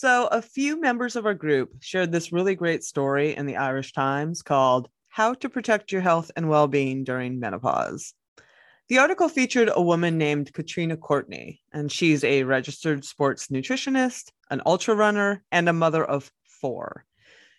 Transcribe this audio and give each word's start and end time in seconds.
So, 0.00 0.28
a 0.28 0.40
few 0.40 0.80
members 0.80 1.14
of 1.14 1.26
our 1.26 1.34
group 1.34 1.74
shared 1.80 2.10
this 2.10 2.32
really 2.32 2.54
great 2.54 2.82
story 2.82 3.36
in 3.36 3.44
the 3.44 3.58
Irish 3.58 3.92
Times 3.92 4.40
called 4.40 4.88
How 5.10 5.34
to 5.34 5.50
Protect 5.50 5.92
Your 5.92 6.00
Health 6.00 6.30
and 6.36 6.48
Well 6.48 6.68
Being 6.68 7.04
During 7.04 7.38
Menopause. 7.38 8.14
The 8.88 8.96
article 8.96 9.28
featured 9.28 9.68
a 9.70 9.82
woman 9.82 10.16
named 10.16 10.54
Katrina 10.54 10.96
Courtney, 10.96 11.60
and 11.70 11.92
she's 11.92 12.24
a 12.24 12.44
registered 12.44 13.04
sports 13.04 13.48
nutritionist, 13.48 14.30
an 14.50 14.62
ultra 14.64 14.94
runner, 14.94 15.44
and 15.52 15.68
a 15.68 15.74
mother 15.74 16.02
of 16.02 16.32
four. 16.44 17.04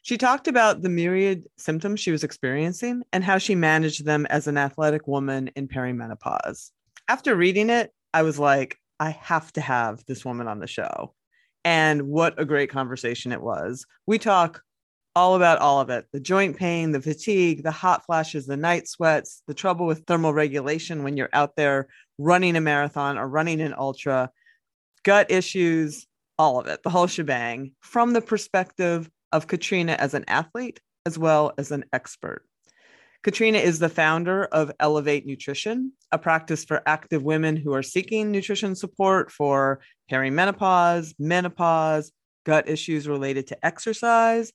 She 0.01 0.17
talked 0.17 0.47
about 0.47 0.81
the 0.81 0.89
myriad 0.89 1.43
symptoms 1.59 1.99
she 1.99 2.09
was 2.09 2.23
experiencing 2.23 3.03
and 3.13 3.23
how 3.23 3.37
she 3.37 3.53
managed 3.53 4.03
them 4.03 4.25
as 4.31 4.47
an 4.47 4.57
athletic 4.57 5.05
woman 5.05 5.51
in 5.55 5.67
perimenopause. 5.67 6.71
After 7.07 7.35
reading 7.35 7.69
it, 7.69 7.93
I 8.15 8.23
was 8.23 8.39
like, 8.39 8.79
I 8.99 9.11
have 9.11 9.53
to 9.53 9.61
have 9.61 10.03
this 10.07 10.25
woman 10.25 10.47
on 10.47 10.59
the 10.59 10.65
show. 10.65 11.13
And 11.63 12.03
what 12.03 12.39
a 12.39 12.45
great 12.45 12.69
conversation 12.69 13.31
it 13.31 13.41
was. 13.41 13.85
We 14.07 14.17
talk 14.17 14.61
all 15.15 15.35
about 15.35 15.59
all 15.59 15.81
of 15.81 15.89
it 15.89 16.05
the 16.13 16.19
joint 16.19 16.57
pain, 16.57 16.91
the 16.91 17.01
fatigue, 17.01 17.63
the 17.63 17.71
hot 17.71 18.05
flashes, 18.05 18.45
the 18.45 18.57
night 18.57 18.87
sweats, 18.87 19.43
the 19.47 19.53
trouble 19.53 19.85
with 19.85 20.05
thermal 20.05 20.33
regulation 20.33 21.03
when 21.03 21.17
you're 21.17 21.29
out 21.33 21.55
there 21.55 21.87
running 22.17 22.55
a 22.55 22.61
marathon 22.61 23.17
or 23.17 23.27
running 23.27 23.61
an 23.61 23.73
ultra, 23.77 24.31
gut 25.03 25.29
issues, 25.29 26.07
all 26.37 26.59
of 26.59 26.67
it, 26.67 26.81
the 26.83 26.89
whole 26.89 27.07
shebang 27.07 27.73
from 27.81 28.13
the 28.13 28.21
perspective 28.21 29.09
of 29.31 29.47
Katrina 29.47 29.93
as 29.93 30.13
an 30.13 30.25
athlete 30.27 30.79
as 31.05 31.17
well 31.17 31.53
as 31.57 31.71
an 31.71 31.83
expert. 31.93 32.45
Katrina 33.23 33.59
is 33.59 33.77
the 33.77 33.89
founder 33.89 34.45
of 34.45 34.71
Elevate 34.79 35.27
Nutrition, 35.27 35.91
a 36.11 36.17
practice 36.17 36.65
for 36.65 36.81
active 36.87 37.21
women 37.21 37.55
who 37.55 37.73
are 37.73 37.83
seeking 37.83 38.31
nutrition 38.31 38.75
support 38.75 39.31
for 39.31 39.79
perimenopause, 40.09 41.13
menopause, 41.19 42.11
gut 42.45 42.67
issues 42.67 43.07
related 43.07 43.47
to 43.47 43.65
exercise, 43.65 44.51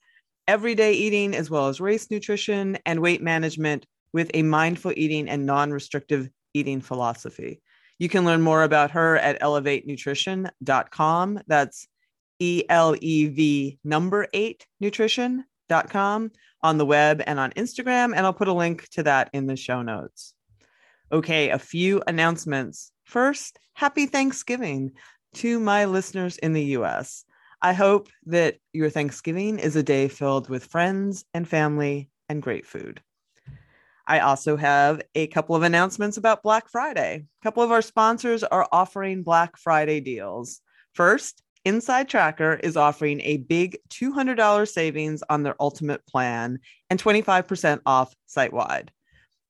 everyday 0.48 0.94
eating, 0.94 1.34
as 1.34 1.48
well 1.48 1.68
as 1.68 1.80
race 1.80 2.10
nutrition 2.10 2.76
and 2.84 3.00
weight 3.00 3.22
management 3.22 3.86
with 4.12 4.32
a 4.34 4.42
mindful 4.42 4.92
eating 4.96 5.28
and 5.28 5.46
non 5.46 5.70
restrictive 5.70 6.28
eating 6.52 6.80
philosophy. 6.80 7.62
You 8.00 8.08
can 8.08 8.24
learn 8.24 8.42
more 8.42 8.64
about 8.64 8.90
her 8.92 9.16
at 9.16 9.40
elev8nutrition.com. 9.40 11.40
That's 11.46 11.86
E 12.38 12.64
L 12.68 12.94
E 13.00 13.28
V 13.28 13.78
number 13.84 14.26
eight 14.32 14.66
nutrition.com 14.80 16.32
on 16.62 16.78
the 16.78 16.86
web 16.86 17.22
and 17.26 17.38
on 17.38 17.52
Instagram. 17.52 18.14
And 18.14 18.20
I'll 18.20 18.32
put 18.32 18.48
a 18.48 18.52
link 18.52 18.88
to 18.90 19.02
that 19.04 19.30
in 19.32 19.46
the 19.46 19.56
show 19.56 19.82
notes. 19.82 20.34
Okay, 21.12 21.50
a 21.50 21.58
few 21.58 22.02
announcements. 22.06 22.90
First, 23.04 23.58
happy 23.74 24.06
Thanksgiving 24.06 24.92
to 25.34 25.60
my 25.60 25.84
listeners 25.84 26.38
in 26.38 26.52
the 26.52 26.64
US. 26.78 27.24
I 27.62 27.72
hope 27.72 28.08
that 28.26 28.58
your 28.72 28.90
Thanksgiving 28.90 29.58
is 29.58 29.76
a 29.76 29.82
day 29.82 30.08
filled 30.08 30.48
with 30.48 30.66
friends 30.66 31.24
and 31.32 31.48
family 31.48 32.10
and 32.28 32.42
great 32.42 32.66
food. 32.66 33.00
I 34.06 34.20
also 34.20 34.56
have 34.56 35.02
a 35.14 35.26
couple 35.26 35.56
of 35.56 35.62
announcements 35.62 36.16
about 36.16 36.42
Black 36.42 36.68
Friday. 36.68 37.24
A 37.24 37.42
couple 37.42 37.62
of 37.62 37.72
our 37.72 37.82
sponsors 37.82 38.44
are 38.44 38.68
offering 38.70 39.22
Black 39.22 39.56
Friday 39.56 40.00
deals. 40.00 40.60
First, 40.92 41.42
Inside 41.66 42.08
Tracker 42.08 42.60
is 42.62 42.76
offering 42.76 43.20
a 43.22 43.38
big 43.38 43.76
$200 43.90 44.68
savings 44.68 45.24
on 45.28 45.42
their 45.42 45.56
ultimate 45.58 46.06
plan 46.06 46.60
and 46.90 47.02
25% 47.02 47.80
off 47.84 48.14
site 48.26 48.52
wide. 48.52 48.92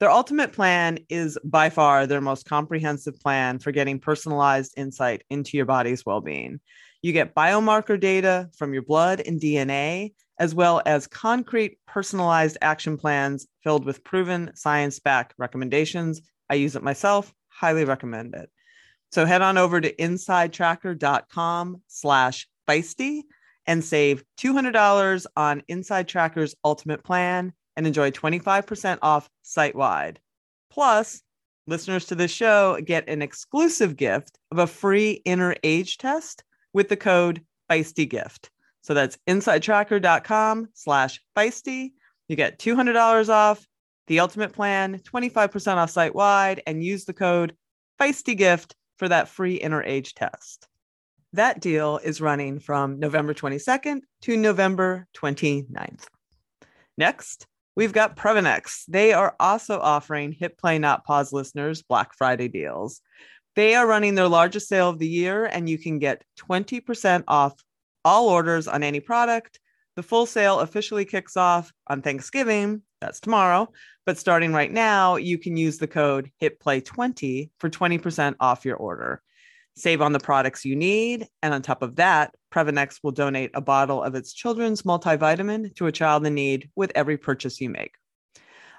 Their 0.01 0.11
ultimate 0.11 0.55
plan 0.55 0.99
is 1.11 1.37
by 1.45 1.69
far 1.69 2.07
their 2.07 2.23
most 2.23 2.47
comprehensive 2.47 3.21
plan 3.21 3.59
for 3.59 3.71
getting 3.71 3.99
personalized 3.99 4.73
insight 4.79 5.25
into 5.29 5.59
your 5.59 5.67
body's 5.67 6.07
well 6.07 6.23
being. 6.23 6.59
You 7.03 7.13
get 7.13 7.35
biomarker 7.35 8.01
data 8.01 8.49
from 8.57 8.73
your 8.73 8.83
blood 8.83 9.21
and 9.27 9.39
DNA, 9.39 10.15
as 10.39 10.55
well 10.55 10.81
as 10.87 11.07
concrete 11.07 11.79
personalized 11.87 12.57
action 12.63 12.97
plans 12.97 13.47
filled 13.63 13.85
with 13.85 14.03
proven 14.05 14.53
science 14.55 15.01
backed 15.01 15.35
recommendations. 15.37 16.23
I 16.49 16.55
use 16.55 16.77
it 16.77 16.83
myself, 16.83 17.35
highly 17.49 17.85
recommend 17.85 18.35
it. 18.35 18.49
So 19.13 19.25
head 19.25 19.43
on 19.43 19.57
over 19.59 19.81
to 19.81 19.95
insidetracker.com 19.95 21.83
slash 21.87 22.49
feisty 22.69 23.23
and 23.67 23.85
save 23.85 24.25
$200 24.39 25.27
on 25.37 25.63
Inside 25.69 26.09
Tracker's 26.09 26.55
ultimate 26.65 27.03
plan 27.05 27.53
and 27.77 27.87
enjoy 27.87 28.11
25% 28.11 28.99
off 29.03 29.29
site 29.43 29.75
wide. 29.75 30.21
Plus, 30.71 31.23
listeners 31.67 32.07
to 32.07 32.15
this 32.15 32.31
show 32.31 32.79
get 32.85 33.09
an 33.09 33.23
exclusive 33.23 33.97
gift 33.97 34.39
of 34.51 34.59
a 34.59 34.67
free 34.67 35.23
inner 35.25 35.55
age 35.63 35.99
test 35.99 36.45
with 36.73 36.89
the 36.89 36.97
code 36.97 37.43
feisty 37.71 38.09
gift. 38.09 38.51
So 38.83 38.95
that's 38.95 39.19
insidetracker.com 39.27 40.69
slash 40.75 41.21
feisty. 41.37 41.93
You 42.29 42.37
get 42.37 42.59
$200 42.59 43.29
off 43.29 43.67
the 44.07 44.21
ultimate 44.21 44.53
plan, 44.53 45.01
25% 45.01 45.77
off 45.77 45.91
site 45.91 46.15
wide, 46.15 46.63
and 46.67 46.85
use 46.85 47.05
the 47.05 47.13
code 47.13 47.57
feisty 48.01 48.37
gift 48.37 48.77
for 48.97 49.09
that 49.09 49.29
free 49.29 49.55
inner 49.55 49.83
age 49.83 50.15
test. 50.15 50.69
That 51.33 51.61
deal 51.61 51.99
is 52.03 52.21
running 52.21 52.61
from 52.61 52.99
November 52.99 53.35
22nd 53.35 54.01
to 54.23 54.37
November 54.37 55.07
29th. 55.17 56.07
Next, 56.97 57.47
we've 57.75 57.93
got 57.93 58.17
Previnex. 58.17 58.85
They 58.89 59.13
are 59.13 59.37
also 59.39 59.79
offering 59.79 60.33
Hit 60.33 60.57
Play 60.57 60.79
Not 60.79 61.05
Pause 61.05 61.33
listeners 61.33 61.83
Black 61.83 62.15
Friday 62.15 62.49
deals. 62.49 63.03
They 63.55 63.75
are 63.75 63.87
running 63.87 64.15
their 64.15 64.29
largest 64.29 64.69
sale 64.69 64.89
of 64.89 64.99
the 64.99 65.09
year, 65.09 65.45
and 65.47 65.69
you 65.69 65.79
can 65.79 65.99
get 65.99 66.23
20% 66.39 67.25
off 67.29 67.55
all 68.05 68.29
orders 68.29 68.69
on 68.69 68.83
any 68.83 69.01
product. 69.01 69.59
The 69.97 70.03
full 70.03 70.27
sale 70.27 70.61
officially 70.61 71.07
kicks 71.07 71.39
off 71.39 71.73
on 71.87 72.03
Thanksgiving, 72.03 72.83
that's 73.01 73.19
tomorrow. 73.19 73.73
But 74.05 74.19
starting 74.19 74.53
right 74.53 74.71
now, 74.71 75.17
you 75.17 75.39
can 75.39 75.57
use 75.57 75.79
the 75.79 75.87
code 75.87 76.31
HITPLAY20 76.43 77.51
for 77.59 77.71
20% 77.71 78.35
off 78.39 78.67
your 78.67 78.77
order. 78.77 79.23
Save 79.75 80.03
on 80.03 80.13
the 80.13 80.21
products 80.21 80.67
you 80.67 80.77
need. 80.77 81.27
And 81.43 81.55
on 81.55 81.63
top 81.63 81.83
of 81.83 81.97
that, 81.97 82.35
Previnex 82.53 83.01
will 83.03 83.13
donate 83.13 83.51
a 83.55 83.63
bottle 83.63 84.03
of 84.03 84.15
its 84.15 84.35
children's 84.35 84.83
multivitamin 84.83 85.75
to 85.77 85.87
a 85.87 85.93
child 85.93 86.27
in 86.27 86.35
need 86.35 86.71
with 86.77 86.93
every 86.95 87.17
purchase 87.17 87.61
you 87.61 87.71
make. 87.71 87.93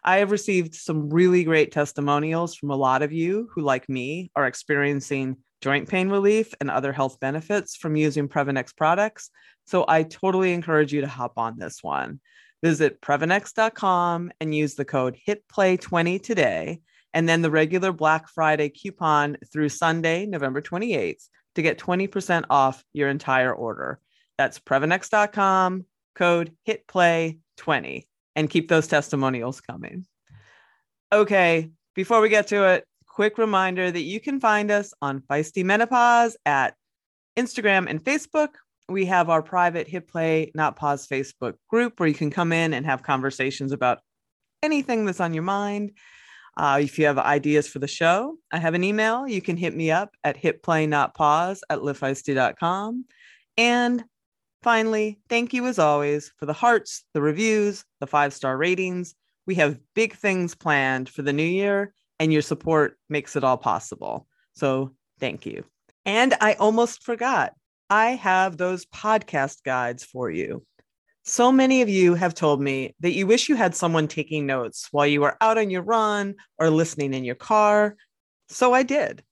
I 0.04 0.18
have 0.18 0.32
received 0.32 0.76
some 0.76 1.10
really 1.10 1.44
great 1.44 1.72
testimonials 1.72 2.56
from 2.56 2.70
a 2.70 2.76
lot 2.76 3.02
of 3.02 3.12
you 3.12 3.50
who, 3.54 3.62
like 3.62 3.90
me, 3.90 4.32
are 4.36 4.46
experiencing 4.46 5.38
joint 5.62 5.90
pain 5.90 6.10
relief 6.10 6.54
and 6.60 6.70
other 6.70 6.94
health 6.94 7.20
benefits 7.20 7.76
from 7.76 7.96
using 7.96 8.28
Previnex 8.28 8.76
products. 8.76 9.30
So 9.66 9.86
I 9.88 10.04
totally 10.04 10.54
encourage 10.54 10.94
you 10.94 11.02
to 11.02 11.08
hop 11.08 11.34
on 11.38 11.58
this 11.58 11.84
one. 11.84 12.20
Visit 12.64 13.02
Previnex.com 13.02 14.32
and 14.40 14.56
use 14.56 14.76
the 14.76 14.86
code 14.86 15.18
HITPLAY20 15.28 16.22
today, 16.22 16.82
and 17.14 17.28
then 17.28 17.42
the 17.42 17.52
regular 17.52 17.92
Black 17.92 18.30
Friday 18.30 18.70
coupon 18.70 19.38
through 19.52 19.70
Sunday, 19.70 20.26
November 20.26 20.62
28th, 20.62 21.28
to 21.56 21.62
get 21.62 21.80
20% 21.80 22.46
off 22.50 22.84
your 22.94 23.10
entire 23.10 23.54
order. 23.54 24.00
That's 24.38 24.60
Previnex.com, 24.60 25.86
code 26.16 26.56
HITPLAY20, 26.68 28.08
and 28.36 28.50
keep 28.50 28.70
those 28.70 28.88
testimonials 28.88 29.62
coming. 29.62 30.06
Okay, 31.12 31.72
before 31.96 32.22
we 32.22 32.30
get 32.30 32.48
to 32.48 32.64
it, 32.70 32.86
quick 33.18 33.40
reminder 33.40 33.90
that 33.90 34.04
you 34.04 34.20
can 34.20 34.40
find 34.40 34.70
us 34.70 34.94
on 35.02 35.20
Feisty 35.22 35.64
Menopause 35.64 36.38
at 36.46 36.76
Instagram 37.36 37.90
and 37.90 38.04
Facebook. 38.04 38.50
We 38.90 39.08
have 39.08 39.32
our 39.32 39.42
private 39.42 39.88
hit 39.88 40.08
play 40.08 40.52
not 40.54 40.76
pause 40.76 41.08
facebook 41.08 41.56
group 41.68 42.00
where 42.00 42.08
you 42.08 42.14
can 42.14 42.30
come 42.30 42.54
in 42.54 42.76
and 42.76 42.86
have 42.86 43.02
conversations 43.02 43.72
about 43.72 44.02
anything 44.62 45.06
that's 45.06 45.20
on 45.20 45.34
your 45.34 45.42
mind. 45.42 45.94
Uh, 46.58 46.78
if 46.80 47.00
you 47.00 47.08
have 47.08 47.18
ideas 47.18 47.68
for 47.68 47.80
the 47.80 47.88
show 47.88 48.38
i 48.52 48.60
have 48.60 48.76
an 48.76 48.84
email. 48.84 49.28
You 49.28 49.42
can 49.42 49.58
hit 49.58 49.76
me 49.76 49.90
up 49.90 50.12
at 50.24 50.40
hitplaynotpause 50.40 51.62
at 51.72 51.80
livefeisty.com 51.80 53.06
and 53.58 54.04
finally 54.62 55.20
thank 55.28 55.56
you 55.56 55.66
as 55.66 55.80
always 55.80 56.32
for 56.38 56.46
the 56.46 56.54
hearts 56.54 57.04
the 57.16 57.22
reviews 57.22 57.84
the 58.00 58.06
five 58.06 58.32
star 58.32 58.56
ratings. 58.56 59.16
We 59.48 59.56
have 59.56 59.80
big 59.96 60.14
things 60.14 60.54
planned 60.54 61.10
for 61.10 61.24
the 61.24 61.34
new 61.34 61.42
year 61.42 61.96
and 62.20 62.34
your 62.34 62.42
support 62.42 62.98
makes 63.10 63.36
it 63.36 63.44
all 63.44 63.58
possible 63.58 64.28
so 64.54 64.94
thank 65.20 65.46
you 65.46 65.64
and 66.06 66.34
i 66.42 66.54
almost 66.54 67.04
forgot 67.04 67.54
I 67.90 68.12
have 68.12 68.58
those 68.58 68.86
podcast 68.86 69.64
guides 69.64 70.04
for 70.04 70.30
you. 70.30 70.66
So 71.24 71.52
many 71.52 71.82
of 71.82 71.90
you 71.90 72.16
have 72.16 72.34
told 72.34 72.62
me 72.62 72.96
that 73.00 73.14
you 73.14 73.28
wish 73.28 73.50
you 73.50 73.56
had 73.56 73.76
someone 73.76 74.08
taking 74.08 74.46
notes 74.46 74.88
while 74.92 75.08
you 75.08 75.22
were 75.22 75.38
out 75.42 75.58
on 75.58 75.70
your 75.70 75.82
run 75.82 76.36
or 76.58 76.70
listening 76.70 77.14
in 77.14 77.24
your 77.24 77.36
car. 77.36 77.96
So 78.50 78.74
I 78.74 78.84
did. 78.84 79.24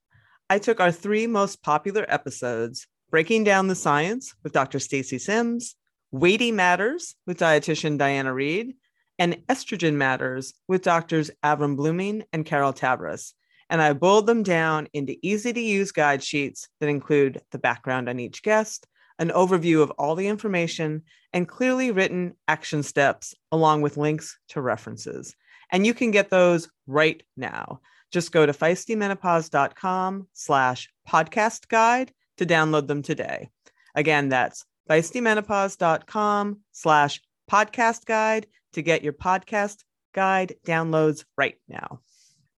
I 0.50 0.60
took 0.60 0.80
our 0.80 0.92
three 0.92 1.28
most 1.28 1.64
popular 1.64 2.06
episodes, 2.08 2.88
Breaking 3.10 3.44
Down 3.44 3.68
the 3.68 3.76
Science 3.76 4.34
with 4.44 4.54
Dr. 4.54 4.80
Stacy 4.80 5.20
Sims, 5.20 5.76
Weighty 6.12 6.52
Matters 6.52 7.16
with 7.26 7.40
dietitian 7.40 7.98
Diana 7.98 8.34
Reed, 8.34 8.76
and 9.18 9.38
Estrogen 9.48 9.94
Matters 9.94 10.54
with 10.68 10.84
doctors 10.84 11.32
Avrum 11.44 11.78
Bluming 11.78 12.24
and 12.34 12.46
Carol 12.46 12.74
Tavris. 12.74 13.34
And 13.70 13.82
I 13.82 13.94
boiled 13.94 14.28
them 14.28 14.44
down 14.44 14.88
into 14.94 15.18
easy 15.22 15.52
to 15.52 15.60
use 15.60 15.92
guide 15.92 16.24
sheets 16.24 16.68
that 16.80 16.90
include 16.90 17.42
the 17.52 17.58
background 17.58 18.10
on 18.10 18.20
each 18.20 18.44
guest, 18.44 18.86
an 19.18 19.30
overview 19.30 19.82
of 19.82 19.92
all 19.92 20.16
the 20.16 20.28
information, 20.28 21.04
and 21.34 21.48
clearly 21.48 21.92
written 21.92 22.36
action 22.48 22.84
steps, 22.84 23.34
along 23.52 23.82
with 23.82 23.98
links 23.98 24.38
to 24.50 24.62
references. 24.62 25.36
And 25.72 25.86
you 25.86 25.94
can 25.94 26.12
get 26.12 26.30
those 26.30 26.70
right 26.86 27.24
now. 27.36 27.82
Just 28.12 28.32
go 28.32 28.46
to 28.46 28.54
feistymenopause.com 28.54 30.28
slash 30.34 30.90
podcast 31.10 31.68
guide 31.68 32.14
to 32.38 32.46
download 32.46 32.88
them 32.88 33.02
today. 33.02 33.50
Again, 33.96 34.30
that's 34.30 34.66
feistymenopause.com 34.90 36.60
slash 36.72 37.22
podcast 37.50 38.06
guide 38.06 38.48
to 38.76 38.82
get 38.82 39.04
your 39.04 39.14
podcast 39.14 39.84
guide 40.14 40.56
downloads 40.66 41.26
right 41.38 41.56
now. 41.68 42.00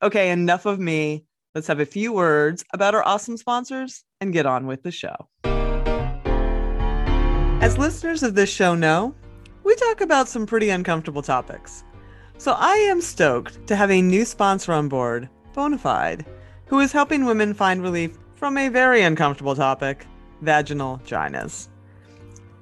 Okay, 0.03 0.31
enough 0.31 0.67
of 0.67 0.79
me. 0.79 1.25
Let's 1.55 1.69
have 1.69 1.81
a 1.81 1.87
few 1.87 2.13
words 2.13 2.65
about 2.75 2.95
our 2.95 3.07
awesome 3.07 3.37
sponsors 3.37 4.05
and 4.21 4.33
get 4.33 4.45
on 4.45 4.67
with 4.67 4.83
the 4.83 4.91
show. 4.91 5.15
As 7.63 7.79
listeners 7.79 8.23
of 8.23 8.35
this 8.35 8.51
show 8.51 8.75
know, 8.75 9.15
we 9.65 9.75
talk 9.77 10.01
about 10.01 10.29
some 10.29 10.47
pretty 10.47 10.69
uncomfortable 10.69 11.23
topics. 11.23 11.83
So 12.39 12.53
I 12.53 12.75
am 12.75 13.01
stoked 13.01 13.67
to 13.69 13.77
have 13.77 13.91
a 13.91 14.03
new 14.03 14.25
sponsor 14.25 14.73
on 14.73 14.89
board, 14.89 15.29
Bonafide, 15.55 16.27
who 16.67 16.81
is 16.81 16.93
helping 16.93 17.25
women 17.25 17.55
find 17.55 17.83
relief 17.83 18.19
from 18.35 18.59
a 18.59 18.69
very 18.69 19.03
uncomfortable 19.03 19.55
topic 19.55 20.07
vaginal 20.43 21.01
dryness. 21.07 21.71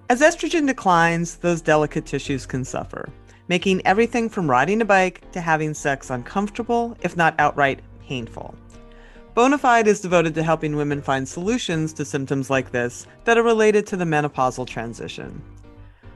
As 0.09 0.21
estrogen 0.21 0.67
declines, 0.67 1.37
those 1.37 1.61
delicate 1.61 2.07
tissues 2.07 2.47
can 2.47 2.65
suffer, 2.65 3.11
making 3.49 3.87
everything 3.87 4.29
from 4.29 4.51
riding 4.51 4.81
a 4.81 4.85
bike 4.85 5.31
to 5.33 5.41
having 5.41 5.75
sex 5.75 6.11
uncomfortable, 6.11 6.97
if 7.03 7.17
not 7.17 7.35
outright 7.39 7.81
painful. 8.07 8.55
Bonafide 9.35 9.87
is 9.87 10.01
devoted 10.01 10.35
to 10.35 10.43
helping 10.43 10.77
women 10.77 11.03
find 11.03 11.29
solutions 11.29 11.93
to 11.95 12.05
symptoms 12.05 12.51
like 12.51 12.71
this 12.71 13.07
that 13.25 13.37
are 13.37 13.43
related 13.43 13.87
to 13.87 13.97
the 13.97 14.05
menopausal 14.05 14.67
transition. 14.67 15.43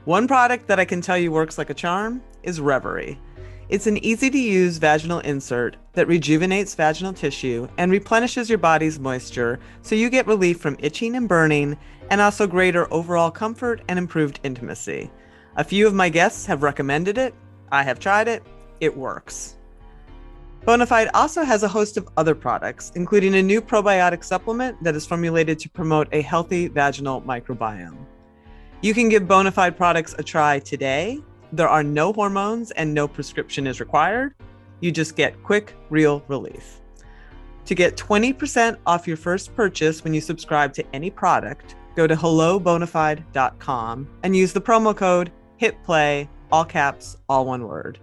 One 0.05 0.27
product 0.27 0.67
that 0.67 0.79
I 0.79 0.85
can 0.85 1.01
tell 1.01 1.17
you 1.17 1.31
works 1.31 1.57
like 1.57 1.69
a 1.69 1.73
charm 1.73 2.23
is 2.43 2.61
Reverie. 2.61 3.19
It's 3.67 3.85
an 3.85 4.03
easy 4.03 4.31
to 4.31 4.39
use 4.39 4.77
vaginal 4.77 5.19
insert 5.19 5.75
that 5.93 6.07
rejuvenates 6.07 6.73
vaginal 6.73 7.13
tissue 7.13 7.67
and 7.77 7.91
replenishes 7.91 8.49
your 8.49 8.57
body's 8.57 8.99
moisture 8.99 9.59
so 9.81 9.93
you 9.93 10.09
get 10.09 10.25
relief 10.25 10.59
from 10.59 10.77
itching 10.79 11.15
and 11.15 11.27
burning 11.27 11.77
and 12.09 12.21
also 12.21 12.47
greater 12.47 12.91
overall 12.91 13.29
comfort 13.29 13.81
and 13.87 13.99
improved 13.99 14.39
intimacy. 14.43 15.11
A 15.59 15.63
few 15.65 15.85
of 15.85 15.93
my 15.93 16.07
guests 16.07 16.45
have 16.45 16.63
recommended 16.63 17.17
it. 17.17 17.33
I 17.69 17.83
have 17.83 17.99
tried 17.99 18.29
it. 18.29 18.43
It 18.79 18.95
works. 18.95 19.57
Bonafide 20.65 21.09
also 21.13 21.43
has 21.43 21.63
a 21.63 21.67
host 21.67 21.97
of 21.97 22.07
other 22.15 22.33
products, 22.33 22.93
including 22.95 23.35
a 23.35 23.43
new 23.43 23.59
probiotic 23.59 24.23
supplement 24.23 24.81
that 24.81 24.95
is 24.95 25.05
formulated 25.05 25.59
to 25.59 25.69
promote 25.69 26.07
a 26.13 26.21
healthy 26.21 26.69
vaginal 26.69 27.21
microbiome. 27.23 27.97
You 28.81 28.93
can 28.93 29.09
give 29.09 29.23
Bonafide 29.23 29.75
products 29.75 30.15
a 30.17 30.23
try 30.23 30.59
today. 30.59 31.19
There 31.51 31.67
are 31.67 31.83
no 31.83 32.13
hormones 32.13 32.71
and 32.71 32.93
no 32.93 33.05
prescription 33.05 33.67
is 33.67 33.81
required. 33.81 34.35
You 34.79 34.93
just 34.93 35.17
get 35.17 35.43
quick, 35.43 35.75
real 35.89 36.23
relief. 36.29 36.79
To 37.65 37.75
get 37.75 37.97
20% 37.97 38.77
off 38.85 39.09
your 39.09 39.17
first 39.17 39.53
purchase 39.57 40.05
when 40.05 40.13
you 40.13 40.21
subscribe 40.21 40.73
to 40.75 40.85
any 40.95 41.09
product, 41.09 41.75
go 41.97 42.07
to 42.07 42.15
hellobonafide.com 42.15 44.07
and 44.23 44.37
use 44.37 44.53
the 44.53 44.61
promo 44.61 44.95
code 44.95 45.33
HITPLAY, 45.59 46.27
all 46.51 46.65
caps, 46.65 47.17
all 47.27 47.45
one 47.45 47.67
word. 47.67 47.99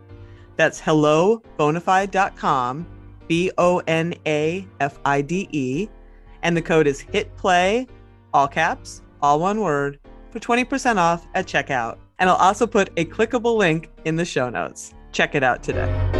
That's 0.56 0.80
hellobonafide.com, 0.80 2.86
B 3.28 3.50
O 3.58 3.82
N 3.86 4.14
A 4.26 4.66
F 4.80 4.98
I 5.04 5.20
D 5.20 5.48
E. 5.52 5.88
And 6.42 6.56
the 6.56 6.62
code 6.62 6.86
is 6.86 7.00
hit 7.00 7.36
play, 7.36 7.86
all 8.32 8.48
caps, 8.48 9.02
all 9.20 9.40
one 9.40 9.60
word, 9.60 9.98
for 10.30 10.38
20% 10.38 10.96
off 10.96 11.26
at 11.34 11.46
checkout. 11.46 11.98
And 12.18 12.30
I'll 12.30 12.36
also 12.36 12.66
put 12.66 12.90
a 12.96 13.04
clickable 13.04 13.56
link 13.56 13.90
in 14.04 14.16
the 14.16 14.24
show 14.24 14.48
notes. 14.48 14.94
Check 15.12 15.34
it 15.34 15.42
out 15.42 15.62
today. 15.62 16.15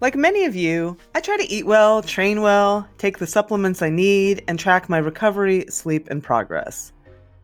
Like 0.00 0.14
many 0.14 0.44
of 0.44 0.54
you, 0.54 0.96
I 1.14 1.20
try 1.20 1.36
to 1.36 1.50
eat 1.52 1.66
well, 1.66 2.02
train 2.02 2.40
well, 2.40 2.88
take 2.98 3.18
the 3.18 3.26
supplements 3.26 3.82
I 3.82 3.90
need, 3.90 4.44
and 4.46 4.56
track 4.56 4.88
my 4.88 4.98
recovery, 4.98 5.66
sleep, 5.68 6.06
and 6.08 6.22
progress. 6.22 6.92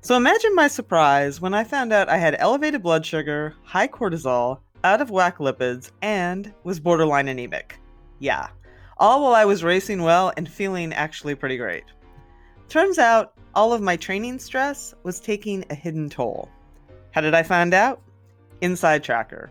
So 0.02 0.16
imagine 0.16 0.54
my 0.54 0.68
surprise 0.68 1.40
when 1.40 1.52
I 1.52 1.64
found 1.64 1.92
out 1.92 2.08
I 2.08 2.16
had 2.16 2.36
elevated 2.38 2.80
blood 2.80 3.04
sugar, 3.04 3.54
high 3.64 3.88
cortisol, 3.88 4.60
out 4.84 5.00
of 5.00 5.10
whack 5.10 5.38
lipids, 5.38 5.90
and 6.00 6.52
was 6.62 6.78
borderline 6.78 7.26
anemic. 7.26 7.80
Yeah, 8.20 8.48
all 8.98 9.24
while 9.24 9.34
I 9.34 9.46
was 9.46 9.64
racing 9.64 10.02
well 10.02 10.32
and 10.36 10.48
feeling 10.48 10.92
actually 10.92 11.34
pretty 11.34 11.56
great. 11.56 11.84
Turns 12.68 12.98
out, 12.98 13.32
all 13.56 13.72
of 13.72 13.82
my 13.82 13.96
training 13.96 14.38
stress 14.38 14.94
was 15.02 15.18
taking 15.18 15.64
a 15.70 15.74
hidden 15.74 16.08
toll. 16.08 16.48
How 17.10 17.20
did 17.20 17.34
I 17.34 17.42
find 17.42 17.74
out? 17.74 18.00
Inside 18.60 19.02
Tracker. 19.02 19.50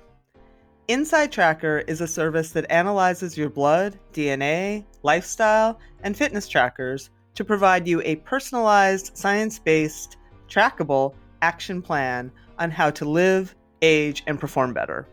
Inside 0.89 1.31
Tracker 1.31 1.79
is 1.87 2.01
a 2.01 2.07
service 2.07 2.51
that 2.51 2.69
analyzes 2.69 3.37
your 3.37 3.49
blood, 3.49 3.97
DNA, 4.11 4.83
lifestyle, 5.01 5.79
and 6.01 6.15
fitness 6.15 6.45
trackers 6.45 7.09
to 7.35 7.45
provide 7.45 7.87
you 7.87 8.01
a 8.01 8.17
personalized, 8.17 9.17
science 9.17 9.57
based, 9.57 10.17
trackable 10.49 11.13
action 11.41 11.81
plan 11.81 12.29
on 12.59 12.69
how 12.69 12.89
to 12.91 13.05
live, 13.05 13.55
age, 13.81 14.23
and 14.27 14.41
perform 14.41 14.73
better. 14.73 15.07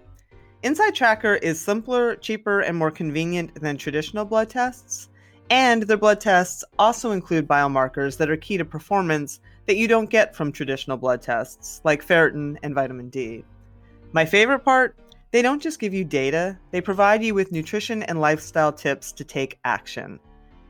Inside 0.64 0.96
Tracker 0.96 1.36
is 1.36 1.60
simpler, 1.60 2.16
cheaper, 2.16 2.60
and 2.60 2.76
more 2.76 2.90
convenient 2.90 3.54
than 3.54 3.76
traditional 3.76 4.24
blood 4.24 4.50
tests. 4.50 5.08
And 5.50 5.84
their 5.84 5.96
blood 5.96 6.20
tests 6.20 6.64
also 6.80 7.12
include 7.12 7.46
biomarkers 7.46 8.16
that 8.16 8.28
are 8.28 8.36
key 8.36 8.56
to 8.56 8.64
performance 8.64 9.38
that 9.66 9.76
you 9.76 9.86
don't 9.86 10.10
get 10.10 10.34
from 10.34 10.50
traditional 10.50 10.96
blood 10.96 11.22
tests, 11.22 11.80
like 11.84 12.04
ferritin 12.04 12.56
and 12.64 12.74
vitamin 12.74 13.08
D. 13.08 13.44
My 14.12 14.24
favorite 14.24 14.64
part 14.64 14.96
they 15.30 15.42
don't 15.42 15.62
just 15.62 15.78
give 15.78 15.94
you 15.94 16.04
data, 16.04 16.58
they 16.70 16.80
provide 16.80 17.22
you 17.22 17.34
with 17.34 17.52
nutrition 17.52 18.02
and 18.04 18.20
lifestyle 18.20 18.72
tips 18.72 19.12
to 19.12 19.24
take 19.24 19.58
action. 19.64 20.18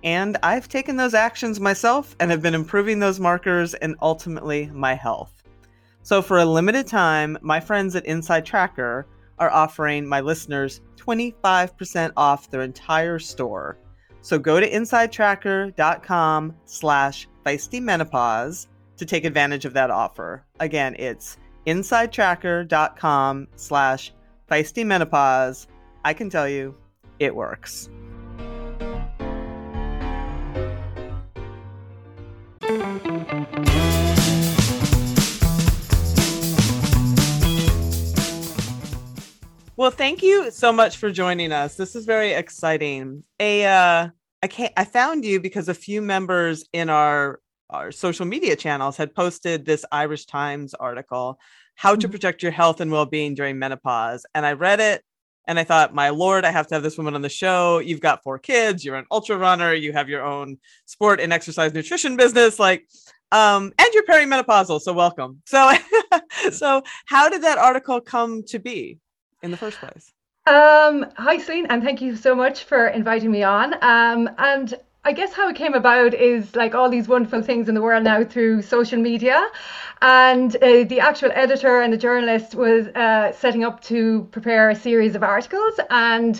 And 0.02 0.36
I've 0.42 0.68
taken 0.68 0.96
those 0.96 1.14
actions 1.14 1.60
myself 1.60 2.16
and 2.20 2.30
have 2.30 2.42
been 2.42 2.54
improving 2.54 2.98
those 2.98 3.20
markers 3.20 3.74
and 3.74 3.96
ultimately 4.00 4.70
my 4.72 4.94
health. 4.94 5.42
So, 6.02 6.22
for 6.22 6.38
a 6.38 6.44
limited 6.44 6.86
time, 6.86 7.36
my 7.42 7.60
friends 7.60 7.94
at 7.94 8.06
Inside 8.06 8.46
Tracker 8.46 9.06
are 9.38 9.50
offering 9.50 10.06
my 10.06 10.20
listeners 10.20 10.80
25% 10.96 12.12
off 12.16 12.50
their 12.50 12.62
entire 12.62 13.18
store. 13.18 13.78
So 14.22 14.38
go 14.38 14.60
to 14.60 14.70
insidetracker.com 14.70 16.54
slash 16.66 17.28
feistymenopause 17.44 18.66
to 18.98 19.06
take 19.06 19.24
advantage 19.24 19.64
of 19.64 19.72
that 19.72 19.90
offer. 19.90 20.44
Again, 20.60 20.94
it's 20.98 21.38
insidetracker.com 21.66 23.48
slash 23.56 24.12
feisty 24.50 24.84
menopause, 24.84 25.68
I 26.04 26.12
can 26.12 26.28
tell 26.28 26.48
you, 26.48 26.74
it 27.20 27.34
works. 27.34 27.88
Well, 39.76 39.90
thank 39.90 40.22
you 40.22 40.50
so 40.50 40.72
much 40.72 40.98
for 40.98 41.10
joining 41.10 41.52
us. 41.52 41.76
This 41.76 41.94
is 41.96 42.04
very 42.04 42.32
exciting. 42.32 43.22
A 43.38 43.64
uh, 43.64 44.08
I 44.42 44.46
can't, 44.46 44.72
I 44.76 44.84
found 44.84 45.24
you 45.24 45.40
because 45.40 45.68
a 45.68 45.74
few 45.74 46.02
members 46.02 46.66
in 46.72 46.90
our 46.90 47.40
our 47.70 47.92
social 47.92 48.26
media 48.26 48.56
channels 48.56 48.96
had 48.96 49.14
posted 49.14 49.64
this 49.64 49.84
Irish 49.92 50.26
Times 50.26 50.74
article 50.74 51.38
how 51.80 51.94
to 51.94 52.06
mm-hmm. 52.06 52.12
protect 52.12 52.42
your 52.42 52.52
health 52.52 52.82
and 52.82 52.92
well-being 52.92 53.34
during 53.34 53.58
menopause. 53.58 54.26
And 54.34 54.44
i 54.44 54.52
read 54.52 54.80
it 54.80 55.02
and 55.48 55.58
i 55.58 55.64
thought 55.64 55.94
my 55.94 56.10
lord 56.10 56.44
i 56.44 56.50
have 56.50 56.66
to 56.66 56.74
have 56.74 56.82
this 56.82 56.98
woman 56.98 57.14
on 57.14 57.22
the 57.22 57.30
show. 57.30 57.78
You've 57.78 58.02
got 58.02 58.22
four 58.22 58.38
kids. 58.38 58.84
You're 58.84 58.96
an 58.96 59.06
ultra 59.10 59.38
runner. 59.38 59.72
You 59.72 59.94
have 59.94 60.08
your 60.08 60.22
own 60.22 60.58
sport 60.84 61.20
and 61.20 61.32
exercise 61.32 61.72
nutrition 61.72 62.18
business. 62.18 62.58
Like 62.58 62.86
um 63.32 63.72
and 63.78 63.88
you're 63.94 64.04
perimenopausal 64.04 64.82
so 64.82 64.92
welcome. 64.92 65.40
So 65.46 65.72
so 66.52 66.82
how 67.06 67.30
did 67.30 67.42
that 67.44 67.56
article 67.56 67.98
come 68.02 68.42
to 68.48 68.58
be 68.58 68.98
in 69.42 69.50
the 69.50 69.56
first 69.56 69.78
place? 69.78 70.12
Um, 70.46 71.06
hi, 71.16 71.38
Selene, 71.38 71.66
and 71.66 71.82
thank 71.82 72.00
you 72.00 72.16
so 72.16 72.34
much 72.34 72.64
for 72.64 72.88
inviting 72.88 73.30
me 73.30 73.42
on. 73.42 73.74
Um, 73.82 74.28
and 74.38 74.74
I 75.02 75.12
guess 75.12 75.32
how 75.32 75.48
it 75.48 75.56
came 75.56 75.72
about 75.72 76.12
is 76.12 76.54
like 76.54 76.74
all 76.74 76.90
these 76.90 77.08
wonderful 77.08 77.40
things 77.42 77.70
in 77.70 77.74
the 77.74 77.80
world 77.80 78.04
now 78.04 78.22
through 78.22 78.60
social 78.60 79.00
media. 79.00 79.46
And 80.02 80.54
uh, 80.56 80.84
the 80.84 81.00
actual 81.00 81.30
editor 81.34 81.80
and 81.80 81.90
the 81.90 81.96
journalist 81.96 82.54
was 82.54 82.88
uh, 82.88 83.32
setting 83.32 83.64
up 83.64 83.82
to 83.84 84.28
prepare 84.30 84.68
a 84.68 84.74
series 84.74 85.14
of 85.14 85.22
articles. 85.22 85.80
And 85.88 86.38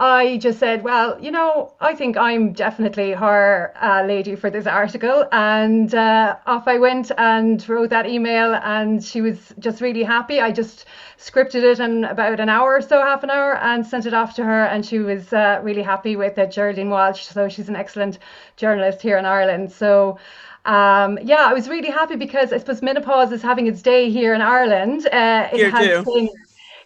I 0.00 0.38
just 0.38 0.58
said, 0.58 0.82
well, 0.82 1.20
you 1.20 1.30
know, 1.30 1.74
I 1.78 1.94
think 1.94 2.16
I'm 2.16 2.54
definitely 2.54 3.12
her 3.12 3.74
uh, 3.82 4.02
lady 4.06 4.34
for 4.34 4.48
this 4.48 4.66
article. 4.66 5.28
And 5.30 5.94
uh, 5.94 6.36
off 6.46 6.66
I 6.66 6.78
went 6.78 7.12
and 7.18 7.68
wrote 7.68 7.90
that 7.90 8.08
email, 8.08 8.54
and 8.54 9.04
she 9.04 9.20
was 9.20 9.54
just 9.58 9.82
really 9.82 10.02
happy. 10.02 10.40
I 10.40 10.52
just 10.52 10.86
scripted 11.18 11.64
it 11.64 11.80
in 11.80 12.04
about 12.04 12.40
an 12.40 12.48
hour 12.48 12.76
or 12.76 12.80
so, 12.80 13.02
half 13.02 13.22
an 13.24 13.28
hour, 13.28 13.58
and 13.58 13.86
sent 13.86 14.06
it 14.06 14.14
off 14.14 14.34
to 14.36 14.44
her, 14.44 14.64
and 14.64 14.86
she 14.86 15.00
was 15.00 15.34
uh, 15.34 15.60
really 15.62 15.82
happy 15.82 16.16
with 16.16 16.38
it. 16.38 16.50
Geraldine 16.50 16.88
Walsh, 16.88 17.26
so 17.26 17.50
she's 17.50 17.68
an 17.68 17.76
excellent 17.76 18.18
journalist 18.56 19.02
here 19.02 19.18
in 19.18 19.26
Ireland. 19.26 19.70
So. 19.70 20.18
Um, 20.66 21.18
yeah, 21.22 21.46
I 21.46 21.54
was 21.54 21.70
really 21.70 21.88
happy 21.88 22.16
because 22.16 22.52
I 22.52 22.58
suppose 22.58 22.82
menopause 22.82 23.32
is 23.32 23.40
having 23.40 23.66
its 23.66 23.80
day 23.80 24.10
here 24.10 24.34
in 24.34 24.42
Ireland. 24.42 25.06
Uh, 25.06 25.48
it 25.50 25.56
here 25.56 25.70
has 25.70 26.04
too. 26.04 26.12
Been, 26.14 26.28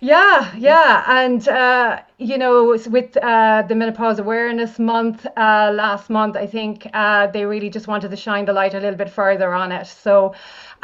yeah, 0.04 0.54
yeah, 0.54 1.02
and 1.08 1.49
uh, 1.49 2.02
you 2.18 2.37
know, 2.37 2.76
with 2.90 3.16
uh, 3.16 3.62
the 3.62 3.75
Menopause 3.75 4.18
Awareness 4.18 4.78
Month 4.78 5.25
uh, 5.25 5.73
last 5.75 6.11
month, 6.11 6.37
I 6.37 6.46
think 6.46 6.87
uh, 6.92 7.28
they 7.28 7.46
really 7.46 7.70
just 7.70 7.88
wanted 7.88 8.11
to 8.11 8.16
shine 8.16 8.44
the 8.44 8.52
light 8.52 8.75
a 8.75 8.80
little 8.80 8.99
bit 8.99 9.08
further 9.08 9.54
on 9.54 9.73
it. 9.73 9.87
So, 9.87 10.34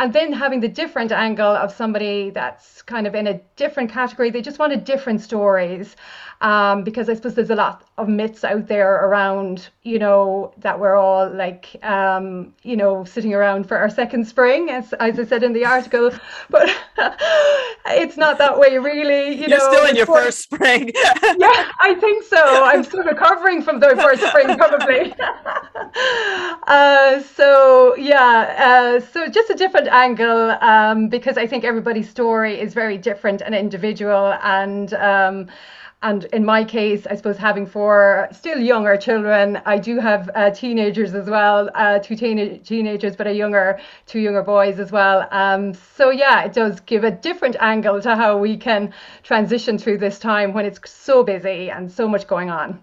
and 0.00 0.14
then 0.14 0.33
having 0.33 0.61
the 0.61 0.69
different 0.69 1.12
angle 1.12 1.54
of 1.54 1.71
somebody 1.71 2.30
that's 2.30 2.80
kind 2.80 3.07
of 3.07 3.14
in 3.14 3.26
a 3.26 3.35
different 3.57 3.92
category, 3.92 4.30
they 4.30 4.40
just 4.40 4.59
wanted 4.59 4.83
different 4.83 5.21
stories 5.21 5.95
um, 6.40 6.85
because 6.85 7.11
I 7.11 7.14
suppose 7.14 7.35
there's 7.35 7.50
a 7.50 7.54
lot 7.54 7.85
of 7.99 8.09
myths 8.09 8.45
out 8.45 8.66
there 8.66 9.04
around, 9.04 9.69
you 9.83 9.99
know, 9.99 10.54
that 10.59 10.80
we're 10.80 10.97
all 10.97 11.28
like, 11.28 11.76
um, 11.83 12.54
you 12.62 12.76
know, 12.76 13.04
sitting 13.04 13.35
around 13.35 13.69
for 13.69 13.76
our 13.76 13.90
second 13.90 14.26
spring, 14.26 14.71
as, 14.71 14.95
as 14.95 15.19
I 15.19 15.25
said 15.25 15.42
in 15.42 15.52
the 15.52 15.66
article, 15.66 16.11
but 16.49 16.75
it's 17.87 18.16
not 18.16 18.38
that 18.38 18.59
way 18.59 18.78
really. 18.78 19.35
You 19.35 19.49
You're 19.49 19.59
know, 19.59 19.73
still 19.73 19.87
in 19.87 19.97
your 19.97 20.07
first 20.07 20.38
spring. 20.38 20.92
yeah, 20.95 21.71
I 21.83 21.95
think 22.00 22.25
so. 22.25 22.64
I'm 22.64 22.85
still 22.85 23.04
recovering 23.04 23.61
from 23.61 23.80
the 23.80 23.95
first 23.97 24.23
spring, 24.23 24.57
probably. 24.57 25.14
uh, 26.66 27.21
so 27.21 27.97
yeah, 27.97 28.97
uh, 28.97 29.00
so 29.12 29.28
just 29.28 29.50
a 29.50 29.54
different 29.54 29.88
angle 29.90 30.50
um, 30.61 31.09
because 31.09 31.37
I 31.37 31.47
think 31.47 31.64
everybody's 31.64 32.09
story 32.09 32.61
is 32.61 32.75
very 32.75 32.99
different 32.99 33.42
and 33.42 33.54
individual 33.54 34.35
and. 34.42 34.92
Um, 34.94 35.49
and 36.02 36.25
in 36.32 36.47
my 36.47 36.64
case, 36.64 37.06
I 37.06 37.14
suppose 37.14 37.37
having 37.37 37.66
four 37.66 38.28
still 38.32 38.59
younger 38.59 38.97
children, 38.97 39.61
I 39.66 39.78
do 39.78 39.99
have 39.99 40.30
uh, 40.35 40.50
teenagers 40.50 41.14
as 41.14 41.28
well, 41.28 41.68
uh, 41.75 41.99
two 41.99 42.16
teen- 42.16 42.62
teenagers, 42.62 43.16
but 43.16 43.26
a 43.26 43.35
younger, 43.35 43.78
two 44.06 44.18
younger 44.18 44.42
boys 44.42 44.80
as 44.80 44.90
well. 44.90 45.28
Um, 45.30 45.75
so 45.75 46.09
yeah, 46.09 46.42
it 46.44 46.54
does 46.54 46.80
give 46.80 47.04
a 47.04 47.11
different 47.11 47.56
angle 47.61 48.00
to 48.00 48.16
how 48.16 48.38
we 48.38 48.56
can 48.56 48.94
transition 49.23 49.76
through 49.76 49.99
this 49.99 50.18
time 50.18 50.54
when 50.54 50.64
it's 50.64 50.80
so 50.90 51.23
busy 51.23 51.70
and 51.70 51.92
so 51.92 52.09
much 52.09 52.26
going 52.26 52.49
on. 52.49 52.82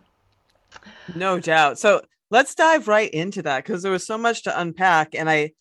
No 1.16 1.40
doubt. 1.40 1.80
So 1.80 2.02
let's 2.30 2.54
dive 2.54 2.88
right 2.88 3.10
into 3.10 3.42
that 3.42 3.64
because 3.64 3.82
there 3.82 3.92
was 3.92 4.06
so 4.06 4.20
much 4.20 4.44
to 4.44 4.60
unpack, 4.60 5.16
and 5.16 5.28
I 5.28 5.54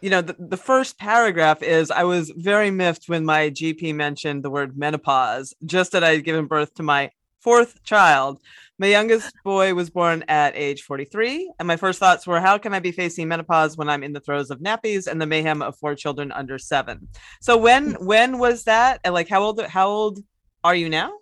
you 0.00 0.10
know, 0.10 0.22
the, 0.22 0.36
the 0.38 0.56
first 0.56 0.98
paragraph 0.98 1.62
is 1.62 1.90
I 1.90 2.04
was 2.04 2.30
very 2.36 2.70
miffed 2.70 3.08
when 3.08 3.24
my 3.24 3.50
GP 3.50 3.94
mentioned 3.94 4.42
the 4.42 4.50
word 4.50 4.76
menopause, 4.76 5.54
just 5.64 5.92
that 5.92 6.04
I 6.04 6.10
had 6.10 6.24
given 6.24 6.46
birth 6.46 6.74
to 6.74 6.82
my 6.82 7.10
fourth 7.40 7.82
child. 7.82 8.40
My 8.78 8.86
youngest 8.86 9.34
boy 9.44 9.74
was 9.74 9.90
born 9.90 10.24
at 10.28 10.56
age 10.56 10.82
43, 10.82 11.52
and 11.58 11.68
my 11.68 11.76
first 11.76 11.98
thoughts 11.98 12.26
were, 12.26 12.40
how 12.40 12.58
can 12.58 12.72
I 12.72 12.80
be 12.80 12.92
facing 12.92 13.28
menopause 13.28 13.76
when 13.76 13.88
I'm 13.88 14.02
in 14.02 14.12
the 14.12 14.20
throes 14.20 14.50
of 14.50 14.60
nappies 14.60 15.06
and 15.06 15.20
the 15.20 15.26
mayhem 15.26 15.62
of 15.62 15.76
four 15.76 15.94
children 15.94 16.32
under 16.32 16.58
seven? 16.58 17.08
So 17.40 17.56
when 17.56 17.92
when 18.04 18.38
was 18.38 18.64
that? 18.64 19.00
And 19.04 19.14
like 19.14 19.28
how 19.28 19.42
old 19.42 19.62
how 19.66 19.88
old 19.88 20.20
are 20.64 20.74
you 20.74 20.88
now? 20.88 21.12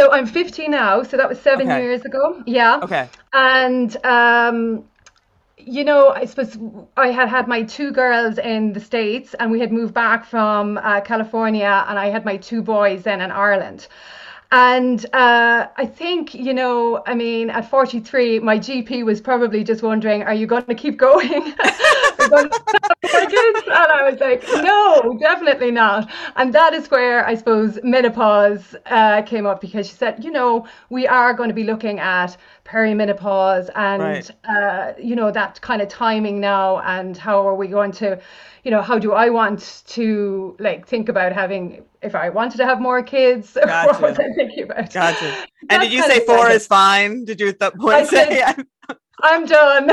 So 0.00 0.12
I'm 0.12 0.26
50 0.26 0.68
now, 0.68 1.02
so 1.02 1.16
that 1.16 1.28
was 1.28 1.40
seven 1.40 1.66
okay. 1.66 1.82
years 1.82 2.04
ago. 2.04 2.40
Yeah. 2.46 2.78
Okay. 2.82 3.08
And 3.32 3.96
um 4.04 4.84
you 5.68 5.84
know, 5.84 6.10
I 6.10 6.24
suppose 6.24 6.56
I 6.96 7.08
had 7.08 7.28
had 7.28 7.46
my 7.46 7.62
two 7.62 7.90
girls 7.92 8.38
in 8.38 8.72
the 8.72 8.80
States 8.80 9.34
and 9.38 9.50
we 9.50 9.60
had 9.60 9.72
moved 9.72 9.94
back 9.94 10.24
from 10.24 10.78
uh, 10.78 11.00
California 11.02 11.84
and 11.88 11.98
I 11.98 12.06
had 12.06 12.24
my 12.24 12.36
two 12.36 12.62
boys 12.62 13.02
then 13.02 13.20
in 13.20 13.30
Ireland. 13.30 13.86
And 14.50 15.04
uh, 15.12 15.66
I 15.76 15.84
think, 15.84 16.34
you 16.34 16.54
know, 16.54 17.02
I 17.06 17.14
mean, 17.14 17.50
at 17.50 17.68
43, 17.68 18.38
my 18.38 18.58
GP 18.58 19.04
was 19.04 19.20
probably 19.20 19.62
just 19.62 19.82
wondering, 19.82 20.22
are 20.22 20.32
you 20.32 20.46
going 20.46 20.64
to 20.64 20.74
keep 20.74 20.96
going? 20.96 21.54
and 22.22 22.50
I 23.92 24.08
was 24.10 24.18
like, 24.20 24.42
no, 24.62 25.18
definitely 25.20 25.70
not. 25.70 26.10
And 26.36 26.54
that 26.54 26.72
is 26.72 26.90
where 26.90 27.26
I 27.26 27.34
suppose 27.34 27.78
menopause 27.82 28.74
uh, 28.86 29.20
came 29.22 29.44
up 29.44 29.60
because 29.60 29.86
she 29.86 29.94
said, 29.94 30.24
you 30.24 30.30
know, 30.30 30.66
we 30.88 31.06
are 31.06 31.34
going 31.34 31.50
to 31.50 31.54
be 31.54 31.64
looking 31.64 32.00
at 32.00 32.34
perimenopause 32.64 33.68
and, 33.74 34.02
right. 34.02 34.30
uh, 34.44 34.94
you 34.98 35.14
know, 35.14 35.30
that 35.30 35.60
kind 35.60 35.82
of 35.82 35.88
timing 35.88 36.40
now 36.40 36.78
and 36.80 37.18
how 37.18 37.46
are 37.46 37.54
we 37.54 37.68
going 37.68 37.92
to 37.92 38.18
you 38.64 38.72
know, 38.72 38.82
how 38.82 38.98
do 38.98 39.12
I 39.12 39.30
want 39.30 39.82
to 39.86 40.54
like 40.58 40.86
think 40.86 41.08
about 41.08 41.32
having 41.32 41.84
if 42.02 42.14
I 42.14 42.28
wanted 42.28 42.58
to 42.58 42.66
have 42.66 42.80
more 42.80 43.02
kids? 43.02 43.52
Gotcha. 43.54 43.86
what 43.86 44.00
was 44.00 44.18
I 44.18 44.32
thinking 44.34 44.64
about? 44.64 44.92
Gotcha. 44.92 45.46
And 45.70 45.82
did 45.82 45.92
you 45.92 46.02
say 46.02 46.24
four 46.26 46.48
is 46.50 46.66
fine? 46.66 47.24
Did 47.24 47.40
you 47.40 47.48
at 47.48 47.58
that 47.58 47.74
point 47.76 47.94
I 47.94 48.04
say? 48.04 48.54
I'm 49.20 49.46
done. 49.46 49.88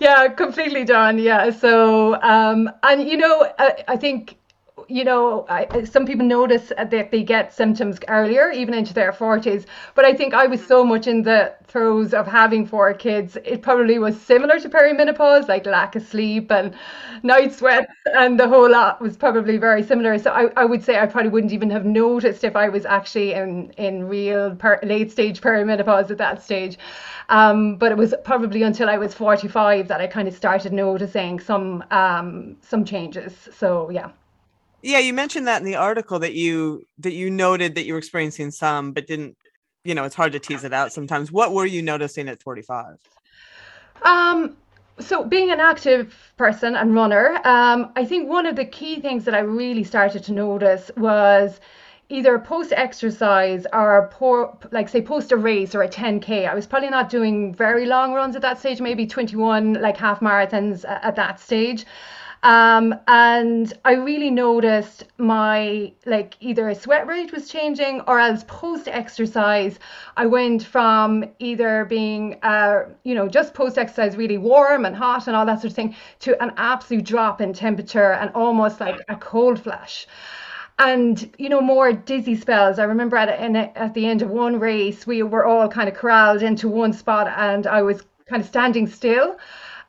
yeah, 0.00 0.28
completely 0.28 0.84
done. 0.84 1.18
Yeah. 1.18 1.50
So, 1.50 2.20
um, 2.22 2.70
and 2.84 3.08
you 3.08 3.16
know, 3.16 3.52
I, 3.58 3.82
I 3.88 3.96
think 3.96 4.38
you 4.88 5.04
know, 5.04 5.46
I, 5.48 5.84
some 5.84 6.06
people 6.06 6.26
notice 6.26 6.72
that 6.76 7.10
they 7.10 7.22
get 7.22 7.52
symptoms 7.52 7.98
earlier, 8.08 8.50
even 8.50 8.74
into 8.74 8.94
their 8.94 9.12
40s. 9.12 9.66
But 9.94 10.04
I 10.04 10.14
think 10.14 10.34
I 10.34 10.46
was 10.46 10.64
so 10.64 10.84
much 10.84 11.06
in 11.06 11.22
the 11.22 11.54
throes 11.64 12.14
of 12.14 12.26
having 12.26 12.66
four 12.66 12.94
kids, 12.94 13.36
it 13.44 13.62
probably 13.62 13.98
was 13.98 14.20
similar 14.20 14.58
to 14.60 14.68
perimenopause, 14.68 15.48
like 15.48 15.66
lack 15.66 15.96
of 15.96 16.02
sleep 16.02 16.50
and 16.50 16.74
night 17.22 17.52
sweats, 17.52 17.92
and 18.14 18.38
the 18.38 18.48
whole 18.48 18.70
lot 18.70 19.00
was 19.00 19.16
probably 19.16 19.56
very 19.56 19.82
similar. 19.82 20.18
So 20.18 20.30
I, 20.30 20.50
I 20.56 20.64
would 20.64 20.82
say 20.82 20.98
I 20.98 21.06
probably 21.06 21.30
wouldn't 21.30 21.52
even 21.52 21.70
have 21.70 21.84
noticed 21.84 22.44
if 22.44 22.56
I 22.56 22.68
was 22.68 22.84
actually 22.86 23.32
in, 23.34 23.70
in 23.72 24.04
real 24.08 24.54
per, 24.56 24.78
late 24.82 25.10
stage 25.10 25.40
perimenopause 25.40 26.10
at 26.10 26.18
that 26.18 26.42
stage. 26.42 26.78
Um, 27.28 27.76
but 27.76 27.90
it 27.92 27.98
was 27.98 28.14
probably 28.24 28.62
until 28.62 28.88
I 28.88 28.98
was 28.98 29.14
45 29.14 29.88
that 29.88 30.00
I 30.00 30.06
kind 30.06 30.28
of 30.28 30.34
started 30.34 30.72
noticing 30.72 31.40
some 31.40 31.84
um, 31.90 32.56
some 32.62 32.84
changes. 32.84 33.48
So 33.52 33.90
yeah. 33.90 34.10
Yeah, 34.82 34.98
you 34.98 35.12
mentioned 35.12 35.46
that 35.46 35.60
in 35.60 35.66
the 35.66 35.76
article 35.76 36.18
that 36.20 36.34
you 36.34 36.84
that 36.98 37.12
you 37.12 37.30
noted 37.30 37.74
that 37.74 37.86
you 37.86 37.94
were 37.94 37.98
experiencing 37.98 38.50
some, 38.50 38.92
but 38.92 39.06
didn't. 39.06 39.36
You 39.84 39.94
know, 39.94 40.02
it's 40.02 40.16
hard 40.16 40.32
to 40.32 40.40
tease 40.40 40.64
it 40.64 40.72
out 40.72 40.92
sometimes. 40.92 41.30
What 41.30 41.52
were 41.52 41.64
you 41.64 41.80
noticing 41.80 42.28
at 42.28 42.42
45? 42.42 42.96
Um, 44.02 44.56
so 44.98 45.24
being 45.24 45.50
an 45.52 45.60
active 45.60 46.32
person 46.36 46.74
and 46.74 46.94
runner, 46.94 47.40
um, 47.44 47.92
I 47.94 48.04
think 48.04 48.28
one 48.28 48.46
of 48.46 48.56
the 48.56 48.64
key 48.64 49.00
things 49.00 49.24
that 49.26 49.34
I 49.34 49.40
really 49.40 49.84
started 49.84 50.24
to 50.24 50.32
notice 50.32 50.90
was 50.96 51.60
either 52.08 52.38
post 52.38 52.72
exercise 52.74 53.66
or 53.72 54.08
poor, 54.12 54.56
like 54.70 54.88
say 54.88 55.02
post 55.02 55.32
a 55.32 55.36
race 55.36 55.74
or 55.74 55.82
a 55.82 55.88
10k. 55.88 56.48
I 56.48 56.54
was 56.54 56.66
probably 56.66 56.88
not 56.88 57.10
doing 57.10 57.54
very 57.54 57.84
long 57.84 58.12
runs 58.12 58.36
at 58.36 58.42
that 58.42 58.58
stage, 58.58 58.80
maybe 58.80 59.06
21 59.06 59.74
like 59.74 59.96
half 59.96 60.20
marathons 60.20 60.84
at 60.88 61.16
that 61.16 61.40
stage. 61.40 61.84
Um, 62.46 62.94
and 63.08 63.72
I 63.84 63.94
really 63.94 64.30
noticed 64.30 65.02
my 65.18 65.92
like 66.04 66.36
either 66.38 66.68
a 66.68 66.76
sweat 66.76 67.04
rate 67.08 67.32
was 67.32 67.48
changing 67.48 68.02
or 68.02 68.20
as 68.20 68.44
post 68.44 68.86
exercise, 68.86 69.80
I 70.16 70.26
went 70.26 70.62
from 70.62 71.24
either 71.40 71.84
being 71.86 72.38
uh, 72.44 72.84
you 73.02 73.16
know 73.16 73.26
just 73.28 73.52
post 73.52 73.78
exercise 73.78 74.16
really 74.16 74.38
warm 74.38 74.84
and 74.84 74.94
hot 74.94 75.26
and 75.26 75.34
all 75.34 75.44
that 75.44 75.60
sort 75.60 75.72
of 75.72 75.74
thing 75.74 75.96
to 76.20 76.40
an 76.40 76.52
absolute 76.56 77.04
drop 77.04 77.40
in 77.40 77.52
temperature 77.52 78.12
and 78.12 78.30
almost 78.32 78.78
like 78.78 79.00
a 79.08 79.16
cold 79.16 79.58
flash 79.58 80.06
and 80.78 81.34
you 81.38 81.48
know 81.48 81.60
more 81.60 81.92
dizzy 81.92 82.36
spells. 82.36 82.78
I 82.78 82.84
remember 82.84 83.16
at, 83.16 83.28
at 83.76 83.92
the 83.94 84.06
end 84.06 84.22
of 84.22 84.30
one 84.30 84.60
race 84.60 85.04
we 85.04 85.20
were 85.24 85.44
all 85.44 85.68
kind 85.68 85.88
of 85.88 85.96
corralled 85.96 86.42
into 86.42 86.68
one 86.68 86.92
spot 86.92 87.26
and 87.36 87.66
i 87.66 87.82
was 87.82 88.04
kind 88.28 88.40
of 88.40 88.48
standing 88.48 88.86
still 88.86 89.36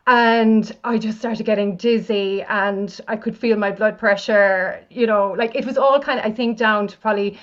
and 0.08 0.72
I 0.86 0.98
just 0.98 1.20
started 1.20 1.46
getting 1.46 1.76
dizzy 1.76 2.42
and 2.44 3.00
I 3.10 3.18
could 3.18 3.38
feel 3.38 3.58
my 3.58 3.72
blood 3.72 4.00
pressure, 4.00 4.86
you 4.90 5.06
know, 5.06 5.34
like 5.34 5.54
it 5.54 5.66
was 5.66 5.78
all 5.78 6.00
kind 6.00 6.18
of, 6.20 6.26
I 6.26 6.32
think, 6.32 6.58
down 6.58 6.88
to 6.88 6.98
probably 6.98 7.38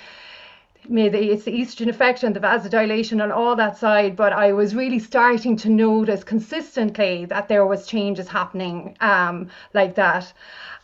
maybe 0.89 1.29
it's 1.31 1.43
the 1.43 1.51
estrogen 1.51 1.89
effect 1.89 2.23
and 2.23 2.35
the 2.35 2.39
vasodilation 2.39 3.21
and 3.23 3.31
all 3.31 3.55
that 3.55 3.77
side, 3.77 4.15
but 4.15 4.33
I 4.33 4.51
was 4.51 4.73
really 4.73 4.97
starting 4.97 5.55
to 5.57 5.69
notice 5.69 6.23
consistently 6.23 7.25
that 7.25 7.47
there 7.47 7.67
was 7.67 7.85
changes 7.85 8.27
happening 8.27 8.97
um, 8.99 9.49
like 9.75 9.93
that. 9.95 10.33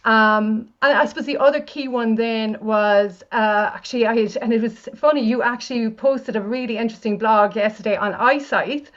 Um, 0.05 0.69
and 0.83 0.97
I 0.97 1.05
suppose 1.05 1.25
the 1.25 1.37
other 1.37 1.61
key 1.61 1.87
one 1.87 2.13
then 2.13 2.57
was 2.61 3.23
uh, 3.31 3.71
actually 3.73 4.05
I 4.05 4.17
had, 4.19 4.37
and 4.37 4.53
it 4.53 4.61
was 4.61 4.87
funny. 4.95 5.23
You 5.23 5.41
actually 5.41 5.89
posted 5.89 6.35
a 6.35 6.41
really 6.41 6.77
interesting 6.77 7.17
blog 7.17 7.55
yesterday 7.55 7.95
on 7.95 8.13
eyesight. 8.13 8.91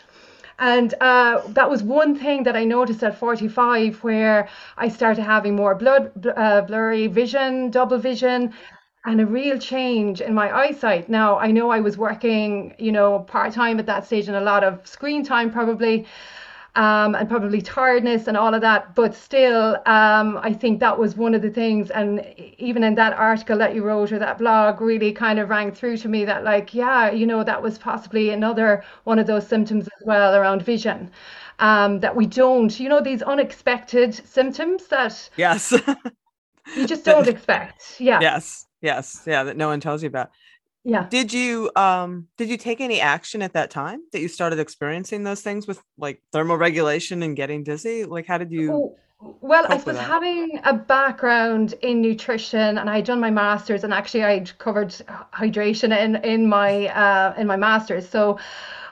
And 0.59 0.95
uh, 1.01 1.43
that 1.49 1.69
was 1.69 1.83
one 1.83 2.15
thing 2.15 2.45
that 2.45 2.57
I 2.57 2.65
noticed 2.65 3.03
at 3.03 3.19
45, 3.19 4.03
where 4.05 4.49
I 4.77 4.89
started 4.89 5.23
having 5.23 5.57
more 5.57 5.75
blood, 5.75 6.13
uh, 6.37 6.63
blurry 6.63 7.07
vision, 7.09 7.71
double 7.71 7.99
vision, 7.99 8.53
and 9.05 9.21
a 9.21 9.27
real 9.27 9.59
change 9.59 10.21
in 10.21 10.35
my 10.35 10.51
eyesight. 10.57 11.09
Now, 11.09 11.39
I 11.39 11.51
know 11.51 11.71
I 11.71 11.81
was 11.81 11.99
working, 11.99 12.75
you 12.79 12.93
know, 12.93 13.21
part 13.21 13.53
time 13.53 13.79
at 13.79 13.87
that 13.87 14.07
stage 14.07 14.29
and 14.29 14.37
a 14.37 14.41
lot 14.41 14.65
of 14.65 14.87
screen 14.87 15.25
time 15.25 15.51
probably. 15.51 16.07
Um, 16.77 17.15
and 17.15 17.29
probably 17.29 17.63
tiredness 17.63 18.27
and 18.27 18.37
all 18.37 18.53
of 18.53 18.61
that. 18.63 18.97
But 18.97 19.15
still, 19.15 19.77
um, 19.87 20.39
I 20.43 20.53
think 20.53 20.81
that 20.81 20.99
was 20.99 21.17
one 21.17 21.33
of 21.33 21.41
the 21.41 21.51
things. 21.51 21.91
And 21.91 22.27
even 22.59 22.83
in 22.83 22.97
that 22.97 23.13
article 23.13 23.57
that 23.59 23.77
you 23.77 23.85
wrote 23.85 24.11
or 24.11 24.19
that 24.19 24.39
blog, 24.39 24.81
really 24.81 25.13
kind 25.13 25.39
of 25.39 25.51
rang 25.51 25.71
through 25.71 25.99
to 25.99 26.09
me 26.09 26.25
that, 26.25 26.43
like, 26.43 26.75
yeah, 26.75 27.13
you 27.13 27.27
know, 27.27 27.45
that 27.45 27.63
was 27.63 27.79
possibly 27.79 28.31
another 28.31 28.83
one 29.05 29.21
of 29.21 29.29
those 29.29 29.47
symptoms 29.47 29.85
as 29.87 30.05
well 30.05 30.35
around 30.35 30.63
vision. 30.63 31.13
Um, 31.61 32.01
that 32.01 32.17
we 32.17 32.27
don't, 32.27 32.81
you 32.81 32.89
know, 32.89 33.01
these 33.01 33.23
unexpected 33.23 34.13
symptoms 34.27 34.89
that 34.89 35.31
yes, 35.37 35.73
you 36.77 36.87
just 36.87 37.05
don't 37.05 37.29
expect. 37.29 38.01
Yeah. 38.01 38.21
Yes. 38.21 38.67
Yes. 38.81 39.23
Yeah. 39.27 39.45
That 39.45 39.57
no 39.57 39.69
one 39.69 39.79
tells 39.79 40.03
you 40.03 40.09
about. 40.09 40.31
Yeah. 40.85 41.07
Did 41.09 41.33
you 41.33 41.71
um 41.77 42.29
did 42.37 42.51
you 42.51 42.59
take 42.59 42.81
any 42.81 43.01
action 43.01 43.41
at 43.43 43.55
that 43.55 43.71
time 43.71 44.01
that 44.13 44.21
you 44.21 44.29
started 44.29 44.59
experiencing 44.59 45.25
those 45.25 45.41
things 45.41 45.67
with 45.67 45.83
like 45.97 46.23
thermoregulation 46.33 47.25
and 47.25 47.35
getting 47.35 47.65
dizzy? 47.65 48.05
Like 48.05 48.27
how 48.27 48.37
did 48.39 48.53
you 48.53 48.73
Oh, 48.73 48.97
Well, 49.41 49.65
I 49.71 49.79
suppose 49.79 49.99
having 49.99 50.61
a 50.65 50.75
background 50.75 51.73
in 51.81 52.03
nutrition, 52.03 52.77
and 52.77 52.91
I 52.91 52.97
had 52.97 53.07
done 53.07 53.21
my 53.21 53.31
master's, 53.31 53.83
and 53.83 53.95
actually 53.95 54.25
I'd 54.25 54.57
covered 54.59 54.91
hydration 55.33 55.97
in 55.99 56.17
in 56.17 56.47
my 56.49 56.89
uh, 56.89 57.35
in 57.39 57.47
my 57.47 57.57
master's. 57.57 58.07
So 58.07 58.39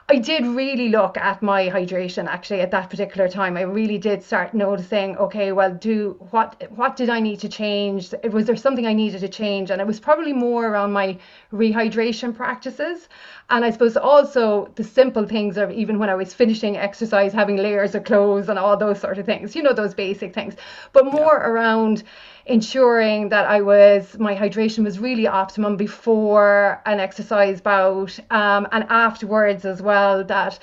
I 0.09 0.17
did 0.17 0.45
really 0.45 0.89
look 0.89 1.17
at 1.17 1.41
my 1.41 1.69
hydration 1.69 2.27
actually 2.27 2.59
at 2.59 2.71
that 2.71 2.89
particular 2.89 3.29
time. 3.29 3.55
I 3.55 3.61
really 3.61 3.97
did 3.97 4.21
start 4.21 4.53
noticing, 4.53 5.15
okay, 5.17 5.53
well, 5.53 5.73
do 5.73 6.17
what 6.31 6.61
what 6.75 6.97
did 6.97 7.09
I 7.09 7.19
need 7.21 7.39
to 7.39 7.49
change? 7.49 8.13
Was 8.31 8.45
there 8.45 8.57
something 8.57 8.85
I 8.85 8.91
needed 8.93 9.21
to 9.21 9.29
change? 9.29 9.71
And 9.71 9.79
it 9.81 9.87
was 9.87 9.99
probably 10.01 10.33
more 10.33 10.67
around 10.67 10.91
my 10.91 11.17
rehydration 11.53 12.35
practices. 12.35 13.07
And 13.49 13.63
I 13.63 13.69
suppose 13.71 13.95
also 13.95 14.71
the 14.75 14.83
simple 14.83 15.25
things 15.25 15.57
of 15.57 15.71
even 15.71 15.99
when 15.99 16.09
I 16.09 16.15
was 16.15 16.33
finishing 16.33 16.75
exercise, 16.77 17.31
having 17.31 17.55
layers 17.57 17.95
of 17.95 18.03
clothes 18.03 18.49
and 18.49 18.59
all 18.59 18.75
those 18.75 18.99
sort 18.99 19.17
of 19.19 19.25
things, 19.25 19.55
you 19.55 19.63
know, 19.63 19.73
those 19.73 19.93
basic 19.93 20.33
things, 20.33 20.55
but 20.91 21.05
Yeah. 21.05 21.11
more 21.11 21.35
around 21.37 22.03
ensuring 22.45 23.29
that 23.29 23.45
I 23.45 23.61
was 23.61 24.17
my 24.19 24.35
hydration 24.35 24.83
was 24.83 24.99
really 24.99 25.27
optimum 25.27 25.77
before 25.77 26.81
an 26.85 26.99
exercise 26.99 27.61
bout 27.61 28.19
um, 28.31 28.67
and 28.71 28.85
afterwards 28.89 29.63
as 29.65 29.81
well 29.81 30.23
that 30.25 30.59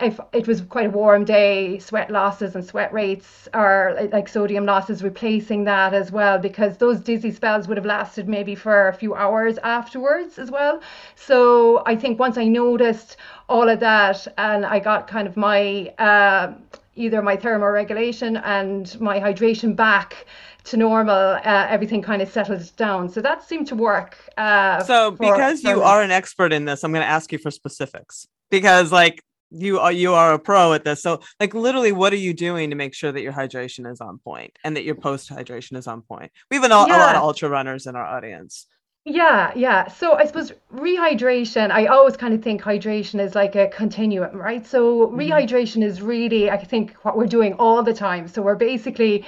if 0.00 0.18
it 0.32 0.46
was 0.48 0.60
quite 0.62 0.86
a 0.86 0.90
warm 0.90 1.24
day 1.24 1.78
sweat 1.78 2.10
losses 2.10 2.54
and 2.54 2.64
sweat 2.64 2.92
rates 2.92 3.48
are 3.54 3.96
like 4.12 4.28
sodium 4.28 4.66
losses 4.66 5.02
replacing 5.02 5.64
that 5.64 5.94
as 5.94 6.10
well 6.10 6.38
because 6.38 6.76
those 6.76 7.00
dizzy 7.00 7.30
spells 7.30 7.68
would 7.68 7.76
have 7.76 7.86
lasted 7.86 8.28
maybe 8.28 8.54
for 8.54 8.88
a 8.88 8.92
few 8.92 9.14
hours 9.14 9.58
afterwards 9.58 10.38
as 10.38 10.50
well. 10.50 10.80
So 11.14 11.82
I 11.86 11.96
think 11.96 12.18
once 12.18 12.36
I 12.36 12.44
noticed 12.44 13.16
all 13.48 13.68
of 13.68 13.80
that 13.80 14.26
and 14.36 14.66
I 14.66 14.80
got 14.80 15.06
kind 15.06 15.28
of 15.28 15.36
my 15.36 15.94
uh, 15.98 16.54
either 16.94 17.22
my 17.22 17.36
thermoregulation 17.36 18.40
and 18.44 19.00
my 19.00 19.18
hydration 19.18 19.74
back 19.74 20.26
to 20.64 20.76
normal, 20.76 21.14
uh, 21.44 21.66
everything 21.68 22.02
kind 22.02 22.22
of 22.22 22.28
settled 22.28 22.70
down. 22.76 23.08
So 23.08 23.20
that 23.22 23.42
seemed 23.42 23.66
to 23.68 23.74
work. 23.74 24.16
Uh, 24.36 24.82
So 24.84 25.16
for, 25.16 25.18
because 25.20 25.62
you 25.62 25.82
are 25.82 26.02
an 26.02 26.10
expert 26.10 26.52
in 26.52 26.64
this, 26.64 26.84
I'm 26.84 26.92
going 26.92 27.02
to 27.04 27.08
ask 27.08 27.32
you 27.32 27.38
for 27.38 27.50
specifics 27.50 28.26
because 28.50 28.92
like 28.92 29.22
you 29.50 29.78
are 29.80 29.92
you 29.92 30.14
are 30.14 30.32
a 30.34 30.38
pro 30.38 30.72
at 30.72 30.84
this. 30.84 31.02
So 31.02 31.20
like 31.40 31.54
literally 31.54 31.92
what 31.92 32.12
are 32.12 32.16
you 32.16 32.32
doing 32.32 32.70
to 32.70 32.76
make 32.76 32.94
sure 32.94 33.12
that 33.12 33.22
your 33.22 33.32
hydration 33.32 33.90
is 33.90 34.00
on 34.00 34.18
point 34.18 34.58
and 34.64 34.76
that 34.76 34.84
your 34.84 34.94
post 34.94 35.30
hydration 35.30 35.76
is 35.76 35.86
on 35.86 36.02
point? 36.02 36.30
We 36.50 36.56
have 36.56 36.64
an, 36.64 36.72
a 36.72 36.96
lot 36.96 37.16
of 37.16 37.22
ultra 37.22 37.48
runners 37.48 37.86
in 37.86 37.96
our 37.96 38.04
audience. 38.04 38.66
Yeah, 39.04 39.50
yeah. 39.56 39.88
So 39.88 40.14
I 40.14 40.26
suppose 40.26 40.52
rehydration, 40.72 41.72
I 41.72 41.86
always 41.86 42.16
kind 42.16 42.34
of 42.34 42.42
think 42.42 42.62
hydration 42.62 43.20
is 43.20 43.34
like 43.34 43.56
a 43.56 43.66
continuum, 43.66 44.36
right? 44.36 44.64
So 44.64 45.08
Mhm. 45.08 45.16
rehydration 45.18 45.82
is 45.82 46.00
really, 46.00 46.50
I 46.50 46.56
think, 46.64 46.92
what 47.02 47.16
we're 47.16 47.26
doing 47.26 47.54
all 47.54 47.82
the 47.82 47.94
time. 47.94 48.28
So 48.28 48.42
we're 48.42 48.54
basically, 48.54 49.24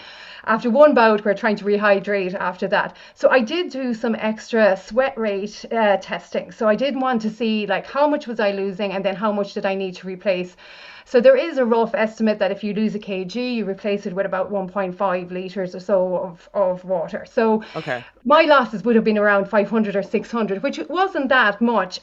after 0.47 0.71
one 0.71 0.95
bout, 0.95 1.25
we're 1.25 1.35
trying 1.35 1.57
to 1.57 1.65
rehydrate 1.65 2.35
after 2.35 2.69
that. 2.69 2.97
So 3.15 3.31
I 3.31 3.41
did 3.41 3.71
do 3.71 3.95
some 3.95 4.15
extra 4.17 4.77
sweat 4.77 5.17
rate 5.19 5.65
uh, 5.73 5.97
testing. 5.99 6.53
So 6.53 6.69
I 6.69 6.75
did 6.77 7.01
want 7.01 7.23
to 7.23 7.31
see 7.31 7.67
like 7.67 7.87
how 7.87 8.07
much 8.09 8.27
was 8.27 8.41
I 8.41 8.53
losing 8.53 8.93
and 8.93 9.05
then 9.05 9.17
how 9.17 9.33
much 9.33 9.55
did 9.55 9.67
I 9.67 9.75
need 9.75 9.95
to 9.97 10.07
replace. 10.07 10.57
So 11.07 11.21
there 11.21 11.37
is 11.37 11.59
a 11.59 11.65
rough 11.67 11.95
estimate 11.95 12.39
that 12.39 12.51
if 12.51 12.65
you 12.65 12.73
lose 12.73 12.95
a 12.95 12.99
kg, 12.99 13.57
you 13.57 13.69
replace 13.69 14.07
it 14.07 14.15
with 14.15 14.27
about 14.27 14.51
1.5 14.51 15.31
liters 15.31 15.75
or 15.75 15.81
so 15.81 16.17
of, 16.17 16.49
of 16.55 16.85
water. 16.85 17.27
So 17.31 17.63
Okay. 17.75 18.05
my 18.25 18.43
losses 18.43 18.85
would 18.85 18.97
have 18.97 19.05
been 19.05 19.19
around 19.19 19.49
500 19.49 19.97
or 19.97 20.03
600 20.03 20.63
which 20.63 20.79
wasn't 20.89 21.29
that 21.29 21.61
much 21.61 22.01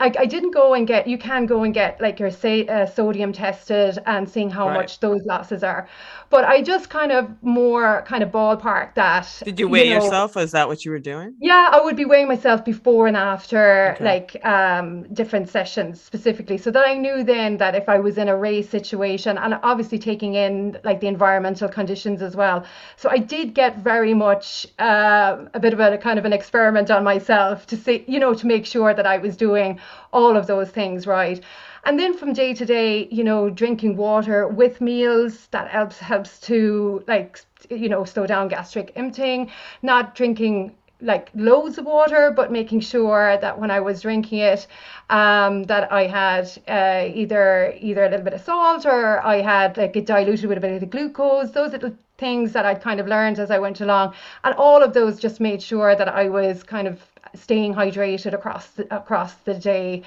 I, 0.00 0.12
I 0.18 0.26
didn't 0.26 0.52
go 0.52 0.74
and 0.74 0.86
get 0.86 1.06
you 1.06 1.18
can 1.18 1.46
go 1.46 1.62
and 1.64 1.72
get 1.74 2.00
like 2.00 2.18
your 2.20 2.30
say 2.30 2.66
uh, 2.66 2.86
sodium 2.86 3.32
tested 3.32 3.98
and 4.06 4.28
seeing 4.28 4.50
how 4.50 4.68
Right. 4.68 4.70
much 4.70 5.00
those 5.00 5.22
losses 5.24 5.62
are 5.64 5.88
but 6.30 6.44
i 6.44 6.60
just 6.62 6.90
kind 6.90 7.12
of 7.12 7.30
more 7.42 8.02
kind 8.06 8.22
of 8.22 8.30
ballpark 8.30 8.94
that 8.94 9.42
Did 9.44 9.58
you 9.58 9.66
weigh 9.66 9.88
know, 9.88 9.88
yourself? 9.88 10.36
Is 10.36 10.50
that 10.52 10.68
what 10.68 10.84
you 10.84 10.90
were 10.90 10.98
doing? 10.98 11.36
yeah, 11.38 11.68
I 11.70 11.82
would 11.82 11.96
be 11.96 12.06
weighing 12.06 12.28
myself 12.28 12.64
before 12.64 13.06
and 13.06 13.16
after 13.16 13.98
Okay. 13.98 14.00
like 14.00 14.42
um 14.46 15.02
different 15.12 15.50
sessions 15.50 16.00
specifically 16.00 16.56
so 16.56 16.70
that 16.70 16.86
I 16.88 16.94
knew 16.94 17.24
then 17.24 17.58
that 17.58 17.74
if 17.74 17.90
I 17.90 17.98
was 17.98 18.16
in 18.16 18.28
a 18.28 18.36
race 18.36 18.70
situation 18.70 19.36
and 19.36 19.52
obviously 19.62 19.98
taking 19.98 20.34
in 20.34 20.78
like 20.82 21.00
the 21.00 21.08
environmental 21.08 21.68
conditions 21.68 22.22
as 22.22 22.34
well. 22.36 22.64
So 22.96 23.10
I 23.10 23.18
did 23.18 23.52
get 23.52 23.76
very 23.76 24.14
much 24.14 24.66
uh, 24.78 25.44
a 25.52 25.60
bit 25.60 25.74
of 25.74 25.80
a 25.80 25.98
kind 25.98 26.18
of 26.18 26.24
an 26.24 26.32
experiment 26.32 26.90
on 26.90 27.04
myself 27.04 27.66
to 27.66 27.76
see, 27.76 28.02
you 28.08 28.18
know, 28.18 28.32
to 28.32 28.46
make 28.46 28.64
sure 28.64 28.94
that 28.94 29.06
I 29.06 29.18
was 29.18 29.36
doing 29.36 29.78
all 30.12 30.36
of 30.36 30.46
those 30.46 30.70
things 30.70 31.06
right. 31.06 31.42
And 31.84 32.00
then 32.00 32.14
from 32.14 32.32
day 32.32 32.52
to 32.54 32.64
day, 32.64 33.06
you 33.12 33.22
know, 33.22 33.48
drinking 33.48 33.96
water 33.96 34.48
with 34.48 34.80
meals 34.80 35.46
that 35.52 35.68
helps 35.68 35.98
helps 35.98 36.40
to 36.40 37.04
like 37.06 37.40
you 37.70 37.88
know 37.88 38.04
slow 38.04 38.26
down 38.26 38.48
gastric 38.48 38.92
emptying, 38.96 39.50
not 39.82 40.14
drinking 40.14 40.74
like 41.00 41.30
loads 41.34 41.76
of 41.78 41.84
water, 41.84 42.32
but 42.34 42.50
making 42.50 42.80
sure 42.80 43.36
that 43.40 43.58
when 43.58 43.70
I 43.70 43.80
was 43.80 44.00
drinking 44.00 44.38
it, 44.38 44.66
um, 45.10 45.64
that 45.64 45.92
I 45.92 46.06
had 46.06 46.50
uh, 46.66 47.08
either 47.14 47.74
either 47.78 48.04
a 48.04 48.08
little 48.08 48.24
bit 48.24 48.32
of 48.32 48.40
salt 48.40 48.86
or 48.86 49.24
I 49.24 49.42
had 49.42 49.76
like 49.76 49.94
it 49.96 50.06
diluted 50.06 50.46
with 50.46 50.58
a 50.58 50.60
bit 50.60 50.72
of 50.72 50.80
the 50.80 50.86
glucose. 50.86 51.52
Those 51.52 51.72
little 51.72 51.94
things 52.18 52.52
that 52.52 52.64
I'd 52.64 52.80
kind 52.80 52.98
of 52.98 53.06
learned 53.06 53.38
as 53.38 53.50
I 53.50 53.58
went 53.58 53.80
along, 53.80 54.14
and 54.42 54.54
all 54.54 54.82
of 54.82 54.94
those 54.94 55.20
just 55.20 55.38
made 55.38 55.62
sure 55.62 55.94
that 55.94 56.08
I 56.08 56.28
was 56.28 56.62
kind 56.62 56.88
of 56.88 57.00
staying 57.36 57.74
hydrated 57.74 58.32
across 58.34 58.66
the, 58.72 58.94
across 58.94 59.34
the 59.34 59.54
day. 59.54 60.02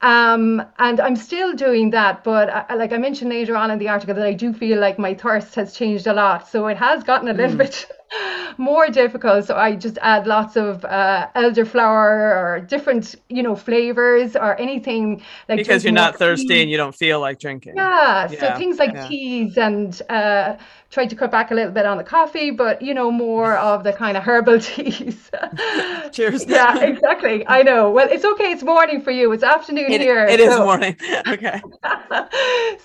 Um, 0.00 0.62
and 0.78 1.00
I'm 1.00 1.14
still 1.16 1.54
doing 1.54 1.90
that, 1.90 2.24
but 2.24 2.50
I, 2.50 2.74
like 2.74 2.92
I 2.92 2.98
mentioned 2.98 3.30
later 3.30 3.56
on 3.56 3.70
in 3.70 3.78
the 3.78 3.88
article, 3.88 4.14
that 4.16 4.26
I 4.26 4.32
do 4.32 4.52
feel 4.52 4.80
like 4.80 4.98
my 4.98 5.14
thirst 5.14 5.54
has 5.54 5.74
changed 5.76 6.06
a 6.08 6.12
lot. 6.12 6.48
So 6.48 6.66
it 6.66 6.76
has 6.76 7.04
gotten 7.04 7.28
a 7.28 7.32
little 7.32 7.56
Mm. 7.56 7.58
bit 7.58 7.86
more 8.58 8.88
difficult. 8.88 9.44
So 9.44 9.56
I 9.56 9.76
just 9.76 9.98
add 10.02 10.26
lots 10.26 10.56
of 10.56 10.84
uh, 10.84 11.28
elderflower 11.36 12.36
or 12.56 12.60
different, 12.68 13.14
you 13.28 13.42
know, 13.44 13.54
flavors 13.54 14.34
or 14.34 14.58
anything 14.60 15.22
like 15.48 15.62
Because 15.62 15.84
you're 15.84 15.92
not 15.92 16.16
thirsty 16.18 16.60
tea. 16.60 16.62
and 16.62 16.70
you 16.70 16.76
don't 16.76 16.94
feel 16.94 17.20
like 17.20 17.38
drinking. 17.38 17.90
Yeah, 17.90 18.26
so 18.26 18.52
things 18.52 18.78
like 18.78 18.92
yeah. 18.92 19.08
teas 19.08 19.56
and 19.56 20.00
uh, 20.10 20.56
tried 20.92 21.08
to 21.10 21.16
cut 21.16 21.30
back 21.30 21.50
a 21.50 21.54
little 21.54 21.72
bit 21.72 21.86
on 21.86 21.96
the 21.96 22.04
coffee, 22.04 22.50
but 22.50 22.82
you 22.82 22.92
know, 22.94 23.10
more 23.10 23.56
of 23.56 23.82
the 23.82 23.92
kind 23.94 24.16
of 24.16 24.22
herbal 24.22 24.60
teas. 24.68 25.30
Cheers. 26.12 26.44
Yeah, 26.46 26.78
exactly. 26.80 27.44
I 27.48 27.62
know. 27.62 27.90
Well, 27.90 28.08
it's 28.10 28.24
okay. 28.24 28.52
It's 28.52 28.62
morning 28.62 29.00
for 29.00 29.10
you. 29.10 29.32
It's 29.32 29.42
afternoon 29.42 29.90
It, 29.90 30.00
here. 30.02 30.26
it 30.26 30.38
is 30.38 30.52
so- 30.52 30.64
morning. 30.64 30.94
okay. 31.28 31.60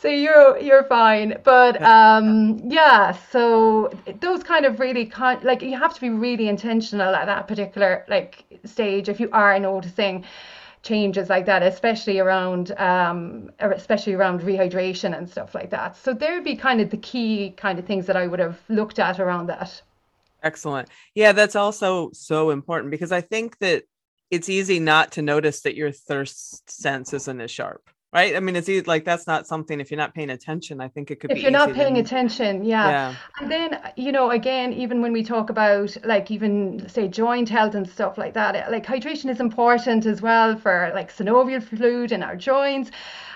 so 0.01 0.07
you're 0.07 0.57
you're 0.59 0.83
fine 0.85 1.35
but 1.43 1.81
um 1.81 2.59
yeah 2.65 3.11
so 3.31 3.91
those 4.21 4.43
kind 4.43 4.65
of 4.65 4.79
really 4.79 5.05
kind 5.05 5.43
like 5.43 5.61
you 5.61 5.77
have 5.77 5.93
to 5.93 6.01
be 6.01 6.09
really 6.09 6.47
intentional 6.47 7.13
at 7.15 7.25
that 7.25 7.47
particular 7.47 8.05
like 8.07 8.45
stage 8.65 9.09
if 9.09 9.19
you 9.19 9.29
are 9.33 9.59
noticing 9.59 10.23
changes 10.88 11.30
like 11.30 11.45
that 11.45 11.62
especially 11.63 12.19
around 12.19 12.71
um 12.78 13.50
especially 13.60 14.13
around 14.13 14.41
rehydration 14.41 15.17
and 15.17 15.30
stuff 15.30 15.54
like 15.54 15.69
that 15.69 15.95
so 15.95 16.13
there'd 16.13 16.43
be 16.43 16.56
kind 16.56 16.80
of 16.82 16.89
the 16.89 17.02
key 17.12 17.54
kind 17.58 17.78
of 17.80 17.86
things 17.86 18.06
that 18.06 18.17
I 18.17 18.26
would 18.28 18.39
have 18.39 18.58
looked 18.69 19.00
at 19.00 19.19
around 19.19 19.47
that 19.47 19.82
Excellent. 20.43 20.89
Yeah, 21.15 21.32
that's 21.32 21.56
also 21.56 22.12
so 22.13 22.52
important 22.52 22.91
because 22.91 23.12
I 23.12 23.21
think 23.21 23.58
that 23.60 23.84
it's 24.30 24.50
easy 24.50 24.80
not 24.80 25.12
to 25.13 25.21
notice 25.21 25.62
that 25.62 25.76
your 25.76 25.91
thirst 25.91 26.69
sense 26.69 27.13
isn't 27.13 27.41
as 27.41 27.52
sharp. 27.52 27.89
Right? 28.13 28.35
I 28.35 28.39
mean, 28.39 28.55
it's 28.55 28.69
easy, 28.69 28.83
like 28.85 29.05
that's 29.05 29.27
not 29.27 29.47
something 29.47 29.79
if 29.79 29.91
you're 29.91 29.97
not 29.97 30.13
paying 30.13 30.29
attention. 30.29 30.79
I 30.81 30.87
think 30.87 31.11
it 31.11 31.19
could 31.19 31.31
if 31.31 31.35
be 31.35 31.41
you're 31.41 31.51
not 31.51 31.73
paying 31.73 31.97
attention 31.97 32.63
yeah. 32.63 32.89
Yeah. 32.89 33.15
and 33.39 33.51
then 33.51 33.73
uh, 33.75 33.91
you 33.95 34.11
know 34.11 34.31
again 34.31 34.73
even 34.73 35.01
when 35.01 35.11
we 35.11 35.23
talk 35.23 35.49
about 35.49 35.95
like 36.03 36.31
even 36.31 36.87
say 36.87 37.07
joint 37.07 37.49
health 37.49 37.75
and 37.75 37.87
stuff 37.89 38.17
like 38.17 38.33
that 38.33 38.55
uh, 38.55 38.71
like 38.71 38.85
hydration 38.85 39.29
is 39.29 39.39
important 39.39 40.05
as 40.05 40.21
well 40.21 40.57
for 40.57 40.91
like 40.93 41.15
synovial 41.15 41.61
fluid 41.61 42.11
in 42.11 42.23
our 42.23 42.35
joints 42.35 42.91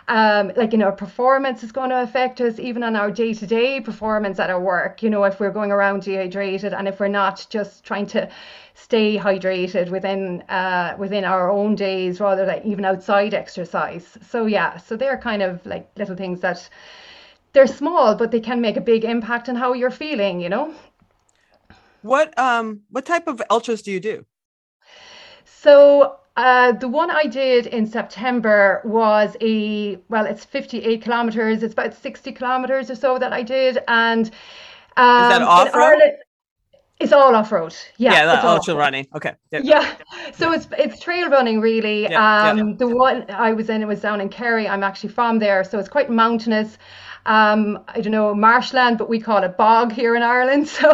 um, 0.08 0.52
like 0.56 0.72
you 0.72 0.78
know, 0.78 0.92
performance 0.92 1.64
is 1.64 1.72
going 1.72 1.90
to 1.90 2.02
affect 2.02 2.42
us 2.42 2.60
even 2.60 2.84
on 2.84 2.96
our 2.96 3.12
day-to-day 3.12 3.82
performance 3.82 4.40
at 4.40 4.50
our 4.50 4.60
work 4.60 5.04
you 5.04 5.10
know 5.10 5.24
if 5.24 5.40
we're 5.40 5.52
going 5.52 5.72
around 5.72 6.04
dehydrated 6.04 6.74
and 6.74 6.88
if 6.88 7.00
we're 7.00 7.08
not 7.08 7.46
just 7.50 7.84
trying 7.84 8.06
to 8.06 8.30
stay 8.74 9.18
hydrated 9.18 9.90
within 9.90 10.42
uh, 10.50 10.96
within 10.98 11.24
our 11.24 11.52
own 11.52 11.76
days 11.76 12.20
rather 12.20 12.46
than 12.46 12.62
even 12.66 12.86
outside 12.86 13.34
exercise 13.34 14.18
so 14.28 14.46
yeah 14.46 14.78
so 14.78 14.96
they're 14.96 15.18
kind 15.18 15.42
of 15.42 15.66
like 15.66 15.90
little 15.98 16.16
things 16.16 16.42
that 16.42 16.70
they're 17.54 17.68
small, 17.68 18.16
but 18.16 18.32
they 18.32 18.40
can 18.40 18.62
make 18.62 18.78
a 18.78 18.82
big 18.82 19.04
impact 19.04 19.50
on 19.50 19.56
how 19.56 19.74
you're 19.74 19.92
feeling, 19.92 20.40
you 20.40 20.50
know? 20.50 20.74
What 22.02 22.38
um 22.40 22.82
what 22.90 23.06
type 23.06 23.28
of 23.28 23.42
ultras 23.50 23.82
do 23.82 23.92
you 23.92 24.00
do? 24.00 24.26
So 25.46 26.18
uh, 26.38 26.72
the 26.74 26.88
one 26.88 27.12
I 27.12 27.26
did 27.26 27.68
in 27.68 27.86
September 27.86 28.82
was 28.86 29.36
a, 29.42 29.98
well, 30.10 30.26
it's 30.26 30.46
58 30.46 31.02
kilometers. 31.02 31.62
It's 31.64 31.74
about 31.74 31.94
60 31.94 32.32
kilometers 32.32 32.90
or 32.90 32.96
so 32.96 33.18
that 33.20 33.34
I 33.34 33.44
did. 33.44 33.80
And 33.88 34.28
um, 34.98 35.30
that 35.30 35.42
in 35.42 35.48
off-road? 35.48 35.82
Ireland- 35.84 36.18
It's 37.00 37.12
all 37.14 37.36
off 37.36 37.52
road. 37.52 37.76
Yeah, 37.98 38.14
Yeah, 38.14 38.26
that 38.28 38.46
all 38.46 38.58
off-road. 38.58 38.78
running. 38.78 39.08
Okay. 39.16 39.34
Yep. 39.52 39.62
Yeah, 39.66 39.96
so 40.34 40.52
it's 40.54 40.68
it's 40.78 41.00
trail 41.00 41.30
running 41.30 41.60
really. 41.60 42.08
Um, 42.14 42.78
the 42.78 42.88
one 42.88 43.26
I 43.30 43.54
was 43.54 43.70
in 43.70 43.82
it 43.82 43.88
was 43.88 44.02
down 44.02 44.22
in 44.22 44.30
Kerry. 44.30 44.68
I'm 44.68 44.84
actually 44.84 45.10
from 45.10 45.40
there, 45.40 45.64
so 45.64 45.80
it's 45.80 45.90
quite 45.90 46.10
mountainous. 46.12 46.78
Um, 47.26 47.84
I 47.88 48.02
don't 48.02 48.12
know 48.12 48.34
marshland, 48.36 48.98
but 49.00 49.10
we 49.10 49.20
call 49.20 49.44
it 49.44 49.58
bog 49.58 49.92
here 49.92 50.16
in 50.16 50.22
Ireland. 50.24 50.68
So 50.80 50.92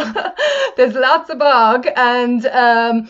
there's 0.78 0.94
lots 0.96 1.30
of 1.30 1.40
bog, 1.40 1.88
and 1.98 2.46
um, 2.48 3.10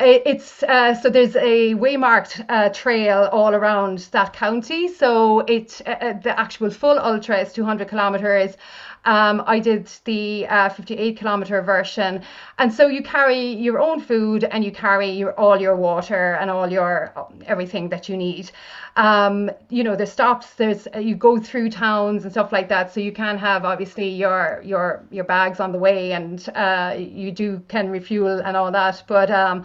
it's 0.00 0.62
uh, 0.62 0.94
so 0.94 1.10
there's 1.10 1.36
a 1.36 1.74
waymarked 1.74 2.44
uh, 2.48 2.68
trail 2.70 3.28
all 3.32 3.54
around 3.54 3.98
that 4.12 4.32
county. 4.32 4.88
So 4.88 5.40
it 5.40 5.80
uh, 5.86 5.90
uh, 5.90 6.12
the 6.20 6.38
actual 6.38 6.70
full 6.70 6.98
ultra 6.98 7.38
is 7.38 7.52
200 7.52 7.88
kilometers. 7.88 8.56
Um, 9.04 9.42
I 9.46 9.60
did 9.60 9.90
the 10.04 10.46
uh, 10.48 10.68
58 10.68 11.16
kilometer 11.16 11.62
version, 11.62 12.22
and 12.58 12.72
so 12.72 12.86
you 12.86 13.02
carry 13.02 13.40
your 13.40 13.80
own 13.80 14.00
food 14.00 14.44
and 14.44 14.64
you 14.64 14.70
carry 14.70 15.10
your 15.10 15.32
all 15.38 15.60
your 15.60 15.74
water 15.74 16.34
and 16.34 16.50
all 16.50 16.70
your 16.70 17.12
everything 17.46 17.88
that 17.88 18.08
you 18.08 18.16
need. 18.16 18.50
Um, 18.96 19.50
you 19.70 19.82
know, 19.84 19.96
there's 19.96 20.12
stops. 20.12 20.54
There's 20.54 20.86
uh, 20.94 20.98
you 20.98 21.14
go 21.14 21.38
through 21.38 21.70
towns 21.70 22.24
and 22.24 22.32
stuff 22.32 22.52
like 22.52 22.68
that, 22.68 22.92
so 22.92 23.00
you 23.00 23.12
can 23.12 23.38
have 23.38 23.64
obviously 23.64 24.08
your 24.08 24.60
your 24.64 25.02
your 25.10 25.24
bags 25.24 25.60
on 25.60 25.72
the 25.72 25.78
way, 25.78 26.12
and 26.12 26.46
uh, 26.54 26.94
you 26.98 27.32
do 27.32 27.62
can 27.68 27.88
refuel 27.90 28.40
and 28.40 28.56
all 28.56 28.70
that, 28.70 29.02
but. 29.06 29.30
Um, 29.30 29.64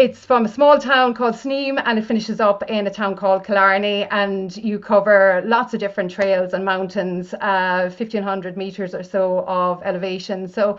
it's 0.00 0.24
from 0.24 0.46
a 0.46 0.48
small 0.48 0.78
town 0.78 1.12
called 1.12 1.34
Sneem 1.34 1.78
and 1.84 1.98
it 1.98 2.06
finishes 2.06 2.40
up 2.40 2.62
in 2.70 2.86
a 2.86 2.90
town 2.90 3.14
called 3.14 3.44
Killarney 3.44 4.04
and 4.04 4.56
you 4.56 4.78
cover 4.78 5.42
lots 5.44 5.74
of 5.74 5.80
different 5.80 6.10
trails 6.10 6.54
and 6.54 6.64
mountains, 6.64 7.34
uh, 7.34 7.92
1500 7.94 8.56
meters 8.56 8.94
or 8.94 9.02
so 9.02 9.44
of 9.46 9.82
elevation. 9.84 10.48
So 10.48 10.78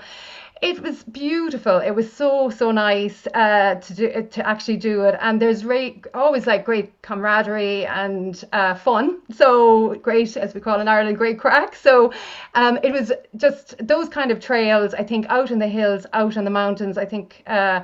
it 0.59 0.81
was 0.81 1.03
beautiful. 1.03 1.77
It 1.77 1.91
was 1.91 2.11
so 2.11 2.49
so 2.49 2.71
nice 2.71 3.27
uh, 3.35 3.75
to 3.75 3.93
do 3.93 4.23
to 4.23 4.47
actually 4.47 4.77
do 4.77 5.05
it, 5.05 5.17
and 5.19 5.41
there's 5.41 5.63
great, 5.63 6.05
always 6.13 6.45
like 6.45 6.65
great 6.65 7.01
camaraderie 7.01 7.87
and 7.87 8.43
uh, 8.53 8.75
fun. 8.75 9.21
So 9.31 9.95
great, 9.95 10.37
as 10.37 10.53
we 10.53 10.61
call 10.61 10.79
in 10.79 10.87
Ireland, 10.87 11.17
great 11.17 11.39
crack. 11.39 11.75
So 11.75 12.13
um, 12.53 12.77
it 12.83 12.91
was 12.91 13.11
just 13.37 13.75
those 13.79 14.07
kind 14.07 14.29
of 14.29 14.39
trails. 14.39 14.93
I 14.93 15.03
think 15.03 15.25
out 15.29 15.49
in 15.49 15.57
the 15.57 15.67
hills, 15.67 16.05
out 16.13 16.37
in 16.37 16.43
the 16.43 16.51
mountains. 16.51 16.95
I 16.97 17.05
think. 17.05 17.41
Uh, 17.47 17.81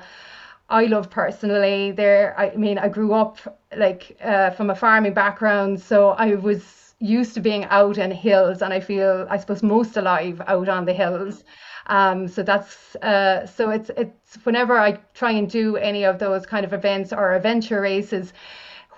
I 0.69 0.86
love 0.86 1.10
personally. 1.10 1.91
There, 1.91 2.36
I 2.38 2.56
mean, 2.56 2.77
I 2.77 2.89
grew 2.89 3.13
up 3.13 3.38
like 3.75 4.17
uh, 4.21 4.49
from 4.51 4.69
a 4.69 4.75
farming 4.75 5.13
background, 5.13 5.80
so 5.80 6.10
I 6.12 6.36
was 6.36 6.93
used 6.99 7.34
to 7.36 7.39
being 7.41 7.65
out 7.65 7.97
in 7.97 8.12
hills, 8.12 8.62
and 8.62 8.73
I 8.73 8.80
feel, 8.80 9.27
I 9.30 9.38
suppose, 9.38 9.63
most 9.63 9.95
alive 9.97 10.41
out 10.47 10.67
on 10.67 10.86
the 10.86 10.93
hills. 10.93 11.43
Um, 11.88 12.27
so 12.27 12.43
that's 12.43 12.95
uh, 12.97 13.45
so 13.45 13.69
it's 13.69 13.89
it's 13.95 14.36
whenever 14.43 14.77
I 14.77 14.99
try 15.13 15.32
and 15.32 15.49
do 15.49 15.77
any 15.77 16.03
of 16.03 16.19
those 16.19 16.45
kind 16.45 16.65
of 16.65 16.73
events 16.73 17.13
or 17.13 17.34
adventure 17.34 17.80
races, 17.82 18.34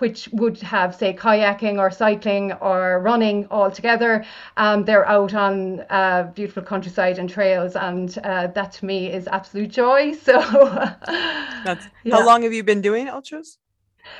which 0.00 0.28
would 0.32 0.58
have 0.62 0.94
say 0.94 1.14
kayaking 1.14 1.78
or 1.78 1.90
cycling 1.90 2.52
or 2.54 3.00
running 3.00 3.46
all 3.50 3.70
together. 3.70 4.24
Um, 4.56 4.84
they're 4.84 5.06
out 5.08 5.34
on 5.34 5.80
uh, 5.90 6.24
beautiful 6.34 6.62
countryside 6.62 7.18
and 7.18 7.28
trails, 7.28 7.76
and 7.76 8.16
uh, 8.24 8.48
that 8.48 8.72
to 8.72 8.84
me 8.84 9.12
is 9.12 9.26
absolute 9.28 9.70
joy. 9.70 10.14
So 10.30 10.40
That's 11.62 11.88
Yeah. 12.04 12.14
how 12.14 12.24
long 12.24 12.42
have 12.42 12.52
you 12.52 12.62
been 12.64 12.80
doing 12.80 13.08
ultras? 13.08 13.58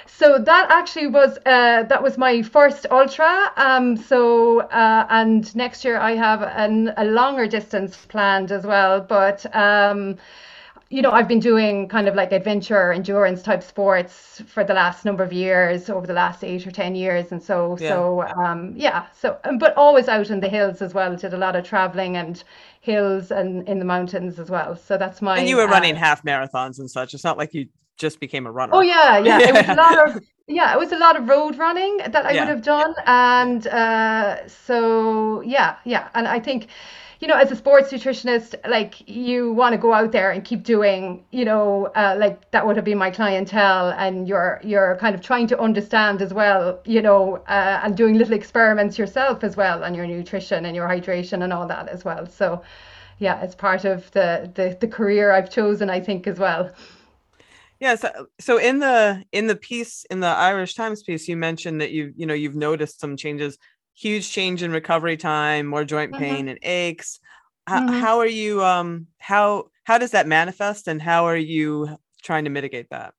So 0.06 0.38
that 0.38 0.70
actually 0.70 1.06
was 1.08 1.38
uh, 1.46 1.84
that 1.84 2.02
was 2.02 2.18
my 2.18 2.42
first 2.42 2.86
ultra. 2.90 3.52
Um, 3.56 3.96
so 3.96 4.60
uh, 4.60 5.06
and 5.08 5.54
next 5.56 5.84
year 5.84 5.98
I 5.98 6.12
have 6.16 6.42
an, 6.42 6.92
a 6.96 7.04
longer 7.04 7.46
distance 7.46 7.96
planned 8.06 8.52
as 8.52 8.64
well. 8.66 9.00
But 9.00 9.46
um, 9.54 10.18
you 10.90 11.02
know 11.02 11.10
I've 11.12 11.28
been 11.28 11.40
doing 11.40 11.88
kind 11.88 12.08
of 12.08 12.14
like 12.14 12.32
adventure 12.32 12.92
endurance 12.92 13.42
type 13.42 13.62
sports 13.62 14.42
for 14.46 14.64
the 14.64 14.74
last 14.74 15.04
number 15.04 15.24
of 15.24 15.32
years, 15.32 15.88
over 15.90 16.06
the 16.06 16.12
last 16.14 16.44
eight 16.44 16.66
or 16.66 16.70
ten 16.72 16.94
years, 16.94 17.32
and 17.32 17.42
so 17.42 17.76
Yeah. 17.78 18.00
so 18.00 18.22
um, 18.44 18.74
yeah. 18.76 19.06
So 19.12 19.38
um, 19.44 19.58
but 19.58 19.76
always 19.76 20.08
out 20.08 20.30
in 20.30 20.40
the 20.40 20.48
hills 20.48 20.82
as 20.82 20.94
well. 20.94 21.16
Did 21.16 21.34
a 21.34 21.38
lot 21.38 21.56
of 21.56 21.64
traveling 21.64 22.16
and 22.16 22.42
hills 22.80 23.30
and 23.30 23.68
in 23.68 23.78
the 23.78 23.84
mountains 23.84 24.38
as 24.38 24.50
well. 24.50 24.76
So 24.76 24.98
that's 24.98 25.22
my 25.22 25.34
And 25.34 25.48
you 25.48 25.56
were 25.56 25.68
uh, 25.68 25.68
running 25.68 25.96
half 25.96 26.22
marathons 26.24 26.78
and 26.78 26.90
such. 26.90 27.14
It's 27.14 27.24
not 27.24 27.38
like 27.38 27.54
you 27.54 27.68
just 27.96 28.20
became 28.20 28.46
a 28.46 28.52
runner. 28.52 28.72
Oh 28.72 28.80
yeah, 28.80 29.18
yeah. 29.18 29.42
It 29.46 29.54
was 29.54 29.68
a 29.68 29.72
lot 29.74 29.98
of 30.08 30.22
yeah, 30.46 30.72
it 30.74 30.78
was 30.78 30.90
a 30.92 30.98
lot 30.98 31.16
of 31.16 31.28
road 31.28 31.56
running 31.58 31.98
that 31.98 32.26
I 32.26 32.32
Yeah. 32.32 32.34
would 32.34 32.48
have 32.48 32.62
done, 32.62 32.92
and 33.06 33.66
uh, 33.68 34.48
so 34.48 35.40
yeah, 35.42 35.76
yeah. 35.84 36.08
And 36.14 36.26
I 36.26 36.40
think, 36.40 36.66
you 37.20 37.28
know, 37.28 37.34
as 37.34 37.52
a 37.52 37.56
sports 37.56 37.92
nutritionist, 37.92 38.54
like 38.68 39.08
you 39.08 39.52
want 39.52 39.72
to 39.74 39.78
go 39.78 39.92
out 39.92 40.10
there 40.10 40.30
and 40.30 40.42
keep 40.42 40.62
doing, 40.62 41.22
you 41.30 41.44
know, 41.44 41.86
uh, 41.94 42.16
like 42.18 42.50
that 42.50 42.66
would 42.66 42.76
have 42.76 42.84
been 42.84 42.98
my 42.98 43.10
clientele, 43.10 43.90
and 43.90 44.26
you're 44.26 44.60
you're 44.64 44.96
kind 44.96 45.14
of 45.14 45.20
trying 45.20 45.46
to 45.48 45.60
understand 45.60 46.22
as 46.22 46.32
well, 46.32 46.80
you 46.86 47.02
know, 47.02 47.36
uh, 47.46 47.80
and 47.84 47.96
doing 47.96 48.16
little 48.16 48.34
experiments 48.34 48.98
yourself 48.98 49.44
as 49.44 49.54
well 49.56 49.84
on 49.84 49.94
your 49.94 50.06
nutrition 50.06 50.64
and 50.64 50.74
your 50.74 50.88
hydration 50.88 51.44
and 51.44 51.52
all 51.52 51.66
that 51.66 51.88
as 51.88 52.04
well. 52.04 52.26
So. 52.26 52.62
Yeah, 53.22 53.42
it's 53.42 53.54
part 53.54 53.84
of 53.84 54.10
the, 54.12 54.50
the 54.54 54.78
the 54.80 54.88
career 54.88 55.30
I've 55.30 55.50
chosen, 55.50 55.90
I 55.90 56.00
think, 56.00 56.26
as 56.26 56.38
well. 56.38 56.70
Yeah. 57.78 57.94
So, 57.96 58.28
so 58.38 58.56
in 58.56 58.78
the 58.78 59.24
in 59.32 59.46
the 59.46 59.56
piece 59.56 60.04
in 60.10 60.20
the 60.20 60.26
Irish 60.26 60.74
Times 60.74 61.02
piece, 61.02 61.28
you 61.28 61.36
mentioned 61.36 61.82
that 61.82 61.90
you 61.90 62.14
you 62.16 62.24
know 62.24 62.34
you've 62.34 62.56
noticed 62.56 62.98
some 62.98 63.18
changes, 63.18 63.58
huge 64.00 64.30
change 64.30 64.62
in 64.62 64.72
recovery 64.72 65.16
time, 65.16 65.66
more 65.66 65.84
joint 65.84 66.16
Mhm. 66.16 66.16
pain 66.16 66.48
and 66.48 66.58
aches. 66.62 67.20
How, 67.66 67.82
Mhm. 67.82 67.90
how 67.90 68.18
are 68.20 68.26
you? 68.26 68.64
Um, 68.64 69.08
how 69.18 69.70
how 69.84 69.98
does 69.98 70.12
that 70.12 70.26
manifest, 70.26 70.88
and 70.88 71.00
how 71.02 71.26
are 71.26 71.36
you 71.36 71.98
trying 72.22 72.44
to 72.44 72.50
mitigate 72.50 72.90
that? 72.90 73.14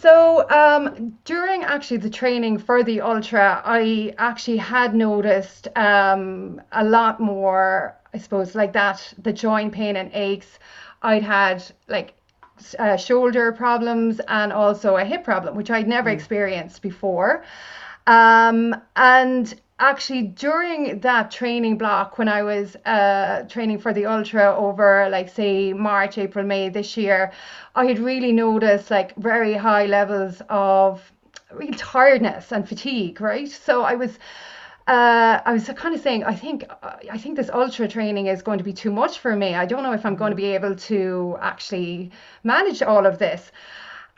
So 0.00 0.48
um, 0.50 1.18
during 1.24 1.64
actually 1.64 1.96
the 1.98 2.10
training 2.10 2.58
for 2.58 2.82
the 2.82 3.00
ultra, 3.00 3.62
I 3.64 4.14
actually 4.18 4.58
had 4.58 4.94
noticed 4.94 5.68
um, 5.76 6.60
a 6.72 6.84
lot 6.84 7.20
more, 7.20 7.96
I 8.12 8.18
suppose, 8.18 8.54
like 8.54 8.74
that, 8.74 9.14
the 9.18 9.32
joint 9.32 9.72
pain 9.72 9.96
and 9.96 10.10
aches. 10.12 10.58
I'd 11.02 11.22
had 11.22 11.64
like 11.88 12.14
uh, 12.78 12.96
shoulder 12.96 13.52
problems 13.52 14.20
and 14.28 14.52
also 14.52 14.96
a 14.96 15.04
hip 15.04 15.24
problem, 15.24 15.56
which 15.56 15.70
I'd 15.70 15.88
never 15.88 16.10
experienced 16.10 16.82
before. 16.82 17.44
Um, 18.08 18.74
and 18.96 19.54
actually, 19.78 20.22
during 20.22 21.00
that 21.00 21.30
training 21.30 21.76
block, 21.76 22.16
when 22.16 22.26
I 22.26 22.42
was 22.42 22.74
uh, 22.86 23.42
training 23.50 23.78
for 23.80 23.92
the 23.92 24.06
ultra 24.06 24.56
over, 24.56 25.08
like, 25.10 25.28
say, 25.28 25.74
March, 25.74 26.16
April, 26.16 26.44
May 26.44 26.70
this 26.70 26.96
year, 26.96 27.32
I 27.74 27.84
had 27.84 27.98
really 27.98 28.32
noticed 28.32 28.90
like 28.90 29.14
very 29.16 29.52
high 29.52 29.84
levels 29.84 30.40
of 30.48 31.12
real 31.52 31.74
tiredness 31.74 32.50
and 32.50 32.66
fatigue, 32.66 33.20
right? 33.20 33.48
So 33.48 33.82
I 33.82 33.94
was. 33.94 34.18
Uh, 34.88 35.42
I 35.44 35.52
was 35.52 35.68
kind 35.76 35.94
of 35.94 36.00
saying, 36.00 36.24
I 36.24 36.34
think, 36.34 36.64
I 37.10 37.18
think 37.18 37.36
this 37.36 37.50
ultra 37.52 37.86
training 37.86 38.28
is 38.28 38.40
going 38.40 38.56
to 38.56 38.64
be 38.64 38.72
too 38.72 38.90
much 38.90 39.18
for 39.18 39.36
me. 39.36 39.54
I 39.54 39.66
don't 39.66 39.82
know 39.82 39.92
if 39.92 40.06
I'm 40.06 40.16
going 40.16 40.30
to 40.30 40.36
be 40.36 40.54
able 40.54 40.74
to 40.76 41.36
actually 41.42 42.10
manage 42.42 42.80
all 42.80 43.04
of 43.04 43.18
this. 43.18 43.52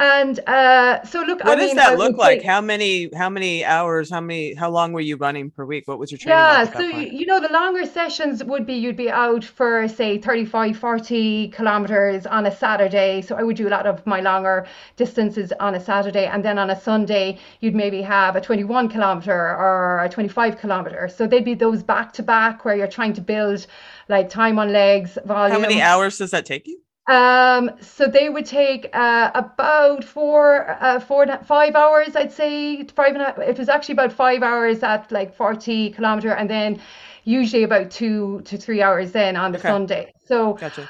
And 0.00 0.40
uh, 0.48 1.04
so 1.04 1.20
look, 1.20 1.40
what 1.44 1.48
I 1.48 1.54
does 1.56 1.66
mean, 1.66 1.76
that 1.76 1.98
look 1.98 2.16
like? 2.16 2.40
say- 2.40 2.46
How 2.46 2.62
many 2.62 3.10
how 3.14 3.28
many 3.28 3.66
hours? 3.66 4.08
How 4.10 4.22
many 4.22 4.54
how 4.54 4.70
long 4.70 4.94
were 4.94 5.02
you 5.02 5.16
running 5.16 5.50
per 5.50 5.66
week? 5.66 5.86
What 5.86 5.98
was 5.98 6.10
your 6.10 6.18
training? 6.18 6.38
Yeah, 6.38 6.62
like 6.62 6.72
so 6.72 6.80
you 6.80 7.26
know 7.26 7.38
the 7.38 7.52
longer 7.52 7.84
sessions 7.84 8.42
would 8.42 8.64
be 8.64 8.72
you'd 8.72 8.96
be 8.96 9.10
out 9.10 9.44
for 9.44 9.86
say 9.88 10.16
35 10.16 10.78
40 10.78 11.48
kilometers 11.48 12.24
on 12.24 12.46
a 12.46 12.50
Saturday 12.50 13.20
so 13.20 13.36
I 13.36 13.42
would 13.42 13.56
do 13.56 13.68
a 13.68 13.74
lot 13.76 13.86
of 13.86 14.06
my 14.06 14.20
longer 14.20 14.66
distances 14.96 15.52
on 15.60 15.74
a 15.74 15.80
Saturday 15.80 16.24
and 16.24 16.42
then 16.42 16.58
on 16.58 16.70
a 16.70 16.80
Sunday 16.80 17.38
you'd 17.60 17.74
maybe 17.74 18.00
have 18.00 18.36
a 18.36 18.40
21 18.40 18.88
kilometer 18.88 19.32
or 19.34 20.02
a 20.02 20.08
25 20.08 20.56
kilometer 20.56 21.08
so 21.08 21.26
they'd 21.26 21.44
be 21.44 21.52
those 21.54 21.82
back 21.82 22.14
to 22.14 22.22
back 22.22 22.64
where 22.64 22.74
you're 22.74 22.86
trying 22.86 23.12
to 23.12 23.20
build 23.20 23.66
like 24.08 24.30
time 24.30 24.58
on 24.58 24.72
legs 24.72 25.18
volume 25.26 25.52
how 25.52 25.60
many 25.60 25.82
hours 25.82 26.16
does 26.16 26.30
that 26.30 26.46
take 26.46 26.66
you? 26.66 26.80
Um, 27.06 27.70
so 27.80 28.06
they 28.06 28.28
would 28.28 28.46
take 28.46 28.88
uh, 28.94 29.30
about 29.34 30.04
four, 30.04 30.70
uh, 30.80 31.00
four, 31.00 31.26
five 31.44 31.74
hours, 31.74 32.14
I'd 32.16 32.32
say. 32.32 32.84
Five 32.84 33.14
and 33.16 33.22
a, 33.22 33.40
it 33.48 33.58
was 33.58 33.68
actually 33.68 33.94
about 33.94 34.12
five 34.12 34.42
hours 34.42 34.82
at 34.82 35.10
like 35.10 35.34
40 35.34 35.90
kilometer, 35.90 36.30
and 36.32 36.48
then 36.48 36.80
usually 37.24 37.64
about 37.64 37.90
two 37.90 38.42
to 38.44 38.56
three 38.56 38.82
hours 38.82 39.12
then 39.12 39.36
on 39.36 39.52
the 39.52 39.58
Okay. 39.58 39.58
Sunday. 39.58 40.12
So 40.26 40.60
Gotcha. 40.60 40.88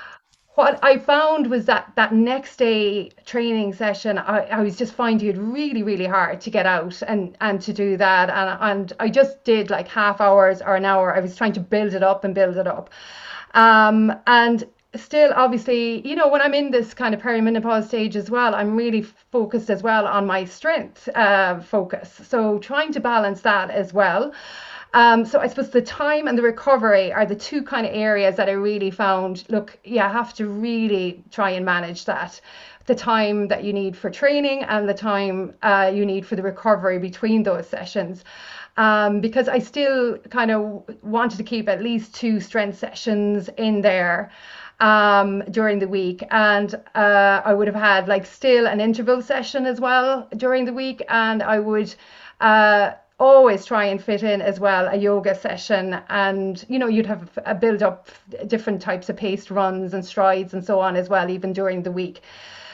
what 0.55 0.79
I 0.83 0.99
found 0.99 1.47
was 1.49 1.67
that 1.67 1.93
that 1.97 2.13
next 2.15 2.57
day 2.57 3.11
training 3.25 3.73
session, 3.73 4.19
I, 4.19 4.41
I 4.47 4.63
was 4.63 4.77
just 4.77 4.93
finding 4.95 5.29
it 5.31 5.39
really, 5.39 5.83
really 5.83 6.07
hard 6.07 6.41
to 6.43 6.51
get 6.51 6.67
out 6.67 7.01
and 7.03 7.37
and 7.41 7.61
to 7.63 7.73
do 7.73 7.97
that, 7.97 8.29
and 8.31 8.59
and 8.61 8.93
I 9.01 9.09
just 9.09 9.45
did 9.45 9.71
like 9.71 9.89
half 9.89 10.21
hours 10.21 10.61
or 10.61 10.77
an 10.77 10.85
hour. 10.85 11.17
I 11.17 11.21
was 11.21 11.37
trying 11.37 11.53
to 11.55 11.61
build 11.61 11.95
it 11.95 12.03
up 12.03 12.25
and 12.25 12.35
build 12.35 12.57
it 12.57 12.67
up, 12.67 12.91
um, 13.55 14.13
and 14.27 14.65
still 14.97 15.33
obviously 15.37 16.07
you 16.07 16.17
know 16.17 16.29
when 16.29 16.41
i'm 16.43 16.55
in 16.55 16.71
this 16.71 16.95
kind 16.95 17.15
of 17.15 17.21
perimenopause 17.21 17.87
stage 17.87 18.17
as 18.17 18.31
well 18.31 18.55
i'm 18.55 18.77
really 18.77 19.03
focused 19.03 19.71
as 19.71 19.83
well 19.83 20.07
on 20.07 20.27
my 20.27 20.45
strength 20.45 21.09
uh, 21.15 21.61
focus 21.61 22.21
so 22.27 22.59
trying 22.59 22.93
to 22.93 23.01
balance 23.01 23.41
that 23.43 23.71
as 23.71 23.93
well 23.93 24.33
um, 24.93 25.25
so 25.25 25.39
I 25.39 25.47
suppose 25.47 25.71
the 25.71 25.83
time 25.83 26.27
and 26.27 26.37
the 26.37 26.43
recovery 26.43 27.13
are 27.13 27.25
the 27.25 27.37
two 27.37 27.63
kind 27.63 27.87
of 27.87 27.95
areas 27.95 28.37
that 28.37 28.49
I 28.49 28.53
really 28.53 28.91
found. 28.91 29.45
Look, 29.49 29.79
yeah, 29.85 30.09
I 30.09 30.13
have 30.13 30.35
to 30.35 30.49
really 30.49 31.23
try 31.31 31.51
and 31.51 31.65
manage 31.65 32.07
that. 32.07 32.41
The 32.87 32.95
time 32.97 33.47
that 33.49 33.63
you 33.63 33.73
need 33.73 33.97
for 33.97 34.11
training 34.11 34.65
and 34.65 34.89
the 34.89 34.95
time 34.95 35.55
uh, 35.63 35.93
you 35.95 36.05
need 36.05 36.27
for 36.27 36.35
the 36.35 36.43
recovery 36.43 36.99
between 36.99 37.45
those 37.45 37.69
sessions. 37.69 38.25
Um, 38.77 39.21
because 39.21 39.49
I 39.49 39.61
still 39.61 40.19
kind 40.31 40.51
of 40.51 40.85
wanted 41.03 41.37
to 41.37 41.45
keep 41.45 41.69
at 41.69 41.83
least 41.83 42.15
two 42.15 42.41
strength 42.41 42.79
sessions 42.79 43.49
in 43.57 43.83
there 43.83 44.33
um, 44.81 45.43
during 45.51 45.79
the 45.79 45.89
week. 45.89 46.25
And 46.31 46.75
uh, 46.95 47.43
I 47.45 47.55
would 47.55 47.69
have 47.69 47.77
had 47.77 48.09
like 48.09 48.27
still 48.27 48.67
an 48.67 48.81
interval 48.81 49.23
session 49.23 49.67
as 49.67 49.81
well 49.81 50.29
during 50.37 50.65
the 50.65 50.73
week. 50.73 51.03
And 51.09 51.43
I 51.43 51.61
would 51.61 51.95
uh, 52.41 52.93
always 53.19 53.65
try 53.67 53.85
and 53.85 54.03
fit 54.03 54.23
in 54.23 54.41
as 54.41 54.59
well 54.59 54.89
a 54.89 54.97
yoga 54.97 55.35
session. 55.35 56.01
And, 56.09 56.65
you 56.69 56.79
know, 56.79 56.89
you'd 56.89 57.07
have 57.07 57.39
a 57.45 57.55
build 57.55 57.83
up 57.83 58.09
different 58.47 58.83
types 58.83 59.09
of 59.09 59.17
paced 59.17 59.51
runs 59.51 59.95
and 59.95 60.05
strides 60.05 60.55
and 60.55 60.65
so 60.65 60.81
on 60.81 60.97
as 60.97 61.09
well, 61.09 61.31
even 61.31 61.53
during 61.53 61.83
the 61.83 61.93
week. 61.93 62.23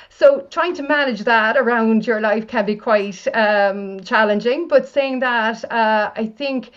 So 0.09 0.47
trying 0.51 0.75
to 0.77 0.83
manage 0.83 1.25
that 1.25 1.59
around 1.59 2.07
your 2.07 2.21
life 2.23 2.47
can 2.47 2.65
be 2.65 2.77
quite 2.77 3.27
um, 3.35 4.01
challenging. 4.01 4.67
But 4.67 4.89
saying 4.89 5.19
that, 5.21 5.63
uh, 5.71 6.11
I 6.17 6.27
think 6.27 6.71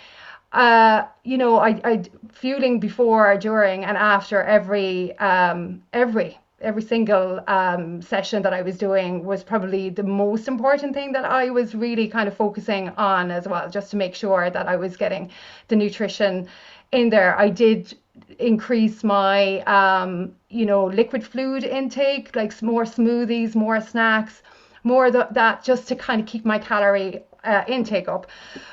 uh, 0.51 1.03
you 1.23 1.37
know, 1.37 1.59
I, 1.59 1.79
I 1.83 2.03
fueling 2.31 2.79
before, 2.79 3.37
during, 3.37 3.85
and 3.85 3.97
after 3.97 4.41
every 4.41 5.17
um, 5.19 5.83
every 5.93 6.39
every 6.61 6.81
single 6.81 7.39
um, 7.47 8.01
session 8.01 8.41
that 8.43 8.53
I 8.53 8.61
was 8.61 8.77
doing 8.77 9.23
was 9.23 9.43
probably 9.43 9.89
the 9.89 10.03
most 10.03 10.47
important 10.47 10.93
thing 10.93 11.13
that 11.13 11.23
I 11.23 11.49
was 11.51 11.73
really 11.73 12.07
kind 12.07 12.27
of 12.27 12.35
focusing 12.35 12.89
on 12.89 13.31
as 13.31 13.47
well, 13.47 13.69
just 13.69 13.91
to 13.91 13.97
make 13.97 14.15
sure 14.15 14.49
that 14.49 14.67
I 14.67 14.75
was 14.75 14.97
getting 14.97 15.29
the 15.69 15.75
nutrition 15.75 16.47
in 16.91 17.09
there. 17.09 17.37
I 17.37 17.49
did 17.49 17.95
increase 18.39 19.03
my 19.03 19.59
um, 19.61 20.35
you 20.49 20.65
know 20.65 20.85
liquid 20.85 21.23
fluid 21.23 21.63
intake, 21.63 22.35
like 22.35 22.59
more 22.61 22.85
smoothies, 22.85 23.55
more 23.55 23.79
snacks, 23.81 24.41
more 24.83 25.11
th- 25.11 25.27
that 25.31 25.63
just 25.63 25.87
to 25.89 25.95
kind 25.95 26.21
of 26.21 26.27
keep 26.27 26.43
my 26.43 26.57
calorie 26.57 27.23
uh, 27.43 27.63
intake 27.67 28.07
up. 28.07 28.27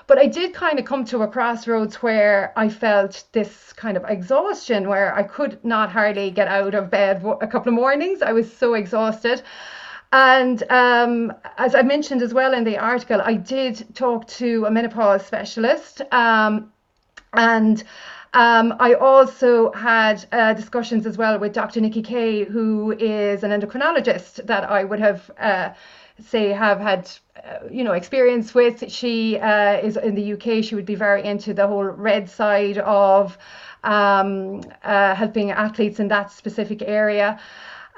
But 0.07 0.19
I 0.19 0.27
did 0.27 0.55
kind 0.55 0.79
of 0.79 0.85
come 0.85 1.05
to 1.07 1.23
a 1.23 1.29
crossroads 1.29 1.97
where 1.97 2.53
I 2.57 2.69
felt 2.69 3.25
this 3.33 3.73
kind 3.73 3.97
of 3.97 4.05
exhaustion 4.09 4.89
where 4.89 5.15
I 5.15 5.23
could 5.23 5.65
not 5.65 5.91
hardly 5.91 6.31
get 6.31 6.49
out 6.49 6.75
of 6.75 6.91
bed 6.91 7.25
a 7.41 7.47
couple 7.47 7.71
of 7.71 7.75
mornings. 7.75 8.23
I 8.23 8.33
was 8.33 8.53
so 8.53 8.75
exhausted. 8.75 9.43
And 10.13 10.63
um, 10.71 11.33
as 11.59 11.75
I 11.75 11.83
mentioned 11.83 12.23
as 12.23 12.33
well 12.33 12.55
in 12.55 12.65
the 12.65 12.79
article, 12.79 13.21
I 13.21 13.35
did 13.35 13.95
talk 13.95 14.27
to 14.29 14.65
a 14.65 14.71
menopause 14.71 15.27
specialist. 15.27 16.01
Um, 16.13 16.73
and 17.33 17.83
um, 18.37 18.75
I 18.79 18.95
also 18.95 19.73
had 19.73 20.25
uh, 20.31 20.53
discussions 20.53 21.07
as 21.07 21.17
well 21.17 21.39
with 21.39 21.53
Dr. 21.53 21.81
Nicky 21.81 22.03
Keay, 22.03 22.45
who 22.45 22.93
is 22.93 23.43
an 23.43 23.51
endocrinologist 23.51 24.47
that 24.47 24.71
I 24.71 24.85
would 24.85 25.01
have, 25.01 25.31
uh, 25.39 25.71
say, 26.21 26.51
have 26.51 26.81
had, 26.81 27.11
uh, 27.37 27.69
you 27.71 27.85
know, 27.85 27.93
experience 27.93 28.55
with. 28.55 28.91
She 28.91 29.39
uh, 29.39 29.79
is 29.79 29.97
in 29.97 30.15
the 30.15 30.33
UK. 30.33 30.65
She 30.65 30.75
would 30.75 30.87
be 30.87 30.95
very 30.95 31.23
into 31.25 31.55
the 31.55 31.67
whole 31.67 31.85
red 31.85 32.29
side 32.29 32.79
of 32.79 33.39
um, 33.85 34.63
uh, 34.83 35.15
helping 35.15 35.51
athletes 35.51 36.01
in 36.01 36.09
that 36.09 36.33
specific 36.33 36.83
area. 36.83 37.39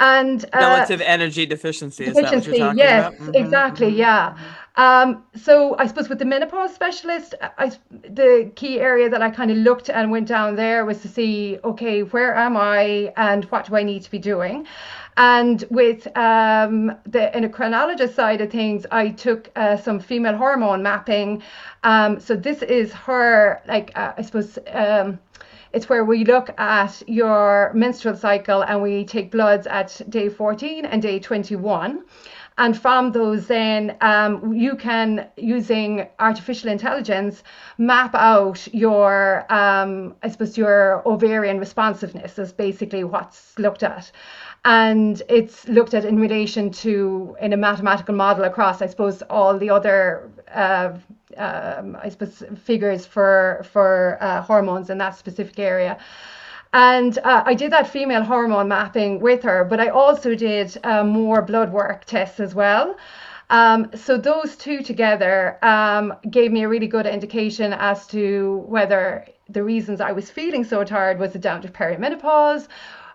And 0.01 0.45
uh, 0.53 0.59
Relative 0.59 1.01
energy 1.01 1.45
deficiency. 1.47 2.05
Is 2.05 2.15
that 2.15 2.23
what 2.25 2.31
you're 2.33 2.41
deficiency, 2.41 2.61
talking 2.61 2.79
yes, 2.79 3.07
about? 3.09 3.35
Mhm, 3.35 3.35
exactly, 3.35 3.93
mhm. 3.93 3.97
yeah. 3.97 4.39
Um, 4.79 5.25
so 5.35 5.77
I 5.77 5.89
suppose 5.89 6.09
with 6.09 6.21
the 6.21 6.25
menopause 6.25 6.73
specialist, 6.73 7.35
I, 7.41 7.73
the 7.91 8.53
key 8.55 8.79
area 8.79 9.11
that 9.11 9.21
I 9.21 9.29
kind 9.29 9.51
of 9.51 9.57
looked 9.57 9.91
and 9.91 10.09
went 10.13 10.29
down 10.29 10.55
there 10.55 10.85
was 10.85 11.03
to 11.03 11.09
see, 11.09 11.59
okay, 11.65 12.05
where 12.05 12.33
am 12.37 12.57
I 12.57 13.13
and 13.17 13.45
what 13.47 13.67
do 13.67 13.75
I 13.75 13.83
need 13.83 14.03
to 14.05 14.11
be 14.11 14.21
doing? 14.21 14.69
And 15.17 15.65
with 15.69 16.07
um, 16.17 16.97
the 17.07 17.29
endocrinologist 17.35 18.15
side 18.15 18.41
of 18.41 18.53
things, 18.53 18.87
I 18.93 19.09
took 19.09 19.51
uh, 19.57 19.77
some 19.77 19.99
female 19.99 20.37
hormone 20.37 20.85
mapping. 20.85 21.43
Um, 21.83 22.21
so 22.21 22.37
this 22.37 22.63
is 22.63 22.93
her, 22.93 23.61
like, 23.67 23.91
uh, 23.97 24.13
I 24.17 24.23
suppose. 24.23 24.61
Um, 24.73 25.19
it's 25.71 25.89
where 25.89 26.03
we 26.05 26.25
look 26.25 26.59
at 26.59 27.03
your 27.07 27.73
menstrual 27.75 28.17
cycle 28.17 28.63
and 28.63 28.81
we 28.81 29.05
take 29.05 29.31
bloods 29.31 29.67
at 29.67 30.01
day 30.09 30.31
14 30.31 30.87
and 30.87 31.03
day 31.03 31.19
21. 31.19 32.05
And 32.59 32.77
from 32.77 33.13
those, 33.13 33.47
then 33.47 33.97
um, 34.01 34.53
you 34.53 34.75
can, 34.75 35.29
using 35.37 36.09
artificial 36.19 36.71
intelligence, 36.71 37.45
map 37.79 38.15
out 38.15 38.67
your, 38.75 39.47
um, 39.49 40.17
I 40.25 40.29
suppose, 40.29 40.59
your 40.59 41.03
ovarian 41.07 41.61
responsiveness 41.61 42.39
is 42.39 42.53
basically 42.53 43.05
what's 43.05 43.57
looked 43.59 43.85
at. 43.85 44.11
And 44.65 45.23
it's 45.29 45.69
looked 45.69 45.95
at 45.95 46.05
in 46.05 46.19
relation 46.19 46.73
to, 46.83 47.37
in 47.41 47.53
a 47.53 47.57
mathematical 47.57 48.15
model 48.15 48.45
across, 48.45 48.83
I 48.83 48.87
suppose, 48.87 49.23
all 49.31 49.57
the 49.57 49.71
other 49.71 50.29
uh, 50.53 50.99
um, 51.37 51.97
I 52.03 52.09
suppose 52.09 52.43
figures 52.65 53.07
for 53.07 53.65
for 53.71 54.19
uh, 54.21 54.43
hormones 54.43 54.91
in 54.91 54.99
that 54.99 55.17
specific 55.17 55.59
area. 55.59 55.99
And 56.73 57.19
uh, 57.19 57.43
I 57.47 57.55
did 57.55 57.73
that 57.73 57.89
female 57.89 58.23
hormone 58.23 58.69
mapping 58.69 59.21
with 59.21 59.43
her, 59.43 59.65
but 59.65 59.81
I 59.81 59.89
also 59.89 60.35
did 60.35 60.77
uh, 60.85 61.05
more 61.05 61.43
blood 61.43 61.73
work 61.73 62.05
tests 62.05 62.41
as 62.41 62.55
well. 62.55 62.97
Um, 63.51 63.91
so 63.95 64.19
those 64.19 64.57
two 64.57 64.83
together 64.83 65.59
um, 65.65 66.15
gave 66.31 66.53
me 66.53 66.65
a 66.65 66.69
really 66.69 66.87
good 66.87 67.07
indication 67.07 67.73
as 67.73 68.07
to 68.09 68.65
whether 68.67 69.27
the 69.49 69.63
reasons 69.65 70.03
I 70.03 70.13
was 70.13 70.31
feeling 70.31 70.65
so 70.65 70.85
tired 70.85 71.19
was 71.19 71.35
it 71.35 71.41
down 71.41 71.63
to 71.63 71.69
perimenopause, 71.69 72.69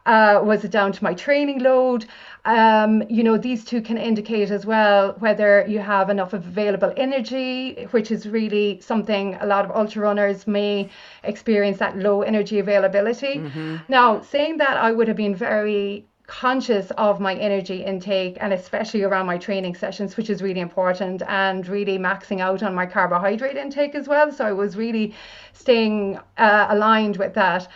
uh, 0.05 0.41
was 0.43 0.63
it 0.63 0.71
down 0.71 0.91
to 0.91 1.03
my 1.03 1.13
training 1.13 1.59
load? 1.59 2.05
Um, 2.45 3.03
you 3.09 3.23
know, 3.23 3.37
these 3.37 3.63
two 3.63 3.81
can 3.81 3.97
indicate 3.97 4.51
as 4.51 4.65
well 4.65 5.13
whether 5.19 5.65
you 5.67 5.79
have 5.79 6.09
enough 6.09 6.33
of 6.33 6.45
available 6.45 6.93
energy, 6.97 7.87
which 7.91 8.11
is 8.11 8.27
really 8.27 8.81
something 8.81 9.35
a 9.39 9.45
lot 9.45 9.63
of 9.63 9.71
ultra 9.71 10.01
runners 10.01 10.45
may 10.45 10.89
experience 11.23 11.77
that 11.79 11.97
low 11.97 12.21
energy 12.21 12.59
availability. 12.59 13.39
Now, 13.87 14.21
saying 14.21 14.57
that, 14.57 14.75
I 14.77 14.91
would 14.91 15.07
have 15.07 15.17
been 15.17 15.35
very 15.35 16.05
conscious 16.27 16.91
of 16.97 17.19
my 17.19 17.35
energy 17.35 17.83
intake 17.83 18.37
and 18.39 18.53
especially 18.53 19.03
around 19.03 19.25
my 19.25 19.37
training 19.37 19.75
sessions 19.75 20.15
which 20.15 20.29
is 20.29 20.41
really 20.41 20.61
important 20.61 21.21
and 21.27 21.67
really 21.67 21.97
maxing 21.99 22.39
out 22.39 22.63
on 22.63 22.73
my 22.73 22.85
carbohydrate 22.85 23.57
intake 23.57 23.93
as 23.93 24.07
well. 24.07 24.31
So 24.31 24.45
i 24.45 24.53
was 24.53 24.75
really 24.77 25.13
staying 25.53 26.19
uh, 26.37 26.67
aligned 26.69 27.17
with 27.17 27.33
that 27.33 27.67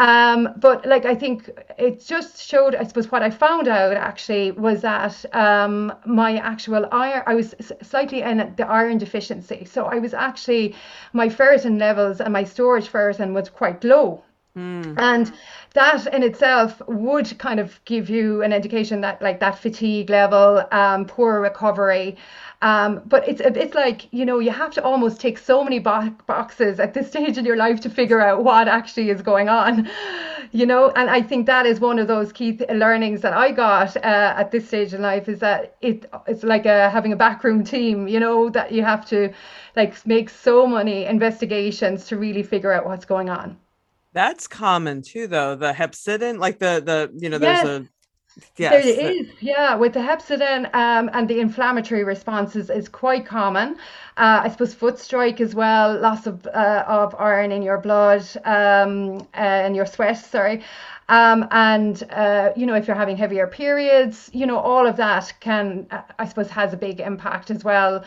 um, 0.00 0.54
but 0.56 0.86
like 0.86 1.04
I 1.04 1.14
think 1.14 1.50
it 1.78 2.00
just 2.00 2.42
showed, 2.42 2.74
I 2.74 2.84
suppose, 2.84 3.12
what 3.12 3.22
I 3.22 3.28
found 3.28 3.68
out 3.68 3.96
actually 3.98 4.50
was 4.50 4.80
that 4.80 5.26
um, 5.34 5.92
my 6.06 6.38
actual 6.38 6.88
iron, 6.90 7.22
I 7.26 7.34
was 7.34 7.54
slightly 7.82 8.22
in 8.22 8.54
the 8.56 8.66
iron 8.66 8.96
deficiency. 8.96 9.66
So 9.66 9.84
I 9.84 9.98
was 9.98 10.14
actually, 10.14 10.74
my 11.12 11.28
ferritin 11.28 11.78
levels 11.78 12.20
and 12.22 12.32
my 12.32 12.44
storage 12.44 12.88
ferritin 12.88 13.34
was 13.34 13.50
quite 13.50 13.84
low. 13.84 14.24
Mm. 14.56 14.98
And 14.98 15.32
that 15.74 16.12
in 16.12 16.24
itself 16.24 16.82
would 16.88 17.38
kind 17.38 17.60
of 17.60 17.78
give 17.84 18.10
you 18.10 18.42
an 18.42 18.52
indication 18.52 19.00
that 19.02 19.22
like 19.22 19.38
that 19.40 19.58
fatigue 19.58 20.10
level, 20.10 20.64
um, 20.72 21.04
poor 21.04 21.40
recovery. 21.40 22.16
Um, 22.62 23.00
but 23.06 23.26
it's 23.28 23.40
it's 23.40 23.74
like 23.74 24.12
you 24.12 24.26
know 24.26 24.38
you 24.40 24.50
have 24.50 24.72
to 24.72 24.82
almost 24.82 25.20
take 25.20 25.38
so 25.38 25.62
many 25.64 25.78
bo- 25.78 26.14
boxes 26.26 26.80
at 26.80 26.94
this 26.94 27.08
stage 27.12 27.38
in 27.38 27.44
your 27.44 27.56
life 27.56 27.80
to 27.82 27.90
figure 27.90 28.20
out 28.20 28.42
what 28.42 28.66
actually 28.66 29.08
is 29.10 29.22
going 29.22 29.48
on, 29.48 29.88
you 30.50 30.66
know. 30.66 30.90
And 30.96 31.08
I 31.08 31.22
think 31.22 31.46
that 31.46 31.64
is 31.64 31.78
one 31.78 32.00
of 32.00 32.08
those 32.08 32.32
key 32.32 32.56
th- 32.56 32.68
learnings 32.70 33.20
that 33.22 33.32
I 33.32 33.52
got 33.52 33.96
uh, 33.96 34.34
at 34.36 34.50
this 34.50 34.66
stage 34.66 34.92
in 34.92 35.00
life 35.00 35.28
is 35.28 35.38
that 35.38 35.76
it 35.80 36.10
it's 36.26 36.42
like 36.42 36.66
a, 36.66 36.90
having 36.90 37.12
a 37.12 37.16
backroom 37.16 37.62
team, 37.64 38.08
you 38.08 38.18
know, 38.18 38.50
that 38.50 38.72
you 38.72 38.82
have 38.82 39.06
to 39.06 39.32
like 39.76 40.04
make 40.06 40.28
so 40.28 40.66
many 40.66 41.04
investigations 41.06 42.06
to 42.06 42.16
really 42.18 42.42
figure 42.42 42.72
out 42.72 42.84
what's 42.84 43.04
going 43.04 43.30
on. 43.30 43.56
That's 44.12 44.46
common 44.46 45.02
too, 45.02 45.26
though. 45.26 45.54
The 45.54 45.72
hepcidin, 45.72 46.38
like 46.38 46.58
the 46.58 46.82
the 46.84 47.10
you 47.16 47.28
know, 47.28 47.38
there's 47.38 47.64
a 47.64 47.86
Yes. 48.56 48.84
There 48.84 49.18
is, 49.20 49.28
yeah. 49.40 49.74
With 49.74 49.94
the 49.94 50.00
hepcidin 50.00 50.72
um, 50.74 51.10
and 51.12 51.28
the 51.28 51.40
inflammatory 51.40 52.04
responses 52.04 52.70
is 52.70 52.88
quite 52.88 53.26
common. 53.26 53.76
Uh, 54.16 54.42
I 54.44 54.48
suppose 54.48 54.74
foot 54.74 54.98
strike 54.98 55.40
as 55.40 55.54
well, 55.54 55.98
loss 56.00 56.26
of 56.26 56.46
uh, 56.46 56.84
of 56.86 57.14
iron 57.18 57.52
in 57.52 57.62
your 57.62 57.78
blood, 57.78 58.24
um, 58.44 59.26
uh, 59.36 59.64
in 59.66 59.74
your 59.74 59.86
sweat, 59.86 60.18
sorry. 60.18 60.62
Um, 61.08 61.48
and 61.50 62.02
uh, 62.10 62.50
you 62.56 62.66
know, 62.66 62.74
if 62.74 62.86
you're 62.86 62.96
having 62.96 63.16
heavier 63.16 63.46
periods, 63.48 64.30
you 64.32 64.46
know, 64.46 64.58
all 64.58 64.86
of 64.86 64.96
that 64.98 65.32
can, 65.40 65.86
uh, 65.90 66.02
I 66.18 66.26
suppose, 66.26 66.50
has 66.50 66.72
a 66.72 66.76
big 66.76 67.00
impact 67.00 67.50
as 67.50 67.64
well 67.64 68.04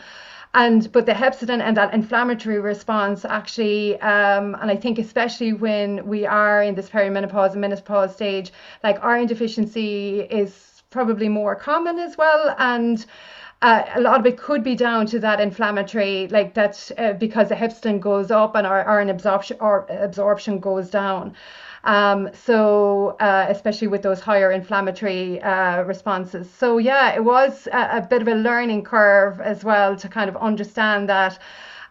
and 0.54 0.90
but 0.92 1.04
the 1.06 1.12
hepcidin 1.12 1.60
and 1.60 1.76
that 1.76 1.92
inflammatory 1.92 2.60
response 2.60 3.24
actually 3.24 4.00
um, 4.00 4.54
and 4.60 4.70
i 4.70 4.76
think 4.76 4.98
especially 4.98 5.52
when 5.52 6.06
we 6.06 6.24
are 6.24 6.62
in 6.62 6.74
this 6.74 6.88
perimenopause 6.88 7.52
and 7.52 7.60
menopause 7.60 8.14
stage 8.14 8.52
like 8.82 9.02
iron 9.04 9.26
deficiency 9.26 10.20
is 10.20 10.82
probably 10.90 11.28
more 11.28 11.54
common 11.56 11.98
as 11.98 12.16
well 12.16 12.54
and 12.58 13.06
uh, 13.62 13.82
a 13.94 14.00
lot 14.00 14.20
of 14.20 14.26
it 14.26 14.36
could 14.36 14.62
be 14.62 14.74
down 14.74 15.06
to 15.06 15.18
that 15.18 15.40
inflammatory, 15.40 16.28
like 16.28 16.52
that, 16.52 16.90
uh, 16.98 17.14
because 17.14 17.48
the 17.48 17.54
hepcidin 17.54 17.98
goes 17.98 18.30
up 18.30 18.54
and 18.56 18.66
our 18.66 18.86
iron 18.86 19.08
absorption 19.08 19.56
or 19.58 19.86
absorption 19.88 20.58
goes 20.58 20.90
down. 20.90 21.34
Um, 21.84 22.30
so 22.32 23.16
uh, 23.20 23.46
especially 23.48 23.88
with 23.88 24.02
those 24.02 24.20
higher 24.20 24.50
inflammatory 24.50 25.40
uh, 25.42 25.82
responses. 25.82 26.50
So 26.50 26.78
yeah, 26.78 27.14
it 27.14 27.22
was 27.22 27.68
a, 27.72 27.98
a, 27.98 28.06
bit 28.08 28.22
of 28.22 28.28
a 28.28 28.34
learning 28.34 28.84
curve 28.84 29.38
as 29.40 29.64
well 29.64 29.94
to 29.96 30.08
kind 30.08 30.30
of 30.30 30.36
understand 30.38 31.10
that. 31.10 31.38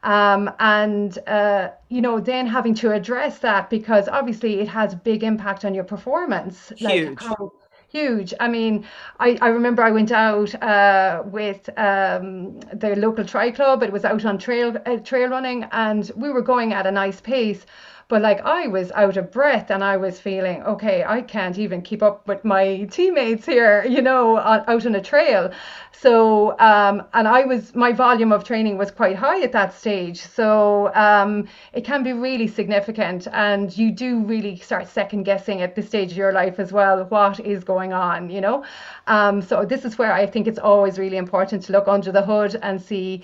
Um, 0.01 0.51
and 0.59 1.17
uh, 1.27 1.69
you 1.89 2.01
know 2.01 2.19
then 2.19 2.47
having 2.47 2.73
to 2.75 2.91
address 2.91 3.37
that 3.39 3.69
because 3.69 4.09
obviously 4.09 4.59
it 4.59 4.67
has 4.67 4.93
a 4.93 4.97
big 4.97 5.23
impact 5.23 5.63
on 5.63 5.73
your 5.73 5.85
performance 5.85 6.73
huge 6.75 7.07
like 7.07 7.21
how, 7.21 7.53
huge 7.87 8.33
i 8.41 8.49
mean 8.49 8.85
i, 9.21 9.37
I 9.41 9.47
remember 9.47 9.81
i 9.81 9.91
went 9.91 10.11
out 10.11 10.53
uh, 10.61 11.23
with 11.25 11.69
um, 11.77 12.59
the 12.73 12.95
local 12.97 13.23
tri 13.23 13.51
club 13.51 13.81
it 13.81 13.93
was 13.93 14.03
out 14.03 14.25
on 14.25 14.37
trail 14.39 14.75
uh, 14.85 14.97
trail 14.97 15.29
running 15.29 15.63
and 15.71 16.11
we 16.17 16.31
were 16.31 16.41
going 16.41 16.73
at 16.73 16.85
a 16.85 16.91
nice 16.91 17.21
pace 17.21 17.65
but 18.07 18.21
like 18.21 18.41
I 18.41 18.67
was 18.67 18.91
out 18.91 19.17
of 19.17 19.31
breath 19.31 19.71
and 19.71 19.83
I 19.83 19.97
was 19.97 20.19
feeling, 20.19 20.63
okay, 20.63 21.03
I 21.03 21.21
can't 21.21 21.57
even 21.57 21.81
keep 21.81 22.03
up 22.03 22.27
with 22.27 22.43
my 22.43 22.87
teammates 22.91 23.45
here, 23.45 23.85
you 23.85 24.01
know, 24.01 24.37
out 24.37 24.85
on 24.85 24.95
a 24.95 25.01
trail. 25.01 25.51
So, 25.91 26.59
um, 26.59 27.03
and 27.13 27.27
I 27.27 27.45
was, 27.45 27.73
my 27.75 27.93
volume 27.93 28.31
of 28.31 28.43
training 28.43 28.77
was 28.77 28.91
quite 28.91 29.15
high 29.15 29.41
at 29.41 29.51
that 29.53 29.73
stage. 29.73 30.19
So 30.21 30.93
um, 30.95 31.47
it 31.71 31.85
can 31.85 32.03
be 32.03 32.13
really 32.13 32.47
significant. 32.47 33.27
And 33.31 33.75
you 33.77 33.91
do 33.91 34.19
really 34.19 34.57
start 34.57 34.87
second 34.87 35.23
guessing 35.23 35.61
at 35.61 35.75
this 35.75 35.87
stage 35.87 36.11
of 36.11 36.17
your 36.17 36.33
life 36.33 36.59
as 36.59 36.73
well, 36.73 37.05
what 37.05 37.39
is 37.39 37.63
going 37.63 37.93
on, 37.93 38.29
you 38.29 38.41
know? 38.41 38.65
Um, 39.07 39.41
so 39.41 39.63
this 39.65 39.85
is 39.85 39.97
where 39.97 40.11
I 40.11 40.25
think 40.25 40.47
it's 40.47 40.59
always 40.59 40.99
really 40.99 41.17
important 41.17 41.63
to 41.63 41.71
look 41.71 41.87
under 41.87 42.11
the 42.11 42.21
hood 42.21 42.59
and 42.61 42.81
see 42.81 43.23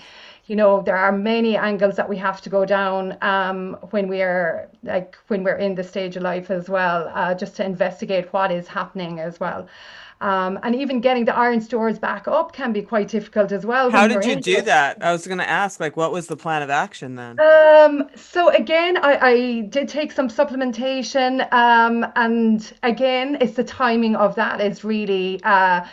you 0.49 0.55
know 0.55 0.81
there 0.81 0.97
are 0.97 1.11
many 1.11 1.55
angles 1.55 1.95
that 1.95 2.09
we 2.09 2.17
have 2.17 2.41
to 2.41 2.49
go 2.49 2.65
down 2.65 3.15
um, 3.21 3.77
when 3.91 4.07
we're 4.07 4.67
like 4.83 5.15
when 5.27 5.43
we're 5.43 5.57
in 5.57 5.75
the 5.75 5.83
stage 5.83 6.17
of 6.17 6.23
life 6.23 6.49
as 6.49 6.67
well 6.67 7.11
uh, 7.13 7.33
just 7.33 7.55
to 7.55 7.63
investigate 7.63 8.33
what 8.33 8.51
is 8.51 8.67
happening 8.67 9.19
as 9.19 9.39
well 9.39 9.67
um, 10.21 10.59
and 10.63 10.75
even 10.75 10.99
getting 10.99 11.23
the 11.23 11.35
iron 11.35 11.61
stores 11.61 11.97
back 11.97 12.27
up 12.27 12.51
can 12.51 12.73
be 12.73 12.81
quite 12.81 13.07
difficult 13.07 13.53
as 13.53 13.65
well. 13.65 13.89
How 13.89 14.05
did 14.05 14.25
you 14.25 14.35
do 14.35 14.57
it. 14.57 14.65
that? 14.65 14.97
I 15.01 15.13
was 15.13 15.25
going 15.25 15.37
to 15.37 15.49
ask, 15.49 15.79
like, 15.79 15.95
what 15.95 16.11
was 16.11 16.27
the 16.27 16.35
plan 16.35 16.61
of 16.61 16.69
action 16.69 17.15
then? 17.15 17.39
Um, 17.39 18.09
so 18.15 18.49
again, 18.49 18.97
I, 18.97 19.17
I, 19.17 19.61
did 19.61 19.87
take 19.87 20.11
some 20.11 20.27
supplementation, 20.27 21.51
um, 21.53 22.05
and 22.17 22.73
again, 22.83 23.37
it's 23.39 23.53
the 23.53 23.63
timing 23.63 24.17
of 24.17 24.35
that 24.35 24.59
is 24.59 24.83
really. 24.83 25.41
Uh, 25.43 25.85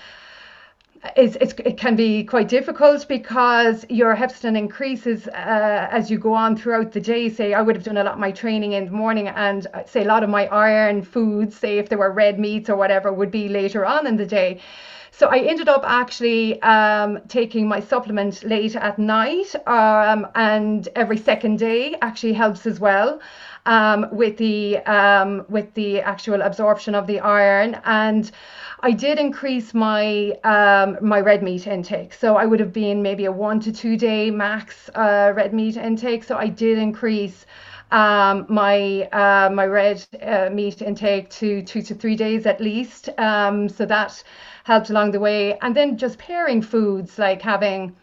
it's, 1.16 1.36
it's, 1.40 1.54
it 1.64 1.76
can 1.78 1.96
be 1.96 2.24
quite 2.24 2.48
difficult 2.48 3.06
because 3.08 3.84
your 3.88 4.14
hepcidin 4.16 4.56
increases 4.56 5.28
uh, 5.28 5.88
as 5.90 6.10
you 6.10 6.18
go 6.18 6.34
on 6.34 6.56
throughout 6.56 6.92
the 6.92 7.00
day. 7.00 7.28
Say, 7.28 7.54
I 7.54 7.62
would 7.62 7.76
have 7.76 7.84
done 7.84 7.96
a 7.96 8.04
lot 8.04 8.14
of 8.14 8.18
my 8.18 8.32
training 8.32 8.72
in 8.72 8.86
the 8.86 8.90
morning, 8.90 9.28
and 9.28 9.66
uh, 9.74 9.84
say 9.84 10.02
a 10.02 10.06
lot 10.06 10.22
of 10.22 10.30
my 10.30 10.46
iron 10.46 11.02
foods, 11.02 11.56
say 11.56 11.78
if 11.78 11.88
there 11.88 11.98
were 11.98 12.12
red 12.12 12.38
meats 12.38 12.68
or 12.68 12.76
whatever, 12.76 13.12
would 13.12 13.30
be 13.30 13.48
later 13.48 13.84
on 13.84 14.06
in 14.06 14.16
the 14.16 14.26
day. 14.26 14.60
So 15.10 15.28
I 15.28 15.38
ended 15.38 15.68
up 15.68 15.82
actually 15.86 16.60
um, 16.60 17.20
taking 17.28 17.66
my 17.66 17.80
supplement 17.80 18.44
late 18.44 18.76
at 18.76 18.98
night, 18.98 19.54
um, 19.66 20.26
and 20.34 20.86
every 20.94 21.16
second 21.16 21.58
day 21.58 21.94
actually 22.02 22.34
helps 22.34 22.66
as 22.66 22.78
well 22.80 23.20
um, 23.64 24.06
with 24.12 24.36
the 24.36 24.78
um, 24.78 25.46
with 25.48 25.72
the 25.74 26.00
actual 26.00 26.42
absorption 26.42 26.94
of 26.94 27.06
the 27.06 27.20
iron. 27.20 27.80
And 27.84 28.30
I 28.86 28.92
did 28.92 29.18
increase 29.18 29.74
my 29.74 30.30
um, 30.44 30.98
my 31.00 31.18
red 31.18 31.42
meat 31.42 31.66
intake. 31.66 32.14
So 32.14 32.36
I 32.36 32.46
would 32.46 32.60
have 32.60 32.72
been 32.72 33.02
maybe 33.02 33.24
a 33.24 33.32
one 33.32 33.58
to 33.62 33.72
two 33.72 33.96
day 33.96 34.30
max 34.30 34.88
uh, 34.94 35.32
red 35.34 35.52
meat 35.52 35.76
intake. 35.76 36.22
So 36.22 36.36
I 36.36 36.46
did 36.46 36.78
increase 36.78 37.46
um, 37.90 38.46
my 38.48 39.08
uh, 39.10 39.50
my 39.50 39.66
red 39.66 40.06
uh, 40.22 40.50
meat 40.52 40.82
intake 40.82 41.30
to 41.30 41.62
two 41.62 41.82
to 41.82 41.94
three 41.96 42.14
days 42.14 42.46
at 42.46 42.60
least. 42.60 43.08
Um, 43.18 43.68
so 43.68 43.86
that 43.86 44.22
helped 44.62 44.90
along 44.90 45.10
the 45.10 45.20
way. 45.20 45.58
And 45.62 45.74
then 45.74 45.98
just 45.98 46.16
pairing 46.18 46.62
foods 46.62 47.18
like 47.18 47.42
having 47.42 47.96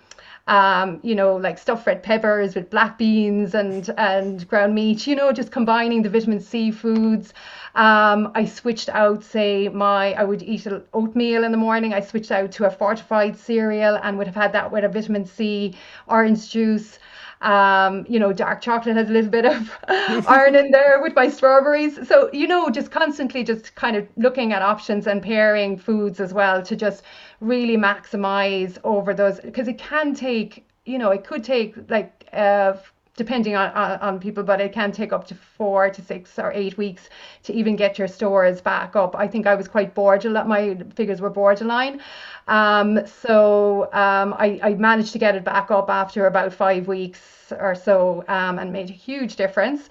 um, 0.47 0.99
you 1.03 1.15
know, 1.15 1.35
like 1.37 1.57
stuffed 1.57 1.87
red 1.87 2.03
peppers 2.03 2.53
with 2.55 2.69
black 2.69 2.97
beans 2.97 3.55
and 3.55 3.89
and 3.97 4.47
ground 4.47 4.75
meat, 4.75 5.07
you 5.07 5.15
know, 5.15 5.31
just 5.31 5.51
combining 5.51 6.01
the 6.01 6.09
vitamin 6.09 6.39
C 6.41 6.71
foods. 6.71 7.33
Um, 7.75 8.31
I 8.35 8.45
switched 8.45 8.89
out, 8.89 9.23
say, 9.23 9.69
my 9.69 10.13
I 10.13 10.23
would 10.23 10.43
eat 10.43 10.67
oatmeal 10.93 11.43
in 11.43 11.51
the 11.51 11.57
morning. 11.57 11.93
I 11.93 12.01
switched 12.01 12.31
out 12.31 12.51
to 12.53 12.65
a 12.65 12.71
fortified 12.71 13.37
cereal 13.37 13.95
and 14.03 14.17
would 14.17 14.27
have 14.27 14.35
had 14.35 14.51
that 14.53 14.71
with 14.71 14.83
a 14.83 14.89
vitamin 14.89 15.25
C, 15.25 15.75
orange 16.07 16.49
juice. 16.49 16.99
Um, 17.43 18.05
you 18.07 18.19
know, 18.19 18.31
dark 18.31 18.61
chocolate 18.61 18.95
has 18.95 19.09
a 19.09 19.13
little 19.13 19.29
bit 19.29 19.45
of 19.45 19.77
iron 20.27 20.55
in 20.55 20.71
there 20.71 21.01
with 21.01 21.13
my 21.13 21.29
strawberries. 21.29 22.07
So, 22.07 22.29
you 22.31 22.47
know, 22.47 22.69
just 22.69 22.89
constantly 22.89 23.43
just 23.43 23.75
kind 23.75 23.95
of 23.97 24.07
looking 24.15 24.53
at 24.53 24.61
options 24.61 25.07
and 25.07 25.21
pairing 25.21 25.77
foods 25.77 26.19
as 26.19 26.33
well 26.33 26.61
to 26.63 26.75
just 26.75 27.03
really 27.41 27.75
maximize 27.75 28.77
over 28.85 29.13
those 29.13 29.41
because 29.41 29.67
it 29.67 29.77
can 29.77 30.15
take, 30.15 30.65
you 30.85 30.97
know, 30.97 31.11
it 31.11 31.25
could 31.25 31.43
take 31.43 31.75
like 31.89 32.27
uh, 32.31 32.73
depending 33.15 33.55
on, 33.55 33.69
on, 33.71 33.99
on, 33.99 34.19
people, 34.19 34.43
but 34.43 34.59
it 34.59 34.73
can 34.73 34.91
take 34.91 35.13
up 35.13 35.27
to 35.27 35.35
four 35.35 35.89
to 35.89 36.01
six 36.01 36.39
or 36.39 36.51
eight 36.53 36.77
weeks 36.77 37.09
to 37.43 37.53
even 37.53 37.75
get 37.75 37.99
your 37.99 38.07
stores 38.07 38.59
back 38.59 38.95
up. 38.95 39.15
I 39.15 39.27
think 39.27 39.45
I 39.45 39.53
was 39.53 39.67
quite 39.67 39.93
borderline, 39.93 40.47
my 40.47 40.77
figures 40.95 41.21
were 41.21 41.29
borderline. 41.29 42.01
Um, 42.47 43.05
so 43.05 43.83
um, 43.93 44.33
I, 44.37 44.59
I 44.63 44.73
managed 44.73 45.13
to 45.13 45.19
get 45.19 45.35
it 45.35 45.43
back 45.43 45.69
up 45.69 45.89
after 45.89 46.25
about 46.25 46.53
five 46.53 46.87
weeks 46.87 47.53
or 47.59 47.75
so 47.75 48.23
um, 48.27 48.57
and 48.57 48.73
made 48.73 48.89
a 48.89 48.93
huge 48.93 49.35
difference. 49.35 49.89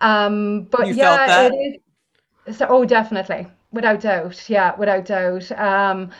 Um, 0.00 0.62
but 0.64 0.88
you 0.88 0.94
yeah, 0.94 1.48
it 1.52 1.80
is. 2.46 2.58
So, 2.58 2.66
oh, 2.68 2.84
definitely, 2.84 3.46
without 3.72 4.00
doubt. 4.00 4.50
Yeah, 4.50 4.76
without 4.76 5.06
doubt. 5.06 5.50
Um, 5.52 6.10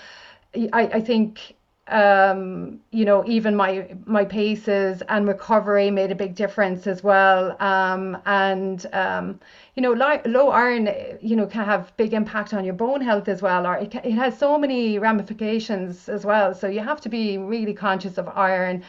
I, 0.55 0.83
I 0.95 1.01
think 1.01 1.55
um, 1.89 2.81
you 2.91 3.05
know, 3.05 3.25
even 3.27 3.55
my 3.55 3.95
my 4.07 4.25
paces 4.25 5.03
and 5.09 5.29
recovery 5.29 5.91
made 5.91 6.11
a 6.11 6.15
big 6.15 6.35
difference 6.35 6.87
as 6.87 7.03
well. 7.03 7.61
Um, 7.61 8.17
and 8.25 8.87
um, 8.93 9.41
you 9.75 9.83
know, 9.83 9.93
low, 9.93 10.21
low 10.25 10.49
iron, 10.49 10.89
you 11.21 11.37
know, 11.37 11.47
can 11.47 11.65
have 11.65 11.95
big 11.97 12.15
impact 12.15 12.55
on 12.55 12.65
your 12.65 12.75
bone 12.75 13.03
health 13.03 13.29
as 13.29 13.43
well. 13.43 13.67
Or 13.67 13.77
it, 13.77 13.95
it 13.97 14.13
has 14.13 14.39
so 14.39 14.57
many 14.59 14.99
ramifications 14.99 16.09
as 16.09 16.25
well. 16.25 16.55
So 16.55 16.69
you 16.69 16.81
have 16.81 17.01
to 17.03 17.09
be 17.09 17.37
really 17.37 17.75
conscious 17.75 18.17
of 18.17 18.29
iron. 18.29 18.83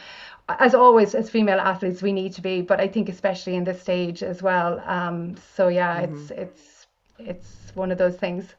As 0.48 0.74
always, 0.74 1.14
as 1.14 1.28
female 1.28 1.58
athletes, 1.58 2.02
we 2.02 2.12
need 2.12 2.32
to 2.34 2.40
be, 2.40 2.62
but 2.62 2.80
I 2.80 2.86
think 2.86 3.08
especially 3.08 3.56
in 3.56 3.64
this 3.64 3.82
stage 3.82 4.22
as 4.22 4.42
well. 4.42 4.80
Um, 4.86 5.34
so 5.56 5.68
yeah, 5.68 6.02
mm-hmm. 6.02 6.14
it's 6.14 6.30
it's 6.30 6.86
it's 7.18 7.72
one 7.74 7.90
of 7.90 7.98
those 7.98 8.16
things 8.16 8.54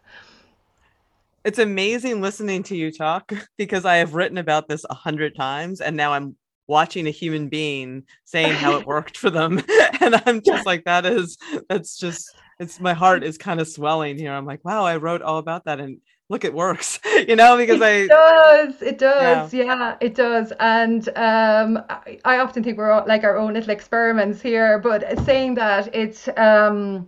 it's 1.47 1.59
amazing 1.59 2.19
listening 2.19 2.61
to 2.61 2.75
you 2.75 2.91
talk 2.91 3.31
because 3.57 3.85
I 3.85 3.95
have 3.95 4.15
written 4.15 4.37
about 4.37 4.67
this 4.67 4.85
a 4.89 4.93
hundred 4.93 5.33
times 5.33 5.79
and 5.79 5.95
now 5.95 6.11
I'm 6.11 6.35
watching 6.67 7.07
a 7.07 7.11
human 7.11 7.47
being 7.47 8.03
saying 8.25 8.51
how 8.51 8.77
it 8.77 8.85
worked 8.85 9.15
for 9.17 9.29
them. 9.29 9.63
and 10.01 10.21
I'm 10.25 10.41
just 10.41 10.65
like, 10.65 10.83
that 10.83 11.05
is, 11.05 11.37
that's 11.69 11.97
just, 11.97 12.35
it's 12.59 12.81
my 12.81 12.93
heart 12.93 13.23
is 13.23 13.37
kind 13.37 13.61
of 13.61 13.67
swelling 13.69 14.17
here. 14.17 14.33
I'm 14.33 14.45
like, 14.45 14.65
wow, 14.65 14.83
I 14.83 14.97
wrote 14.97 15.21
all 15.21 15.37
about 15.37 15.63
that. 15.63 15.79
And 15.79 16.01
look, 16.27 16.43
it 16.43 16.53
works, 16.53 16.99
you 17.05 17.37
know, 17.37 17.55
because 17.55 17.79
it 17.79 17.81
I. 17.81 18.07
does, 18.07 18.81
it 18.81 18.97
does. 18.97 19.53
Yeah, 19.53 19.63
yeah 19.63 19.95
it 20.01 20.15
does. 20.15 20.51
And 20.59 21.07
um, 21.15 21.81
I, 21.89 22.19
I 22.25 22.39
often 22.39 22.61
think 22.61 22.77
we're 22.77 22.91
all, 22.91 23.05
like 23.07 23.23
our 23.23 23.37
own 23.37 23.53
little 23.53 23.69
experiments 23.69 24.41
here, 24.41 24.79
but 24.79 25.17
saying 25.23 25.55
that 25.55 25.95
it's, 25.95 26.27
um, 26.35 27.07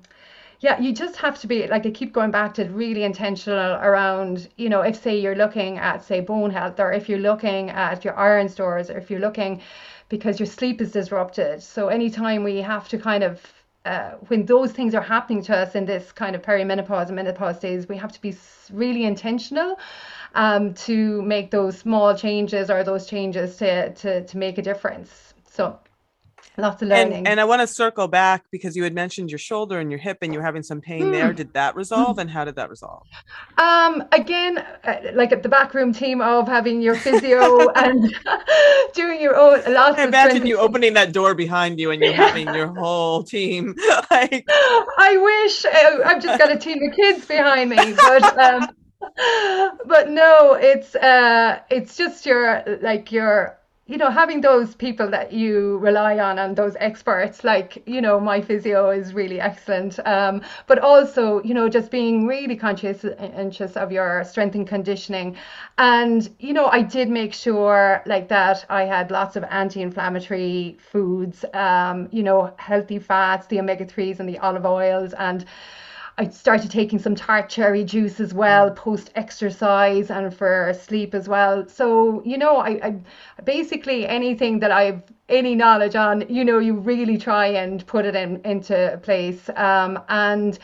yeah, 0.62 0.80
you 0.80 0.91
just 0.93 1.16
have 1.18 1.39
to 1.39 1.47
be 1.47 1.68
like 1.68 1.86
I 1.86 1.91
keep 1.91 2.12
going 2.12 2.32
back 2.32 2.53
to 2.55 2.66
really 2.66 3.03
intentional 3.03 3.76
around, 3.76 4.49
you 4.57 4.68
know, 4.68 4.82
if 4.82 5.01
say 5.01 5.18
you're 5.18 5.36
looking 5.36 5.78
at 5.78 6.03
say 6.03 6.20
bone 6.20 6.51
health 6.51 6.80
or 6.80 6.91
if 6.91 7.07
you're 7.07 7.20
looking 7.20 7.70
at 7.70 8.03
your 8.03 8.18
iron 8.18 8.49
stores 8.49 8.89
or 8.89 8.97
if 8.97 9.10
you're 9.10 9.22
looking 9.22 9.62
because 10.10 10.39
your 10.39 10.47
sleep 10.47 10.82
is 10.82 10.91
disrupted. 10.91 11.64
So 11.64 11.88
anytime 11.88 12.43
we 12.43 12.57
have 12.57 12.89
to 12.89 12.97
kind 12.97 13.24
of 13.24 13.41
uh, 13.86 14.12
when 14.28 14.45
those 14.45 14.74
things 14.74 14.93
are 14.93 15.01
happening 15.01 15.41
to 15.41 15.55
us 15.55 15.76
in 15.76 15.86
this 15.86 16.12
kind 16.12 16.36
of 16.36 16.41
perimenopause 16.41 17.07
and 17.07 17.16
menopause 17.16 17.60
days, 17.60 17.88
we 17.88 17.95
have 17.95 18.12
to 18.12 18.22
be 18.22 18.36
really 18.74 19.05
intentional 19.05 19.80
um, 20.36 20.74
to 20.74 21.22
make 21.22 21.51
those 21.51 21.78
small 21.78 22.14
changes 22.14 22.70
or 22.70 22.84
those 22.84 23.07
changes 23.07 23.55
to, 23.57 23.93
to, 23.93 24.26
to 24.26 24.38
make 24.38 24.57
a 24.57 24.62
difference. 24.62 25.34
So 25.49 25.80
lots 26.58 26.82
of 26.82 26.89
learning. 26.89 27.20
And, 27.20 27.28
and 27.28 27.39
I 27.39 27.45
want 27.45 27.62
to 27.62 27.68
circle 27.68 28.08
back 28.08 28.45
because 28.52 28.76
you 28.76 28.84
had 28.84 28.93
mentioned 28.93 29.32
your 29.32 29.39
shoulder 29.39 29.80
and 29.80 29.91
your 29.91 30.00
hip 30.00 30.20
and 30.22 30.34
you're 30.34 30.43
having 30.43 30.64
some 30.64 30.82
pain 30.82 31.04
mm. 31.04 31.12
there. 31.12 31.34
Did 31.34 31.54
that 31.54 31.76
resolve 31.76 32.18
mm. 32.18 32.22
and 32.22 32.30
how 32.30 32.45
did 32.45 32.56
that 32.56 32.70
resolve? 32.70 33.08
Um, 33.58 34.04
again, 34.12 34.58
uh, 34.84 34.97
like 35.14 35.32
at 35.32 35.43
the 35.43 35.50
backroom 35.50 35.93
team 35.93 36.22
of 36.22 36.47
having 36.47 36.82
your 36.82 36.95
physio 36.95 37.70
and 37.76 38.14
doing 38.93 39.22
your 39.22 39.36
own 39.36 39.62
lots 39.74 40.00
I 40.00 40.06
imagine 40.06 40.45
you 40.45 40.58
opening 40.58 40.93
that 40.93 41.14
door 41.14 41.36
behind 41.36 41.80
you 41.80 41.91
and 41.91 42.02
you 42.02 42.14
having 42.14 42.54
your 42.54 42.68
whole 42.68 43.24
team. 43.24 43.76
like 44.12 44.45
I 44.97 45.18
wish 45.18 45.66
uh, 45.66 46.04
I've 46.06 46.22
just 46.22 46.39
got 46.39 46.52
a 46.52 46.58
team 46.58 46.80
of 46.84 46.95
kids 46.95 47.26
behind 47.26 47.70
me, 47.70 47.93
but 47.93 48.39
um, 48.39 48.70
but 49.86 50.10
no, 50.10 50.54
it's 50.54 50.95
uh, 50.95 51.60
it's 51.70 51.95
just 51.95 52.26
your 52.26 52.64
like 52.82 53.12
your 53.12 53.59
you 53.89 53.97
know, 53.97 54.11
having 54.11 54.41
those 54.41 54.75
people 54.75 55.09
that 55.09 55.33
you 55.33 55.79
rely 55.79 56.19
on 56.19 56.37
and 56.37 56.55
those 56.55 56.75
experts, 56.79 57.43
like, 57.43 57.81
you 57.87 58.01
know, 58.01 58.19
my 58.19 58.39
physio 58.39 58.91
is 58.91 59.15
really 59.15 59.41
excellent. 59.41 59.97
Um, 60.05 60.43
but 60.67 60.77
also, 60.77 61.41
you 61.41 61.55
know, 61.55 61.67
just 61.67 61.89
being 61.89 62.27
really 62.27 62.55
conscious 62.55 63.03
conscious 63.35 63.75
of 63.75 63.91
your 63.91 64.23
strength 64.25 64.53
and 64.53 64.67
conditioning. 64.67 65.35
And, 65.79 66.29
you 66.39 66.53
know, 66.53 66.67
I 66.67 66.83
did 66.83 67.09
make 67.09 67.33
sure 67.33 68.03
like 68.05 68.27
that 68.29 68.63
I 68.69 68.83
had 68.83 69.09
lots 69.09 69.35
of 69.35 69.43
anti-inflammatory 69.45 70.77
foods, 70.91 71.43
um, 71.55 72.09
you 72.11 72.21
know, 72.21 72.53
healthy 72.57 72.99
fats, 72.99 73.47
the 73.47 73.59
omega-3s 73.59 74.19
and 74.19 74.29
the 74.29 74.37
olive 74.37 74.67
oils 74.67 75.13
and 75.13 75.45
I 76.20 76.28
started 76.28 76.70
taking 76.70 76.99
some 76.99 77.15
tart 77.15 77.47
cherry 77.47 77.86
juice 77.86 78.20
as 78.20 78.34
well 78.34 78.70
mm. 78.70 78.76
post 78.76 79.09
exercise 79.15 80.11
and 80.11 80.34
for 80.34 80.74
sleep 80.74 81.15
as 81.15 81.30
well. 81.30 81.65
So, 81.70 82.22
you 82.26 82.38
know, 82.38 82.57
I, 82.57 82.72
I 82.88 83.41
basically 83.43 84.05
anything 84.05 84.59
that 84.59 84.70
I've 84.70 85.01
any 85.30 85.55
knowledge 85.55 85.95
on, 85.95 86.26
you 86.28 86.43
know, 86.43 86.59
you 86.59 86.74
really 86.74 87.17
try 87.17 87.47
and 87.47 87.86
put 87.88 88.05
it 88.05 88.15
in 88.15 88.41
into 88.43 88.99
place. 89.01 89.49
Um, 89.55 89.97
and 90.09 90.59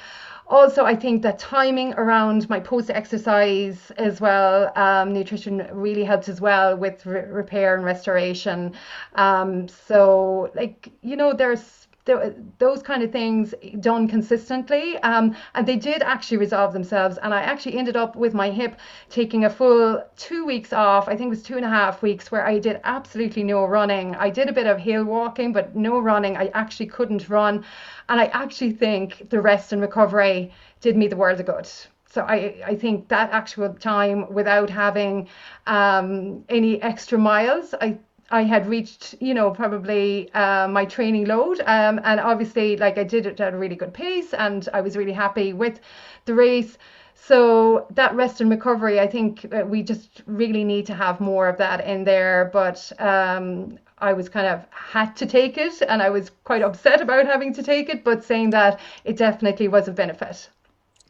also, 0.47 0.85
I 0.85 0.95
think 0.95 1.23
that 1.23 1.39
timing 1.39 1.93
around 1.93 2.49
my 2.49 2.59
post 2.59 2.91
exercise 2.91 3.91
as 3.97 4.21
well, 4.21 4.71
um, 4.77 5.13
nutrition 5.13 5.67
really 5.71 6.03
helps 6.03 6.27
as 6.29 6.39
well 6.41 6.75
with 6.75 7.05
re- 7.05 7.25
repair 7.29 7.75
and 7.75 7.83
restoration. 7.83 8.73
Um, 9.15 9.67
so, 9.69 10.51
like, 10.53 10.91
you 11.01 11.15
know, 11.15 11.33
there's 11.33 11.84
those 12.05 12.83
kind 12.83 13.01
of 13.01 13.11
things 13.11 13.53
done 13.79 14.07
consistently. 14.07 14.97
Um, 14.99 15.35
and 15.55 15.67
they 15.67 15.75
did 15.75 16.01
actually 16.03 16.37
resolve 16.37 16.71
themselves. 16.73 17.17
And 17.17 17.33
I 17.33 17.41
actually 17.41 17.77
ended 17.77 17.95
up 17.95 18.15
with 18.15 18.33
my 18.33 18.51
hip 18.51 18.79
taking 19.09 19.45
a 19.45 19.49
full 19.49 20.03
two 20.15 20.45
weeks 20.45 20.71
off. 20.71 21.07
I 21.07 21.15
think 21.15 21.27
it 21.27 21.29
was 21.29 21.43
two 21.43 21.57
and 21.57 21.65
a 21.65 21.69
half 21.69 22.01
weeks 22.01 22.31
where 22.31 22.45
I 22.45 22.59
did 22.59 22.79
absolutely 22.83 23.43
no 23.43 23.65
running. 23.65 24.15
I 24.15 24.29
did 24.29 24.49
a 24.49 24.53
bit 24.53 24.67
of 24.67 24.77
hill 24.77 25.03
walking, 25.03 25.51
but 25.51 25.75
no 25.75 25.99
running. 25.99 26.37
I 26.37 26.51
actually 26.53 26.87
couldn't 26.87 27.27
run. 27.27 27.65
And 28.07 28.21
I 28.21 28.25
actually 28.25 28.71
think 28.71 29.29
the 29.29 29.41
rest 29.41 29.73
and 29.73 29.81
recovery 29.81 30.51
did 30.81 30.95
me 30.95 31.07
the 31.07 31.15
world 31.15 31.39
of 31.39 31.47
good. 31.47 31.67
So 32.07 32.21
I, 32.21 32.55
I 32.65 32.75
think 32.75 33.09
that 33.09 33.31
actual 33.31 33.73
time 33.73 34.31
without 34.31 34.69
having 34.69 35.27
um, 35.67 36.45
any 36.47 36.81
extra 36.81 37.17
miles, 37.17 37.73
I 37.81 37.97
I 38.31 38.43
had 38.43 38.67
reached, 38.67 39.15
you 39.19 39.33
know, 39.33 39.51
probably 39.51 40.31
uh, 40.33 40.67
my 40.67 40.85
training 40.85 41.25
load. 41.25 41.59
Um, 41.61 41.99
and 42.03 42.19
obviously, 42.19 42.75
like 42.77 42.97
I 42.97 43.03
did 43.03 43.25
it 43.25 43.39
at 43.39 43.53
a 43.53 43.57
really 43.57 43.75
good 43.75 43.93
pace 43.93 44.33
and 44.33 44.67
I 44.73 44.81
was 44.81 44.97
really 44.97 45.13
happy 45.13 45.53
with 45.53 45.79
the 46.25 46.33
race. 46.33 46.77
So 47.13 47.87
that 47.91 48.15
rest 48.15 48.41
and 48.41 48.49
recovery, 48.49 48.99
I 48.99 49.07
think 49.07 49.45
uh, 49.53 49.63
we 49.65 49.83
just 49.83 50.23
really 50.25 50.63
need 50.63 50.85
to 50.87 50.95
have 50.95 51.19
more 51.19 51.47
of 51.47 51.57
that 51.57 51.85
in 51.85 52.03
there. 52.03 52.49
But 52.51 52.91
um, 52.99 53.77
I 53.99 54.13
was 54.13 54.27
kind 54.27 54.47
of 54.47 54.65
had 54.71 55.15
to 55.17 55.25
take 55.25 55.57
it 55.57 55.81
and 55.87 56.01
I 56.01 56.09
was 56.09 56.31
quite 56.43 56.61
upset 56.61 57.01
about 57.01 57.25
having 57.25 57.53
to 57.53 57.63
take 57.63 57.89
it, 57.89 58.03
but 58.03 58.23
saying 58.23 58.49
that 58.51 58.79
it 59.03 59.17
definitely 59.17 59.67
was 59.67 59.87
a 59.87 59.91
benefit 59.91 60.49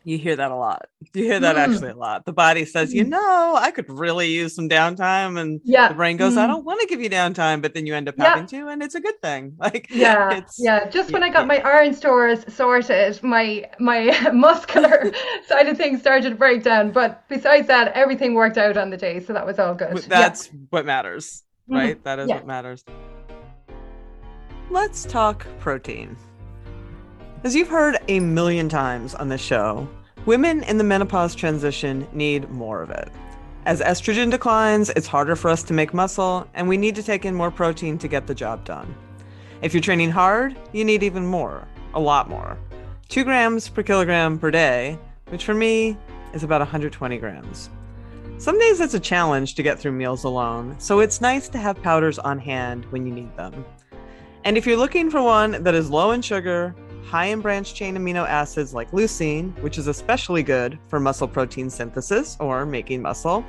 you 0.06 0.20
hear 0.20 0.36
that 0.36 0.52
a 0.52 0.56
lot. 0.56 0.86
You 1.16 1.24
hear 1.24 1.40
that 1.40 1.56
mm. 1.56 1.60
actually 1.60 1.90
a 1.90 1.96
lot. 1.96 2.26
The 2.26 2.32
body 2.32 2.64
says, 2.64 2.94
you 2.94 3.06
mm. 3.06 3.10
know, 3.10 3.56
I 3.60 3.72
could 3.72 3.90
really 3.90 4.30
use 4.30 4.54
some 4.54 4.70
downtime. 4.70 5.40
And 5.40 5.60
yeah. 5.64 5.88
the 5.88 5.96
brain 5.96 6.16
goes, 6.16 6.36
mm. 6.36 6.38
I 6.38 6.48
don't 6.48 6.64
want 6.64 6.80
to 6.82 6.88
give 6.88 7.02
you 7.02 7.10
downtime, 7.10 7.62
but 7.62 7.74
then 7.74 7.88
you 7.88 7.96
end 7.96 8.08
up 8.08 8.14
yeah. 8.16 8.26
having 8.26 8.46
to, 8.48 8.68
and 8.68 8.84
it's 8.84 8.96
a 8.96 9.02
good 9.02 9.20
thing. 9.22 9.58
Like 9.66 9.88
yeah, 9.90 10.42
yeah. 10.60 10.88
Just 10.90 11.12
when 11.12 11.24
I 11.24 11.30
got 11.30 11.48
my 11.48 11.58
iron 11.58 11.96
stores 11.96 12.46
sorted, 12.54 13.22
my 13.24 13.68
my 13.80 14.30
muscular 14.34 15.12
side 15.48 15.68
of 15.68 15.76
things 15.76 16.02
started 16.02 16.30
to 16.30 16.36
break 16.36 16.62
down. 16.62 16.92
But 16.92 17.28
besides 17.30 17.66
that, 17.68 17.92
everything 17.94 18.36
worked 18.36 18.60
out 18.60 18.78
on 18.78 18.92
the 18.92 18.98
day. 18.98 19.20
So 19.22 19.34
that 19.34 19.44
was 19.44 19.58
all 19.58 19.74
good. 19.74 19.98
That's 20.04 20.52
what 20.70 20.86
matters, 20.86 21.44
mm-hmm. 21.68 21.76
right? 21.76 22.04
That 22.04 22.20
is 22.20 22.28
what 22.28 22.46
matters. 22.46 22.84
Let's 24.70 25.06
talk 25.06 25.48
protein. 25.60 26.16
As 27.46 27.54
you've 27.54 27.68
heard 27.68 28.00
a 28.08 28.20
million 28.20 28.70
times 28.70 29.14
on 29.14 29.30
this 29.30 29.40
show, 29.40 29.88
women 30.26 30.64
in 30.64 30.80
the 30.80 30.84
menopause 30.84 31.36
transition 31.36 32.08
need 32.12 32.50
more 32.50 32.82
of 32.82 32.90
it. 32.90 33.08
As 33.68 33.82
estrogen 33.82 34.32
declines, 34.32 34.90
it's 34.96 35.06
harder 35.06 35.36
for 35.36 35.52
us 35.52 35.62
to 35.66 35.74
make 35.74 35.94
muscle, 35.94 36.48
and 36.56 36.68
we 36.68 36.76
need 36.76 36.96
to 36.96 37.04
take 37.04 37.24
in 37.24 37.36
more 37.36 37.52
protein 37.52 38.00
to 38.00 38.08
get 38.08 38.26
the 38.26 38.34
job 38.34 38.66
done. 38.66 38.96
If 39.62 39.76
you're 39.76 39.82
training 39.82 40.10
hard, 40.10 40.58
you 40.74 40.84
need 40.84 41.04
even 41.04 41.28
more, 41.28 41.68
a 41.94 42.00
lot 42.00 42.32
more. 42.32 42.58
2 43.10 43.24
grams 43.24 43.70
per 43.70 43.84
kilogram 43.84 44.40
per 44.40 44.50
day, 44.50 44.98
which 45.30 45.46
for 45.46 45.54
me 45.54 45.96
is 46.34 46.42
about 46.42 46.62
120 46.62 47.18
grams. 47.20 47.70
Some 48.40 48.58
days 48.58 48.80
it's 48.80 48.96
a 48.96 49.00
challenge 49.00 49.54
to 49.54 49.62
get 49.62 49.78
through 49.78 49.92
meals 49.92 50.24
alone, 50.24 50.76
so 50.80 51.00
it's 51.00 51.22
nice 51.22 51.48
to 51.50 51.60
have 51.60 51.80
powders 51.84 52.18
on 52.18 52.40
hand 52.40 52.86
when 52.86 53.06
you 53.06 53.14
need 53.14 53.38
them. 53.38 53.64
And 54.46 54.58
if 54.58 54.66
you're 54.66 54.78
looking 54.78 55.12
for 55.12 55.22
one 55.22 55.64
that 55.64 55.76
is 55.76 55.92
low 55.92 56.10
in 56.12 56.24
sugar, 56.24 56.76
high 57.06 57.26
in 57.26 57.40
branched 57.40 57.76
chain 57.76 57.96
amino 57.96 58.28
acids 58.28 58.74
like 58.74 58.92
leucine, 58.92 59.58
which 59.62 59.78
is 59.78 59.88
especially 59.88 60.44
good 60.44 60.80
for 60.90 61.00
muscle 61.00 61.28
protein 61.28 61.70
synthesis 61.70 62.36
or 62.40 62.66
making 62.66 63.02
muscle, 63.02 63.46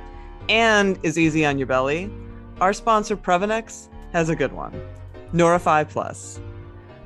and 0.47 0.99
is 1.03 1.17
easy 1.17 1.45
on 1.45 1.57
your 1.57 1.67
belly, 1.67 2.09
our 2.61 2.71
sponsor 2.73 3.17
Previnex 3.17 3.89
has 4.13 4.29
a 4.29 4.35
good 4.35 4.53
one 4.53 4.79
Nourify 5.33 5.87
Plus. 5.87 6.39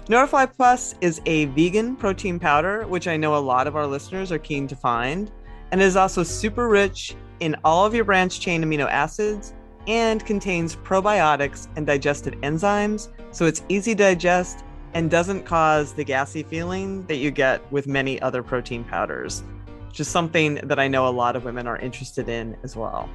Nourify 0.08 0.52
Plus 0.54 0.96
is 1.02 1.22
a 1.26 1.46
vegan 1.46 1.96
protein 1.96 2.38
powder, 2.38 2.86
which 2.88 3.08
I 3.08 3.18
know 3.18 3.36
a 3.36 3.40
lot 3.40 3.68
of 3.68 3.76
our 3.76 3.88
listeners 3.88 4.32
are 4.32 4.40
keen 4.40 4.68
to 4.68 4.76
find, 4.76 5.32
and 5.72 5.82
is 5.82 5.96
also 5.96 6.22
super 6.22 6.68
rich 6.68 7.16
in 7.40 7.56
all 7.64 7.86
of 7.86 7.96
your 7.96 8.04
branched 8.04 8.42
chain 8.42 8.64
amino 8.64 8.88
acids 8.90 9.54
and 9.88 10.24
contains 10.26 10.76
probiotics 10.76 11.68
and 11.76 11.88
digestive 11.88 12.36
enzymes, 12.42 13.10
so 13.32 13.46
it's 13.46 13.64
easy 13.70 13.96
to 13.96 14.04
digest 14.04 14.64
and 14.94 15.10
doesn't 15.10 15.44
cause 15.44 15.94
the 15.94 16.04
gassy 16.04 16.44
feeling 16.44 17.06
that 17.08 17.18
you 17.18 17.32
get 17.32 17.70
with 17.72 17.88
many 17.88 18.22
other 18.22 18.44
protein 18.44 18.84
powders, 18.84 19.44
which 19.88 20.00
is 20.00 20.08
something 20.08 20.56
that 20.64 20.80
I 20.80 20.88
know 20.88 21.08
a 21.08 21.10
lot 21.10 21.36
of 21.36 21.46
women 21.46 21.68
are 21.68 21.78
interested 21.78 22.30
in 22.30 22.58
as 22.64 22.76
well. 22.76 23.10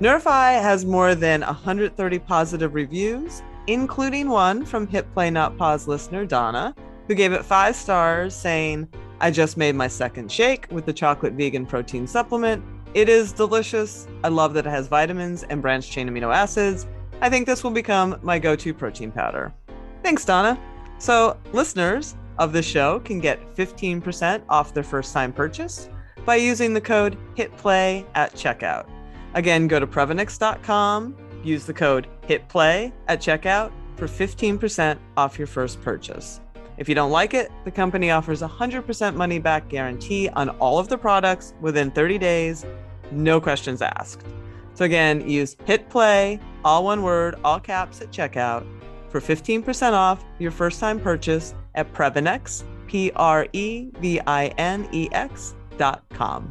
Nourify 0.00 0.60
has 0.60 0.84
more 0.84 1.14
than 1.14 1.42
130 1.42 2.18
positive 2.20 2.74
reviews, 2.74 3.42
including 3.66 4.28
one 4.28 4.64
from 4.64 4.86
Hit 4.86 5.12
Play 5.14 5.30
Not 5.30 5.56
Pause 5.56 5.88
listener 5.88 6.26
Donna, 6.26 6.74
who 7.06 7.14
gave 7.14 7.32
it 7.32 7.44
five 7.44 7.76
stars, 7.76 8.34
saying, 8.34 8.88
I 9.20 9.30
just 9.30 9.56
made 9.56 9.74
my 9.74 9.88
second 9.88 10.30
shake 10.30 10.66
with 10.70 10.84
the 10.84 10.92
chocolate 10.92 11.34
vegan 11.34 11.64
protein 11.64 12.06
supplement. 12.06 12.62
It 12.94 13.08
is 13.08 13.32
delicious. 13.32 14.06
I 14.22 14.28
love 14.28 14.54
that 14.54 14.66
it 14.66 14.70
has 14.70 14.88
vitamins 14.88 15.44
and 15.44 15.62
branched 15.62 15.90
chain 15.90 16.08
amino 16.08 16.34
acids. 16.34 16.86
I 17.20 17.30
think 17.30 17.46
this 17.46 17.62
will 17.62 17.70
become 17.70 18.18
my 18.22 18.38
go 18.38 18.56
to 18.56 18.74
protein 18.74 19.12
powder. 19.12 19.54
Thanks, 20.02 20.24
Donna. 20.24 20.58
So, 21.04 21.36
listeners 21.52 22.16
of 22.38 22.54
the 22.54 22.62
show 22.62 22.98
can 23.00 23.20
get 23.20 23.54
15% 23.56 24.42
off 24.48 24.72
their 24.72 24.82
first 24.82 25.12
time 25.12 25.34
purchase 25.34 25.90
by 26.24 26.36
using 26.36 26.72
the 26.72 26.80
code 26.80 27.18
HITPLAY 27.36 28.06
at 28.14 28.32
checkout. 28.32 28.88
Again, 29.34 29.68
go 29.68 29.78
to 29.78 29.86
Previnex.com 29.86 31.14
use 31.42 31.66
the 31.66 31.74
code 31.74 32.08
HITPLAY 32.26 32.90
at 33.08 33.20
checkout 33.20 33.70
for 33.96 34.06
15% 34.06 34.98
off 35.18 35.36
your 35.36 35.46
first 35.46 35.82
purchase. 35.82 36.40
If 36.78 36.88
you 36.88 36.94
don't 36.94 37.10
like 37.10 37.34
it, 37.34 37.52
the 37.66 37.70
company 37.70 38.10
offers 38.10 38.40
a 38.40 38.48
100% 38.48 39.14
money 39.14 39.38
back 39.38 39.68
guarantee 39.68 40.30
on 40.30 40.48
all 40.58 40.78
of 40.78 40.88
the 40.88 40.96
products 40.96 41.52
within 41.60 41.90
30 41.90 42.16
days, 42.16 42.64
no 43.12 43.42
questions 43.42 43.82
asked. 43.82 44.24
So 44.72 44.86
again, 44.86 45.28
use 45.28 45.54
hit 45.66 45.90
play, 45.90 46.40
all 46.64 46.82
one 46.82 47.02
word, 47.02 47.34
all 47.44 47.60
caps 47.60 48.00
at 48.00 48.10
checkout 48.10 48.66
for 49.14 49.20
15% 49.20 49.92
off 49.92 50.24
your 50.40 50.50
first 50.50 50.80
time 50.80 50.98
purchase 50.98 51.54
at 51.76 51.92
Previnex, 51.92 52.64
P 52.88 53.12
R 53.14 53.46
E 53.52 53.90
V 54.00 54.20
I 54.26 54.46
N 54.58 54.88
E 54.90 55.08
X 55.12 55.54
dot 55.78 56.02
com. 56.10 56.50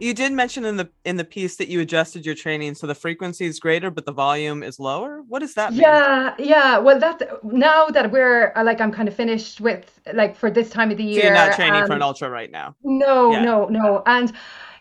You 0.00 0.14
did 0.14 0.32
mention 0.32 0.64
in 0.64 0.78
the 0.78 0.88
in 1.04 1.16
the 1.16 1.24
piece 1.24 1.56
that 1.56 1.68
you 1.68 1.80
adjusted 1.80 2.24
your 2.24 2.34
training 2.34 2.74
so 2.74 2.86
the 2.86 2.94
frequency 2.94 3.44
is 3.44 3.60
greater 3.60 3.90
but 3.90 4.06
the 4.06 4.12
volume 4.12 4.62
is 4.62 4.80
lower. 4.80 5.22
What 5.28 5.40
does 5.40 5.52
that 5.54 5.72
mean? 5.72 5.82
Yeah, 5.82 6.34
yeah. 6.38 6.78
Well, 6.78 6.98
that 6.98 7.22
now 7.44 7.88
that 7.88 8.10
we're 8.10 8.52
uh, 8.56 8.64
like 8.64 8.80
I'm 8.80 8.90
kind 8.90 9.06
of 9.06 9.14
finished 9.14 9.60
with 9.60 10.00
like 10.14 10.34
for 10.34 10.50
this 10.50 10.70
time 10.70 10.90
of 10.90 10.96
the 10.96 11.04
year. 11.04 11.20
So 11.20 11.26
you're 11.26 11.34
not 11.34 11.56
training 11.56 11.82
um, 11.82 11.86
for 11.86 11.92
an 11.92 12.02
um, 12.02 12.08
ultra 12.08 12.30
right 12.30 12.50
now. 12.50 12.74
No, 12.82 13.32
yeah. 13.32 13.44
no, 13.44 13.66
no. 13.66 14.02
And 14.06 14.32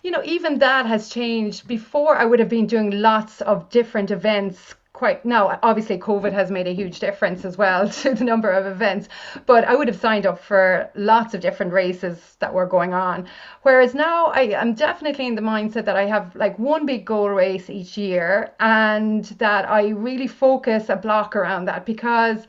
you 0.02 0.12
know, 0.12 0.22
even 0.24 0.60
that 0.60 0.86
has 0.86 1.10
changed. 1.10 1.68
Before 1.68 2.16
I 2.16 2.24
would 2.24 2.40
have 2.40 2.50
been 2.50 2.68
doing 2.68 2.92
lots 2.92 3.42
of 3.42 3.70
different 3.70 4.12
events 4.12 4.76
quite 5.04 5.26
now 5.26 5.60
obviously 5.64 5.98
covid 5.98 6.32
has 6.32 6.50
made 6.50 6.66
a 6.66 6.74
huge 6.74 6.98
difference 7.02 7.44
as 7.44 7.58
well 7.58 7.90
to 8.02 8.14
the 8.14 8.24
number 8.24 8.50
of 8.50 8.66
events 8.66 9.10
but 9.46 9.66
i 9.66 9.76
would 9.76 9.90
have 9.90 10.00
signed 10.00 10.26
up 10.26 10.40
for 10.40 10.90
lots 10.96 11.34
of 11.34 11.42
different 11.42 11.74
races 11.74 12.38
that 12.40 12.54
were 12.54 12.66
going 12.66 12.94
on. 12.94 13.28
Whereas 13.64 13.94
now 13.94 14.28
i 14.28 14.44
am 14.64 14.74
definitely 14.74 15.28
in 15.28 15.36
the 15.36 15.42
mindset 15.42 15.84
that 15.84 15.98
i 15.98 16.06
have 16.06 16.34
like 16.38 16.58
one 16.58 16.86
big 16.86 17.04
goal 17.04 17.30
race 17.30 17.70
each 17.70 17.98
year 17.98 18.54
and 18.62 19.26
that 19.46 19.70
i 19.70 19.90
really 19.90 20.28
focus 20.28 20.88
a 20.88 20.96
block 20.96 21.36
around 21.36 21.66
that 21.66 21.86
because 21.86 22.48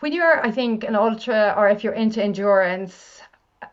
when 0.00 0.12
you're 0.12 0.44
i 0.44 0.50
think 0.50 0.84
an 0.84 0.96
ultra 0.96 1.54
or 1.56 1.66
if 1.70 1.82
you're 1.82 2.00
into 2.04 2.22
endurance 2.22 3.16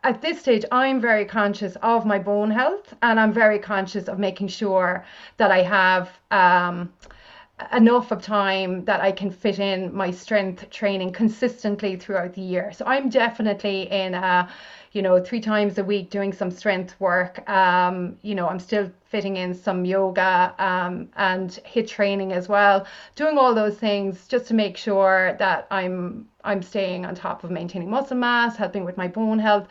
at 0.02 0.20
this 0.20 0.40
stage, 0.40 0.64
I'm 0.72 1.00
very 1.00 1.24
conscious 1.24 1.76
of 1.82 2.04
my 2.04 2.18
bone 2.18 2.50
health 2.50 2.94
and 3.02 3.18
I'm 3.20 3.32
very 3.32 3.58
conscious 3.58 4.08
of 4.08 4.18
making 4.18 4.48
sure 4.48 5.04
that 5.36 5.50
I 5.50 5.62
have 5.62 6.10
um, 6.30 6.92
enough 7.72 8.10
of 8.10 8.20
time 8.22 8.84
that 8.84 9.00
I 9.00 9.12
can 9.12 9.30
fit 9.30 9.58
in 9.58 9.94
my 9.94 10.10
strength 10.10 10.68
training 10.70 11.12
consistently 11.12 11.96
throughout 11.96 12.34
the 12.34 12.42
year. 12.42 12.72
So 12.72 12.84
I'm 12.86 13.08
definitely 13.08 13.82
in 13.90 14.14
a, 14.14 14.48
you 14.94 15.02
know, 15.02 15.20
three 15.22 15.40
times 15.40 15.76
a 15.76 15.84
week 15.84 16.08
doing 16.08 16.32
some 16.32 16.52
strength 16.52 16.94
work. 17.00 17.46
Um, 17.50 18.16
you 18.22 18.36
know, 18.36 18.48
I'm 18.48 18.60
still 18.60 18.90
fitting 19.04 19.36
in 19.36 19.52
some 19.52 19.84
yoga 19.84 20.54
um, 20.58 21.08
and 21.16 21.50
HIIT 21.66 21.88
training 21.88 22.32
as 22.32 22.48
well. 22.48 22.86
Doing 23.16 23.36
all 23.36 23.54
those 23.54 23.76
things 23.76 24.28
just 24.28 24.46
to 24.46 24.54
make 24.54 24.76
sure 24.76 25.36
that 25.40 25.66
I'm 25.70 26.28
I'm 26.44 26.62
staying 26.62 27.06
on 27.06 27.14
top 27.16 27.42
of 27.42 27.50
maintaining 27.50 27.90
muscle 27.90 28.16
mass, 28.16 28.56
helping 28.56 28.84
with 28.84 28.96
my 28.96 29.08
bone 29.08 29.38
health. 29.40 29.66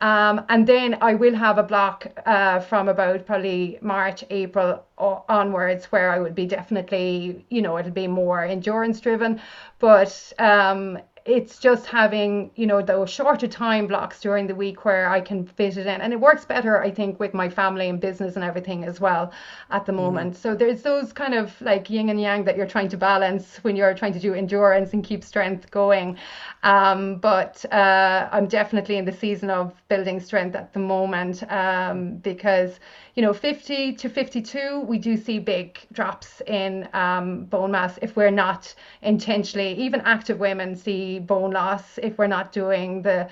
Um, 0.00 0.44
and 0.48 0.64
then 0.66 0.98
I 1.00 1.14
will 1.14 1.34
have 1.34 1.58
a 1.58 1.62
block 1.62 2.06
uh, 2.26 2.60
from 2.60 2.88
about 2.88 3.26
probably 3.26 3.78
March, 3.80 4.24
April 4.30 4.84
onwards 4.96 5.86
where 5.86 6.10
I 6.12 6.20
would 6.20 6.34
be 6.36 6.46
definitely, 6.46 7.44
you 7.48 7.62
know, 7.62 7.78
it'll 7.78 7.90
be 7.90 8.06
more 8.06 8.44
endurance 8.44 9.00
driven. 9.00 9.40
But 9.80 10.32
um, 10.38 10.98
it's 11.28 11.58
just 11.58 11.84
having 11.84 12.50
you 12.56 12.66
know 12.66 12.80
those 12.80 13.10
shorter 13.10 13.46
time 13.46 13.86
blocks 13.86 14.20
during 14.20 14.46
the 14.46 14.54
week 14.54 14.84
where 14.84 15.10
I 15.10 15.20
can 15.20 15.46
fit 15.46 15.76
it 15.76 15.86
in 15.86 16.00
and 16.00 16.12
it 16.12 16.20
works 16.20 16.46
better 16.46 16.82
I 16.82 16.90
think 16.90 17.20
with 17.20 17.34
my 17.34 17.48
family 17.50 17.88
and 17.88 18.00
business 18.00 18.36
and 18.36 18.44
everything 18.44 18.84
as 18.84 18.98
well 18.98 19.30
at 19.70 19.84
the 19.84 19.92
mm-hmm. 19.92 20.00
moment 20.00 20.34
mm. 20.34 20.36
so 20.36 20.54
there's 20.54 20.82
those 20.82 21.12
kind 21.12 21.34
of 21.34 21.60
like 21.60 21.90
yin 21.90 22.08
and 22.08 22.20
yang 22.20 22.44
that 22.44 22.56
you're 22.56 22.66
trying 22.66 22.88
to 22.88 22.96
balance 22.96 23.58
when 23.58 23.76
you're 23.76 23.94
trying 23.94 24.14
to 24.14 24.20
do 24.20 24.32
endurance 24.32 24.94
and 24.94 25.04
keep 25.04 25.22
strength 25.22 25.70
going 25.70 26.16
um, 26.62 27.16
but 27.16 27.64
uh, 27.72 28.28
I'm 28.32 28.48
definitely 28.48 28.96
in 28.96 29.04
the 29.04 29.12
season 29.12 29.50
of 29.50 29.74
building 29.88 30.18
strength 30.20 30.56
at 30.56 30.72
the 30.72 30.80
moment 30.80 31.44
um, 31.52 32.16
because 32.16 32.80
you 33.18 33.22
know 33.22 33.32
50 33.32 33.94
to 33.94 34.08
52 34.08 34.78
we 34.86 34.96
do 34.96 35.16
see 35.16 35.40
big 35.40 35.80
drops 35.90 36.40
in 36.46 36.88
um, 36.92 37.46
bone 37.46 37.72
mass 37.72 37.98
if 38.00 38.14
we're 38.14 38.30
not 38.30 38.72
intentionally 39.02 39.72
even 39.72 40.00
active 40.02 40.38
women 40.38 40.76
see 40.76 41.18
bone 41.18 41.50
loss 41.50 41.98
if 42.00 42.16
we're 42.16 42.28
not 42.28 42.52
doing 42.52 43.02
the 43.02 43.28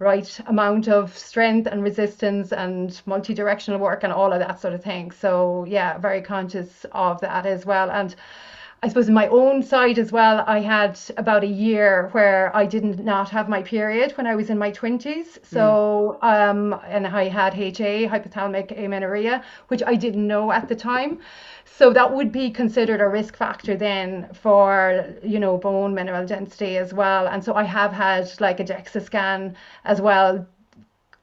right 0.00 0.40
amount 0.46 0.88
of 0.88 1.16
strength 1.16 1.68
and 1.68 1.82
resistance 1.84 2.52
and 2.52 3.00
multi-directional 3.06 3.78
work 3.78 4.02
and 4.02 4.12
all 4.12 4.32
of 4.32 4.40
that 4.40 4.58
sort 4.58 4.72
of 4.74 4.82
thing. 4.82 5.10
So 5.12 5.64
yeah 5.68 5.98
very 5.98 6.22
conscious 6.22 6.86
of 6.92 7.20
that 7.20 7.46
as 7.46 7.64
well. 7.66 7.90
And 7.90 8.16
I 8.82 8.88
suppose 8.88 9.08
in 9.08 9.14
my 9.14 9.28
own 9.28 9.62
side 9.62 9.98
as 9.98 10.10
well, 10.10 10.42
I 10.46 10.60
had 10.60 10.98
about 11.18 11.44
a 11.44 11.46
year 11.46 12.08
where 12.12 12.54
I 12.56 12.64
did 12.64 13.04
not 13.04 13.28
have 13.28 13.46
my 13.46 13.62
period 13.62 14.12
when 14.12 14.26
I 14.26 14.34
was 14.34 14.48
in 14.48 14.56
my 14.56 14.70
20s. 14.70 15.44
So, 15.44 16.18
mm. 16.22 16.24
um, 16.24 16.80
and 16.86 17.06
I 17.06 17.28
had 17.28 17.52
HA, 17.52 18.08
hypothalamic 18.08 18.72
amenorrhea, 18.78 19.44
which 19.68 19.82
I 19.86 19.96
didn't 19.96 20.26
know 20.26 20.50
at 20.50 20.66
the 20.68 20.74
time. 20.74 21.20
So 21.66 21.92
that 21.92 22.10
would 22.10 22.32
be 22.32 22.50
considered 22.50 23.02
a 23.02 23.08
risk 23.08 23.36
factor 23.36 23.76
then 23.76 24.28
for, 24.32 25.04
you 25.22 25.38
know, 25.38 25.58
bone 25.58 25.94
mineral 25.94 26.26
density 26.26 26.78
as 26.78 26.94
well. 26.94 27.26
And 27.26 27.44
so 27.44 27.54
I 27.54 27.64
have 27.64 27.92
had 27.92 28.32
like 28.40 28.60
a 28.60 28.64
DEXA 28.64 29.04
scan 29.04 29.56
as 29.84 30.00
well 30.00 30.46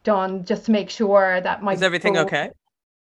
done 0.03 0.45
just 0.45 0.66
to 0.66 0.72
make 0.72 0.91
sure 0.91 1.41
that 1.41 1.64
my 1.64 1.74
is 1.74 1.82
everything 1.82 2.14
bone, 2.14 2.26
okay 2.26 2.51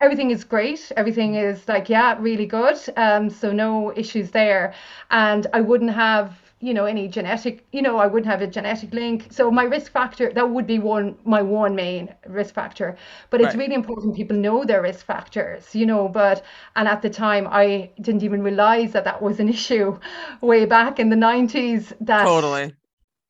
everything 0.00 0.30
is 0.30 0.44
great. 0.44 0.92
Everything 0.96 1.34
is 1.34 1.66
like, 1.66 1.88
yeah, 1.88 2.16
really 2.18 2.46
good. 2.46 2.78
Um, 2.96 3.30
so 3.30 3.52
no 3.52 3.92
issues 3.96 4.30
there. 4.30 4.74
And 5.10 5.46
I 5.54 5.60
wouldn't 5.62 5.92
have, 5.92 6.36
you 6.60 6.74
know, 6.74 6.84
any 6.84 7.08
genetic, 7.08 7.66
you 7.72 7.80
know, 7.80 7.96
I 7.96 8.06
wouldn't 8.06 8.30
have 8.30 8.42
a 8.42 8.46
genetic 8.46 8.92
link. 8.92 9.28
So 9.30 9.50
my 9.50 9.64
risk 9.64 9.92
factor, 9.92 10.30
that 10.32 10.50
would 10.50 10.66
be 10.66 10.78
one, 10.78 11.16
my 11.24 11.40
one 11.40 11.74
main 11.74 12.14
risk 12.26 12.54
factor. 12.54 12.96
But 13.30 13.40
it's 13.40 13.54
right. 13.54 13.62
really 13.62 13.74
important 13.74 14.14
people 14.14 14.36
know 14.36 14.64
their 14.64 14.82
risk 14.82 15.06
factors, 15.06 15.74
you 15.74 15.86
know, 15.86 16.08
but, 16.08 16.44
and 16.76 16.86
at 16.86 17.00
the 17.00 17.10
time 17.10 17.48
I 17.50 17.90
didn't 18.00 18.22
even 18.22 18.42
realize 18.42 18.92
that 18.92 19.04
that 19.04 19.22
was 19.22 19.40
an 19.40 19.48
issue 19.58 19.98
way 20.40 20.66
back 20.66 20.98
in 20.98 21.08
the 21.08 21.16
90s 21.16 21.92
that 22.00 22.24
totally 22.24 22.74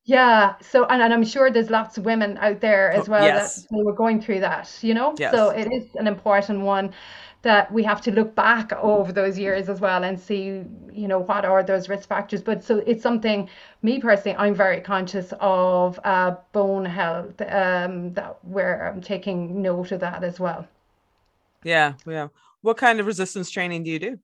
yeah. 0.05 0.55
So, 0.61 0.85
and, 0.87 1.03
and 1.03 1.13
I'm 1.13 1.25
sure 1.25 1.51
there's 1.51 1.71
lots 1.71 1.99
of 1.99 2.05
women 2.05 2.37
out 2.39 2.61
there 2.61 2.91
as 2.91 3.09
well 3.09 3.25
yes. 3.25 3.67
that 3.71 3.85
were 3.85 3.93
going 3.93 4.21
through 4.21 4.41
that, 4.41 4.71
you 4.83 4.95
know? 4.95 5.15
Yes. 5.19 5.33
So 5.33 5.51
it 5.51 5.73
is 5.73 5.95
an 5.97 6.07
important 6.07 6.61
one 6.61 6.93
that 7.43 7.71
we 7.71 7.83
have 7.83 8.01
to 8.01 8.11
look 8.11 8.35
back 8.35 8.73
over 8.73 9.13
those 9.13 9.39
years 9.39 9.69
as 9.69 9.79
well 9.79 10.03
and 10.03 10.19
see, 10.19 10.63
you 10.93 11.09
know, 11.09 11.19
what 11.19 11.45
are 11.45 11.63
those 11.63 11.91
risk 11.91 12.09
factors. 12.09 12.43
But 12.43 12.65
so 12.65 12.83
it's 12.87 13.03
something, 13.03 13.51
me 13.83 14.01
personally, 14.01 14.37
I'm 14.39 14.55
very 14.55 14.81
conscious 14.81 15.33
of 15.41 16.01
uh, 16.05 16.37
bone 16.53 16.87
health, 16.87 17.41
um, 17.43 18.15
that 18.15 18.39
where 18.43 18.91
I'm 18.91 19.03
taking 19.03 19.61
note 19.61 19.93
of 19.93 20.01
that 20.01 20.25
as 20.25 20.41
well. 20.41 20.67
Yeah. 21.63 21.95
Yeah. 22.07 22.29
What 22.63 22.79
kind 22.79 22.99
of 22.99 23.07
resistance 23.07 23.51
training 23.51 23.85
do 23.85 23.91
you 23.91 23.99
do? 23.99 24.19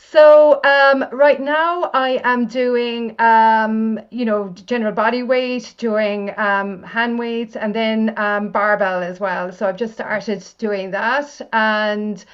So 0.00 0.60
um, 0.64 1.04
right 1.12 1.40
now 1.40 1.90
I 1.92 2.20
am 2.24 2.46
doing, 2.46 3.14
um, 3.20 4.00
you 4.10 4.24
know, 4.24 4.48
general 4.66 4.92
body 4.92 5.22
weight, 5.22 5.74
doing 5.76 6.32
um, 6.38 6.82
hand 6.82 7.18
weights, 7.18 7.56
and 7.56 7.74
then 7.74 8.14
um, 8.16 8.50
barbell 8.50 9.02
as 9.02 9.20
well. 9.20 9.52
So 9.52 9.68
I've 9.68 9.76
just 9.76 9.92
started 9.94 10.42
doing 10.56 10.90
that, 10.92 11.40
and 11.52 12.24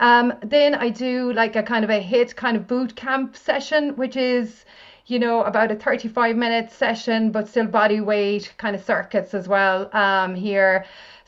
um, 0.00 0.34
then 0.42 0.74
I 0.74 0.90
do 0.90 1.32
like 1.32 1.56
a 1.56 1.62
kind 1.62 1.84
of 1.84 1.90
a 1.90 2.02
HIIT 2.02 2.36
kind 2.36 2.56
of 2.56 2.66
boot 2.66 2.96
camp 2.96 3.36
session, 3.36 3.96
which 3.96 4.16
is 4.16 4.64
you 5.06 5.18
know, 5.18 5.42
about 5.42 5.70
a 5.70 5.74
35 5.74 6.36
minute 6.36 6.70
session, 6.70 7.32
but 7.32 7.48
still 7.48 7.66
body 7.66 8.00
weight 8.00 8.52
kind 8.56 8.76
of 8.76 8.82
circuits 8.84 9.34
as 9.34 9.48
well 9.48 9.90
um, 9.94 10.34
here. 10.34 10.84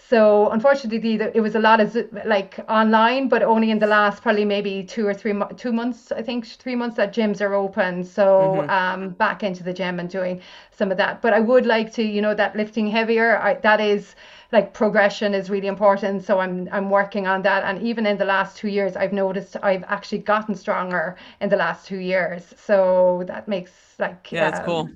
So 0.07 0.51
unfortunately, 0.51 1.15
it 1.15 1.41
was 1.41 1.55
a 1.55 1.59
lot 1.59 1.81
of 1.81 1.97
like 2.27 2.61
online, 2.69 3.29
but 3.29 3.43
only 3.43 3.71
in 3.71 3.79
the 3.79 3.87
last 3.87 4.23
probably 4.23 4.45
maybe 4.45 4.85
two 4.85 5.07
or 5.07 5.15
three 5.15 5.33
two 5.57 5.73
months. 5.73 6.13
I 6.13 6.21
think 6.21 6.47
three 6.47 6.77
months 6.77 6.97
that 6.97 7.15
gyms 7.15 7.41
are 7.41 7.55
open. 7.55 8.05
So 8.05 8.59
mm-hmm. 8.59 8.71
um, 8.71 9.09
back 9.11 9.43
into 9.43 9.63
the 9.63 9.73
gym 9.73 9.99
and 9.99 10.11
doing 10.11 10.43
some 10.73 10.91
of 10.91 10.99
that. 10.99 11.23
But 11.23 11.33
I 11.33 11.41
would 11.41 11.65
like 11.65 11.91
to, 11.95 12.03
you 12.03 12.21
know, 12.21 12.35
that 12.35 12.55
lifting 12.55 12.87
heavier. 12.87 13.39
I, 13.39 13.55
that 13.55 13.81
is 13.81 14.15
like 14.53 14.75
progression 14.75 15.33
is 15.33 15.49
really 15.49 15.69
important. 15.69 16.23
So 16.23 16.39
I'm 16.39 16.69
I'm 16.71 16.91
working 16.91 17.27
on 17.27 17.41
that. 17.43 17.65
And 17.65 17.83
even 17.83 18.05
in 18.05 18.19
the 18.19 18.27
last 18.27 18.59
two 18.59 18.69
years, 18.69 18.97
I've 18.97 19.15
noticed 19.15 19.57
I've 19.63 19.85
actually 19.85 20.19
gotten 20.19 20.55
stronger 20.55 21.17
in 21.41 21.49
the 21.49 21.57
last 21.57 21.87
two 21.87 21.99
years. 21.99 22.53
So 22.59 23.25
that 23.27 23.49
makes 23.49 23.73
like 23.99 24.31
yeah, 24.31 24.51
it's 24.51 24.59
um, 24.59 24.65
cool 24.67 24.91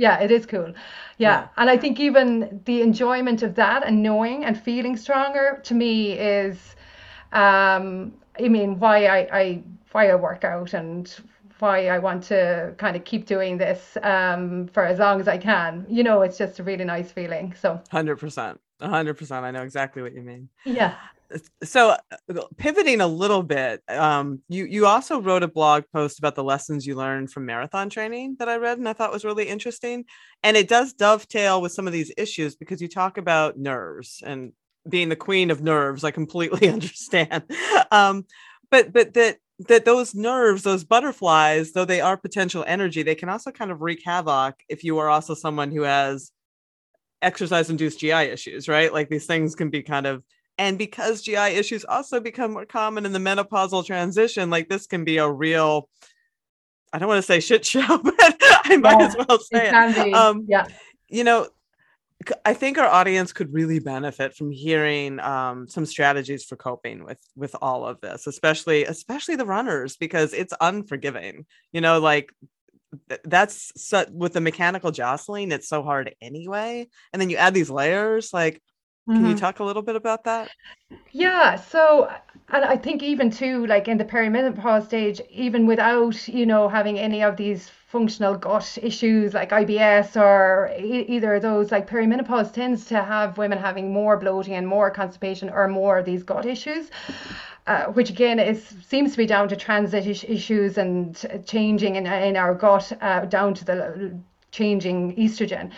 yeah 0.00 0.18
it 0.18 0.30
is 0.30 0.46
cool. 0.46 0.72
Yeah. 1.18 1.40
yeah. 1.40 1.48
and 1.58 1.68
i 1.68 1.76
think 1.76 2.00
even 2.00 2.60
the 2.64 2.80
enjoyment 2.80 3.42
of 3.42 3.54
that 3.56 3.86
and 3.86 4.02
knowing 4.02 4.44
and 4.44 4.60
feeling 4.60 4.96
stronger 4.96 5.60
to 5.64 5.74
me 5.74 6.12
is 6.12 6.56
um 7.32 8.12
i 8.44 8.48
mean 8.48 8.78
why 8.78 8.96
i 9.06 9.18
i 9.40 9.62
why 9.92 10.08
i 10.10 10.14
work 10.14 10.44
out 10.44 10.72
and 10.72 11.16
why 11.58 11.88
i 11.88 11.98
want 11.98 12.22
to 12.24 12.74
kind 12.78 12.96
of 12.96 13.04
keep 13.04 13.26
doing 13.26 13.58
this 13.58 13.98
um 14.02 14.66
for 14.72 14.82
as 14.92 14.98
long 14.98 15.20
as 15.20 15.28
i 15.28 15.36
can. 15.36 15.84
You 15.88 16.02
know 16.02 16.22
it's 16.22 16.38
just 16.38 16.58
a 16.58 16.62
really 16.62 16.84
nice 16.84 17.12
feeling 17.12 17.54
so. 17.60 17.78
100% 17.92 18.58
100% 18.80 19.42
i 19.42 19.50
know 19.50 19.62
exactly 19.62 20.00
what 20.00 20.14
you 20.14 20.22
mean. 20.22 20.48
Yeah 20.64 20.94
so 21.62 21.90
uh, 21.90 22.42
pivoting 22.56 23.00
a 23.00 23.06
little 23.06 23.42
bit 23.42 23.82
um, 23.88 24.40
you 24.48 24.64
you 24.64 24.86
also 24.86 25.20
wrote 25.20 25.42
a 25.42 25.48
blog 25.48 25.84
post 25.92 26.18
about 26.18 26.34
the 26.34 26.44
lessons 26.44 26.86
you 26.86 26.94
learned 26.94 27.30
from 27.30 27.46
marathon 27.46 27.88
training 27.88 28.36
that 28.38 28.48
i 28.48 28.56
read 28.56 28.78
and 28.78 28.88
i 28.88 28.92
thought 28.92 29.12
was 29.12 29.24
really 29.24 29.48
interesting. 29.48 30.04
And 30.42 30.56
it 30.56 30.68
does 30.68 30.92
dovetail 30.92 31.60
with 31.60 31.72
some 31.72 31.86
of 31.86 31.92
these 31.92 32.12
issues 32.16 32.56
because 32.56 32.80
you 32.80 32.88
talk 32.88 33.18
about 33.18 33.58
nerves 33.58 34.22
and 34.24 34.52
being 34.88 35.10
the 35.10 35.16
queen 35.16 35.50
of 35.50 35.62
nerves 35.62 36.04
i 36.04 36.10
completely 36.10 36.68
understand. 36.72 37.44
Um, 37.90 38.24
but 38.70 38.92
but 38.92 39.14
that 39.14 39.38
that 39.68 39.84
those 39.84 40.14
nerves 40.14 40.62
those 40.62 40.84
butterflies 40.84 41.72
though 41.72 41.84
they 41.84 42.00
are 42.00 42.16
potential 42.16 42.64
energy 42.66 43.02
they 43.02 43.14
can 43.14 43.28
also 43.28 43.50
kind 43.50 43.70
of 43.70 43.82
wreak 43.82 44.00
havoc 44.04 44.54
if 44.70 44.82
you 44.84 44.96
are 44.98 45.10
also 45.10 45.34
someone 45.34 45.70
who 45.70 45.82
has 45.82 46.32
exercise 47.22 47.68
induced 47.68 48.00
gi 48.00 48.10
issues 48.12 48.68
right? 48.68 48.92
Like 48.92 49.08
these 49.10 49.26
things 49.26 49.54
can 49.54 49.70
be 49.70 49.82
kind 49.82 50.06
of 50.06 50.22
and 50.60 50.76
because 50.76 51.22
GI 51.22 51.56
issues 51.56 51.86
also 51.86 52.20
become 52.20 52.52
more 52.52 52.66
common 52.66 53.06
in 53.06 53.12
the 53.12 53.18
menopausal 53.18 53.84
transition, 53.86 54.50
like 54.50 54.68
this 54.68 54.86
can 54.86 55.04
be 55.04 55.16
a 55.16 55.28
real, 55.28 55.88
I 56.92 56.98
don't 56.98 57.08
want 57.08 57.16
to 57.16 57.22
say 57.22 57.40
shit 57.40 57.64
show, 57.64 57.80
but 58.04 58.14
I 58.18 58.76
might 58.76 59.00
yeah, 59.00 59.06
as 59.06 59.16
well 59.16 59.38
say 59.38 59.68
it. 59.68 60.08
it. 60.08 60.12
Um, 60.12 60.44
yeah. 60.46 60.66
You 61.08 61.24
know, 61.24 61.48
I 62.44 62.52
think 62.52 62.76
our 62.76 62.86
audience 62.86 63.32
could 63.32 63.54
really 63.54 63.78
benefit 63.78 64.36
from 64.36 64.50
hearing 64.50 65.18
um, 65.20 65.66
some 65.66 65.86
strategies 65.86 66.44
for 66.44 66.56
coping 66.56 67.04
with 67.04 67.18
with 67.34 67.56
all 67.62 67.86
of 67.86 67.98
this, 68.02 68.26
especially 68.26 68.84
especially 68.84 69.36
the 69.36 69.46
runners, 69.46 69.96
because 69.96 70.34
it's 70.34 70.52
unforgiving. 70.60 71.46
You 71.72 71.80
know, 71.80 72.00
like 72.00 72.34
that's 73.24 73.72
so, 73.82 74.04
with 74.12 74.34
the 74.34 74.42
mechanical 74.42 74.90
jostling, 74.90 75.52
it's 75.52 75.68
so 75.68 75.82
hard 75.82 76.14
anyway, 76.20 76.86
and 77.14 77.22
then 77.22 77.30
you 77.30 77.38
add 77.38 77.54
these 77.54 77.70
layers, 77.70 78.34
like 78.34 78.60
can 79.12 79.24
you 79.26 79.30
mm-hmm. 79.30 79.38
talk 79.38 79.58
a 79.58 79.64
little 79.64 79.82
bit 79.82 79.96
about 79.96 80.24
that? 80.24 80.50
Yeah, 81.10 81.56
so 81.56 82.10
and 82.50 82.64
I 82.64 82.76
think 82.76 83.02
even 83.02 83.30
too, 83.30 83.66
like 83.66 83.88
in 83.88 83.98
the 83.98 84.04
perimenopause 84.04 84.84
stage, 84.84 85.20
even 85.30 85.66
without 85.66 86.28
you 86.28 86.46
know 86.46 86.68
having 86.68 86.98
any 86.98 87.22
of 87.22 87.36
these 87.36 87.68
functional 87.68 88.36
gut 88.36 88.78
issues 88.80 89.34
like 89.34 89.50
IBS 89.50 90.16
or 90.16 90.70
e- 90.78 91.06
either 91.08 91.34
of 91.34 91.42
those, 91.42 91.72
like 91.72 91.88
perimenopause 91.88 92.52
tends 92.52 92.84
to 92.86 93.02
have 93.02 93.36
women 93.36 93.58
having 93.58 93.92
more 93.92 94.16
bloating 94.16 94.54
and 94.54 94.66
more 94.66 94.90
constipation 94.92 95.50
or 95.50 95.66
more 95.66 95.98
of 95.98 96.04
these 96.04 96.22
gut 96.22 96.46
issues. 96.46 96.90
Uh, 97.66 97.86
which 97.86 98.10
again 98.10 98.38
is 98.40 98.74
seems 98.86 99.12
to 99.12 99.18
be 99.18 99.26
down 99.26 99.48
to 99.48 99.54
transit 99.54 100.06
issues 100.06 100.78
and 100.78 101.26
changing 101.46 101.96
in, 101.96 102.06
in 102.06 102.36
our 102.36 102.54
gut 102.54 102.90
uh, 103.00 103.20
down 103.26 103.54
to 103.54 103.64
the 103.64 104.18
changing 104.50 105.14
estrogen. 105.16 105.70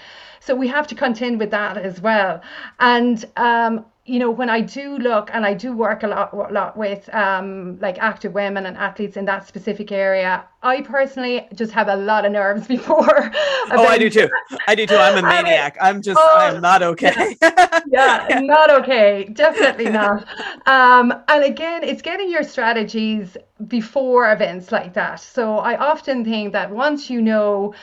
So 0.45 0.57
we 0.57 0.69
have 0.69 0.87
to 0.89 0.95
contend 0.95 1.39
with 1.39 1.51
that 1.53 1.79
as 1.79 2.01
well. 2.01 2.41
And 2.81 3.25
um, 3.37 3.85
you 4.05 4.19
know, 4.19 4.33
when 4.33 4.51
I 4.51 4.61
do 4.61 4.99
look 4.99 5.31
and 5.33 5.47
I 5.47 5.55
do 5.55 5.73
work 5.73 6.03
a 6.03 6.09
lot, 6.09 6.33
a 6.33 6.53
lot 6.53 6.77
with 6.77 7.09
um, 7.15 7.79
like 7.79 7.99
active 7.99 8.33
women 8.33 8.67
and 8.67 8.77
athletes 8.77 9.17
in 9.17 9.25
that 9.27 9.47
specific 9.47 9.93
area, 9.93 10.45
I 10.65 10.83
personally 10.83 11.47
just 11.55 11.71
have 11.71 11.87
a 11.87 11.95
lot 11.95 12.25
of 12.25 12.33
nerves 12.33 12.67
before. 12.77 13.31
oh, 13.71 13.87
I 13.87 13.99
do 13.99 14.11
too. 14.11 14.29
I 14.67 14.75
do 14.75 14.87
too. 14.87 14.97
I'm 14.97 15.17
a 15.19 15.23
maniac. 15.29 15.77
I'm 15.81 16.03
just, 16.03 16.19
oh, 16.21 16.37
I'm 16.37 16.61
not 16.61 16.83
okay. 16.83 17.37
yeah, 17.41 17.81
yeah, 17.87 18.41
not 18.41 18.71
okay. 18.83 19.29
Definitely 19.33 19.91
not. 19.91 20.27
Um, 20.67 21.15
and 21.29 21.45
again, 21.45 21.85
it's 21.85 22.03
getting 22.03 22.29
your 22.29 22.43
strategies 22.43 23.37
before 23.69 24.33
events 24.33 24.73
like 24.73 24.95
that. 24.95 25.21
So 25.21 25.59
I 25.59 25.77
often 25.77 26.25
think 26.25 26.53
that 26.55 26.73
once 26.73 27.09
you 27.09 27.23
know, 27.23 27.75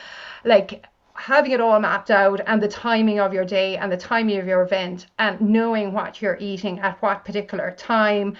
like 0.44 0.84
having 1.20 1.52
it 1.52 1.60
all 1.60 1.78
mapped 1.78 2.10
out 2.10 2.40
and 2.46 2.62
the 2.62 2.68
timing 2.68 3.20
of 3.20 3.34
your 3.34 3.44
day 3.44 3.76
and 3.76 3.92
the 3.92 3.96
timing 3.96 4.38
of 4.38 4.46
your 4.46 4.62
event 4.62 5.06
and 5.18 5.38
knowing 5.40 5.92
what 5.92 6.22
you're 6.22 6.38
eating 6.40 6.78
at 6.80 7.00
what 7.02 7.24
particular 7.26 7.70
time 7.72 8.34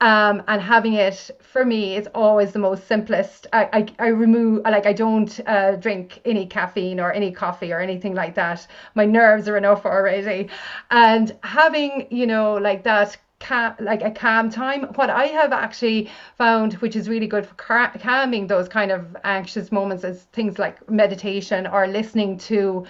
um, 0.00 0.42
and 0.48 0.60
having 0.60 0.94
it 0.94 1.30
for 1.40 1.64
me 1.64 1.96
is 1.96 2.06
always 2.14 2.52
the 2.52 2.58
most 2.58 2.86
simplest. 2.86 3.46
I, 3.52 3.68
I, 3.72 4.06
I 4.06 4.08
remove 4.08 4.62
like 4.64 4.84
I 4.86 4.92
don't 4.92 5.40
uh, 5.46 5.76
drink 5.76 6.20
any 6.26 6.46
caffeine 6.46 7.00
or 7.00 7.12
any 7.12 7.32
coffee 7.32 7.72
or 7.72 7.80
anything 7.80 8.14
like 8.14 8.34
that. 8.34 8.66
My 8.94 9.06
nerves 9.06 9.48
are 9.48 9.56
enough 9.56 9.86
already, 9.86 10.50
and 10.90 11.34
having 11.42 12.08
you 12.10 12.26
know 12.26 12.54
like 12.54 12.82
that 12.82 13.16
calm, 13.40 13.74
like 13.80 14.02
a 14.02 14.10
calm 14.10 14.50
time. 14.50 14.84
What 14.94 15.10
I 15.10 15.26
have 15.26 15.52
actually 15.52 16.10
found, 16.36 16.74
which 16.74 16.96
is 16.96 17.08
really 17.08 17.26
good 17.26 17.46
for 17.46 17.54
car- 17.54 17.92
calming 17.98 18.46
those 18.46 18.68
kind 18.68 18.90
of 18.90 19.16
anxious 19.24 19.70
moments, 19.72 20.04
is 20.04 20.22
things 20.32 20.58
like 20.58 20.88
meditation 20.90 21.66
or 21.66 21.86
listening 21.86 22.38
to, 22.38 22.86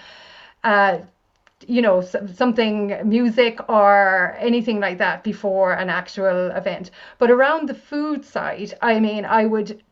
uh, 0.65 0.99
you 1.67 1.83
know, 1.83 2.01
something 2.01 2.97
music 3.05 3.59
or 3.69 4.37
anything 4.39 4.81
like 4.81 4.99
that 4.99 5.25
before 5.25 5.73
an 5.73 5.91
actual 5.91 6.51
event. 6.51 6.91
But 7.19 7.31
around 7.31 7.69
the 7.69 7.75
food 7.75 8.25
side, 8.25 8.75
I 8.83 9.01
mean, 9.01 9.25
I 9.25 9.47
would 9.47 9.83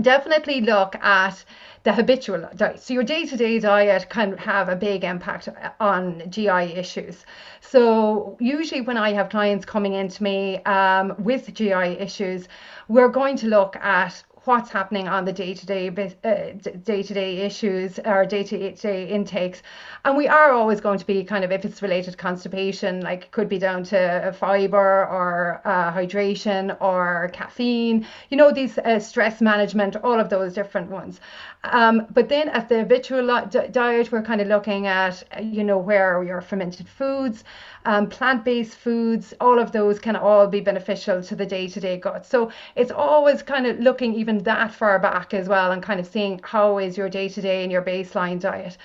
definitely 0.00 0.60
look 0.60 0.96
at 0.96 1.44
the 1.84 1.92
habitual 1.92 2.48
diet. 2.56 2.80
So 2.80 2.94
your 2.94 3.04
day-to-day 3.04 3.58
diet 3.60 4.08
can 4.08 4.36
have 4.38 4.68
a 4.68 4.76
big 4.76 5.04
impact 5.04 5.48
on 5.80 6.22
GI 6.30 6.74
issues. 6.76 7.26
So 7.60 8.36
usually 8.40 8.80
when 8.80 8.96
I 8.96 9.12
have 9.12 9.28
clients 9.28 9.64
coming 9.66 9.92
into 9.92 10.22
me 10.22 10.62
um, 10.64 11.14
with 11.18 11.52
GI 11.52 11.98
issues, 11.98 12.48
we're 12.88 13.08
going 13.08 13.36
to 13.38 13.48
look 13.48 13.76
at 13.76 14.22
what's 14.46 14.70
happening 14.70 15.08
on 15.08 15.24
the 15.24 15.32
day-to-day 15.32 15.88
uh, 15.88 16.68
day-to-day 16.84 17.38
issues 17.38 17.98
or 18.04 18.26
day-to-day 18.26 19.08
intakes. 19.08 19.62
And 20.04 20.16
we 20.16 20.28
are 20.28 20.52
always 20.52 20.80
going 20.80 20.98
to 20.98 21.06
be 21.06 21.24
kind 21.24 21.44
of 21.44 21.52
if 21.52 21.64
it's 21.64 21.80
related 21.82 22.12
to 22.12 22.16
constipation 22.16 23.02
like 23.02 23.30
could 23.30 23.48
be 23.48 23.58
down 23.58 23.84
to 23.84 24.34
fiber 24.38 25.06
or 25.06 25.62
uh, 25.64 25.92
hydration 25.92 26.76
or 26.80 27.30
caffeine 27.32 28.06
you 28.30 28.36
know 28.36 28.52
these 28.52 28.78
uh, 28.78 28.98
stress 28.98 29.40
management 29.40 29.96
all 29.96 30.20
of 30.20 30.28
those 30.28 30.52
different 30.54 30.90
ones. 30.90 31.20
Um, 31.64 32.06
but 32.10 32.28
then 32.28 32.50
at 32.50 32.68
the 32.68 32.80
habitual 32.80 33.26
diet 33.26 34.12
we're 34.12 34.22
kind 34.22 34.40
of 34.40 34.48
looking 34.48 34.86
at 34.86 35.22
you 35.42 35.64
know 35.64 35.78
where 35.78 36.18
are 36.18 36.24
your 36.24 36.40
fermented 36.40 36.88
foods 36.88 37.44
um, 37.84 38.08
plant-based 38.08 38.74
foods, 38.74 39.34
all 39.40 39.58
of 39.58 39.72
those 39.72 39.98
can 39.98 40.16
all 40.16 40.46
be 40.46 40.60
beneficial 40.60 41.22
to 41.22 41.36
the 41.36 41.46
day-to-day 41.46 41.98
gut. 41.98 42.24
So 42.24 42.50
it's 42.76 42.90
always 42.90 43.42
kind 43.42 43.66
of 43.66 43.78
looking 43.78 44.14
even 44.14 44.38
that 44.44 44.72
far 44.72 44.98
back 44.98 45.34
as 45.34 45.48
well 45.48 45.72
and 45.72 45.82
kind 45.82 46.00
of 46.00 46.06
seeing 46.06 46.40
how 46.42 46.78
is 46.78 46.96
your 46.96 47.08
day-to-day 47.08 47.62
and 47.62 47.70
your 47.70 47.82
baseline 47.82 48.40
diet. 48.40 48.78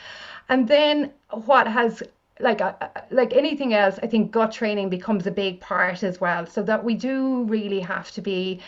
And 0.50 0.68
then 0.68 1.12
what 1.32 1.68
has 1.68 2.04
like 2.42 2.62
uh, 2.62 2.74
like 3.12 3.34
anything 3.34 3.74
else, 3.74 4.00
I 4.02 4.08
think 4.08 4.32
gut 4.32 4.52
training 4.52 4.90
becomes 4.90 5.28
a 5.28 5.32
big 5.32 5.60
part 5.60 6.04
as 6.04 6.22
well. 6.22 6.46
So 6.46 6.64
that 6.64 6.84
we 6.84 6.96
do 6.96 7.44
really 7.44 7.82
have 7.82 8.12
to 8.12 8.22
be 8.22 8.62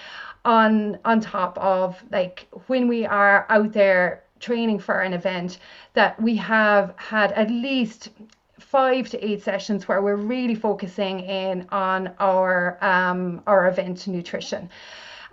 on 0.44 0.98
on 1.06 1.22
top 1.22 1.58
of 1.58 2.04
like 2.12 2.48
when 2.68 2.88
we 2.88 3.06
are 3.06 3.46
out 3.50 3.74
there 3.74 4.24
training 4.40 4.80
for 4.80 5.02
an 5.02 5.14
event 5.14 5.60
that 5.94 6.20
we 6.22 6.36
have 6.36 6.94
had 6.98 7.32
at 7.34 7.50
least 7.50 8.10
five 8.72 9.10
to 9.10 9.18
eight 9.28 9.44
sessions 9.44 9.88
where 9.88 10.02
we're 10.02 10.24
really 10.36 10.56
focusing 10.56 11.20
in 11.20 11.68
on 11.72 12.10
our 12.20 12.78
um, 12.82 13.42
our 13.46 13.68
event 13.68 14.08
nutrition. 14.08 14.70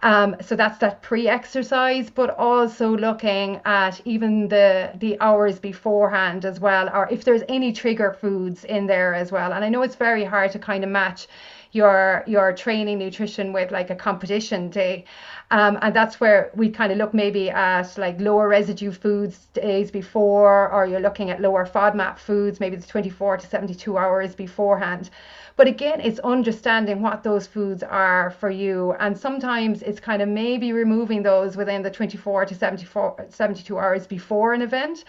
Um, 0.03 0.37
so 0.41 0.55
that's 0.55 0.79
that 0.79 1.03
pre-exercise, 1.03 2.09
but 2.11 2.31
also 2.39 2.97
looking 2.97 3.61
at 3.65 4.01
even 4.05 4.49
the 4.49 4.93
the 4.99 5.21
hours 5.21 5.59
beforehand 5.59 6.45
as 6.45 6.61
well, 6.61 6.89
or 6.93 7.09
if 7.11 7.25
there's 7.25 7.43
any 7.49 7.73
trigger 7.73 8.17
foods 8.21 8.65
in 8.65 8.87
there 8.87 9.15
as 9.15 9.33
well. 9.33 9.53
And 9.53 9.65
I 9.65 9.69
know 9.69 9.83
it's 9.83 9.97
very 9.97 10.25
hard 10.25 10.51
to 10.53 10.59
kind 10.59 10.85
of 10.85 10.91
match 10.91 11.29
your 11.73 12.25
your 12.27 12.53
training 12.53 12.99
nutrition 12.99 13.53
with 13.53 13.71
like 13.71 13.91
a 13.91 13.95
competition 13.95 14.71
day. 14.71 15.05
Um, 15.51 15.79
and 15.81 15.95
that's 15.95 16.21
where 16.21 16.51
we 16.55 16.69
kind 16.69 16.93
of 16.93 16.99
look 16.99 17.15
maybe 17.15 17.51
at 17.51 17.97
like 17.97 18.21
lower 18.21 18.49
residue 18.49 18.93
foods 18.93 19.47
days 19.55 19.91
before 19.91 20.71
or 20.71 20.87
you're 20.87 21.01
looking 21.01 21.31
at 21.31 21.41
lower 21.41 21.67
FODMAP 21.67 22.19
foods 22.19 22.61
maybe 22.61 22.77
the 22.77 22.87
24 22.87 23.39
to 23.39 23.47
72 23.47 23.97
hours 23.97 24.35
beforehand. 24.35 25.09
But 25.57 25.67
again 25.67 26.01
it's 26.01 26.19
understanding 26.21 27.03
what 27.03 27.23
those 27.23 27.47
foods 27.47 27.83
are 27.83 28.31
for 28.31 28.51
you. 28.51 28.95
And 29.01 29.17
sometimes 29.17 29.83
it's 29.83 30.01
kind 30.01 30.21
of 30.21 30.29
maybe 30.29 30.73
removing 30.73 31.23
those 31.23 31.57
within 31.57 31.83
the 31.83 31.91
24 31.91 32.47
to 32.47 32.55
74 32.55 33.27
72 33.31 33.79
hours 33.79 34.07
before 34.07 34.53
an 34.53 34.63
event 34.63 35.05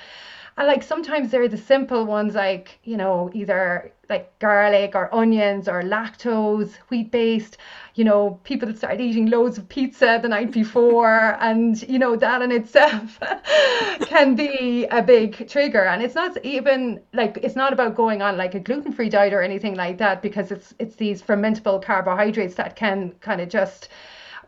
and 0.59 0.67
like 0.67 0.83
sometimes 0.83 1.31
they're 1.31 1.47
the 1.47 1.57
simple 1.57 2.03
ones 2.05 2.35
like, 2.35 2.79
you 2.83 2.97
know, 2.97 3.31
either 3.33 3.93
like 4.09 4.37
garlic 4.39 4.93
or 4.93 5.13
onions 5.15 5.69
or 5.69 5.81
lactose, 5.83 6.75
wheat 6.89 7.11
based. 7.11 7.55
You 7.95 8.03
know, 8.03 8.41
people 8.43 8.67
that 8.67 8.77
start 8.77 8.99
eating 8.99 9.27
loads 9.27 9.57
of 9.57 9.69
pizza 9.69 10.19
the 10.21 10.27
night 10.27 10.51
before, 10.51 11.37
and 11.39 11.81
you 11.83 11.97
know, 11.97 12.17
that 12.17 12.41
in 12.41 12.51
itself 12.51 13.21
can 14.01 14.35
be 14.35 14.85
a 14.91 15.01
big 15.01 15.47
trigger. 15.47 15.85
And 15.85 16.03
it's 16.03 16.15
not 16.15 16.37
even 16.43 16.99
like 17.13 17.39
it's 17.41 17.55
not 17.55 17.71
about 17.71 17.95
going 17.95 18.21
on 18.21 18.35
like 18.35 18.53
a 18.53 18.59
gluten 18.59 18.91
free 18.91 19.07
diet 19.07 19.31
or 19.31 19.41
anything 19.41 19.75
like 19.75 19.97
that, 19.99 20.21
because 20.21 20.51
it's 20.51 20.73
it's 20.77 20.97
these 20.97 21.21
fermentable 21.21 21.81
carbohydrates 21.81 22.55
that 22.55 22.75
can 22.75 23.13
kind 23.21 23.39
of 23.39 23.47
just 23.47 23.87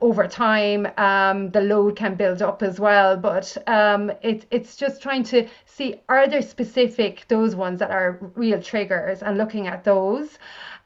over 0.01 0.27
time 0.27 0.87
um, 0.97 1.49
the 1.51 1.61
load 1.61 1.95
can 1.95 2.15
build 2.15 2.41
up 2.41 2.63
as 2.63 2.79
well. 2.79 3.15
But 3.15 3.55
um, 3.67 4.11
it, 4.21 4.45
it's 4.51 4.75
just 4.75 5.01
trying 5.01 5.23
to 5.25 5.47
see 5.65 5.95
are 6.09 6.27
there 6.27 6.41
specific 6.41 7.25
those 7.27 7.55
ones 7.55 7.79
that 7.79 7.91
are 7.91 8.19
real 8.35 8.61
triggers 8.61 9.21
and 9.21 9.37
looking 9.37 9.67
at 9.67 9.83
those. 9.83 10.37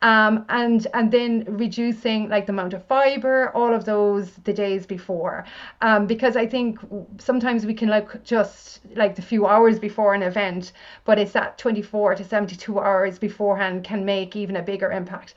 Um, 0.02 0.46
and 0.50 0.86
and 0.94 1.10
then 1.10 1.46
reducing 1.48 2.30
like 2.30 2.46
the 2.46 2.52
amount 2.52 2.74
of 2.74 2.86
fiber, 2.86 3.50
all 3.56 3.74
of 3.74 3.86
those 3.86 4.34
the 4.44 4.54
days 4.54 4.86
before, 4.86 5.46
um, 5.82 6.06
because 6.06 6.36
I 6.36 6.46
think 6.46 6.80
sometimes 7.18 7.66
we 7.66 7.74
can 7.74 7.88
like 7.88 8.24
just 8.24 8.82
like 8.96 9.16
the 9.16 9.22
few 9.22 9.48
hours 9.48 9.80
before 9.80 10.14
an 10.14 10.22
event, 10.22 10.74
but 11.06 11.18
it's 11.18 11.32
that 11.32 11.58
24 11.58 12.16
to 12.16 12.24
72 12.26 12.78
hours 12.78 13.18
beforehand 13.18 13.86
can 13.86 14.04
make 14.06 14.36
even 14.36 14.58
a 14.58 14.62
bigger 14.62 14.92
impact 14.92 15.34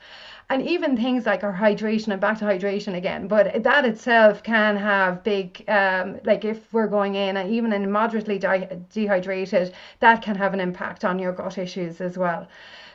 and 0.49 0.67
even 0.67 0.97
things 0.97 1.25
like 1.25 1.43
our 1.43 1.53
hydration 1.53 2.07
and 2.11 2.19
back 2.21 2.37
to 2.39 2.45
hydration 2.45 2.95
again 2.95 3.27
but 3.27 3.63
that 3.63 3.85
itself 3.85 4.41
can 4.43 4.75
have 4.77 5.23
big 5.23 5.63
um, 5.69 6.19
like 6.23 6.43
if 6.45 6.71
we're 6.73 6.87
going 6.87 7.15
in 7.15 7.37
and 7.37 7.51
even 7.51 7.71
in 7.73 7.89
moderately 7.91 8.39
de- 8.39 8.81
dehydrated 8.91 9.73
that 9.99 10.21
can 10.21 10.35
have 10.35 10.53
an 10.53 10.59
impact 10.59 11.05
on 11.05 11.19
your 11.19 11.31
gut 11.33 11.57
issues 11.57 12.01
as 12.01 12.17
well 12.17 12.47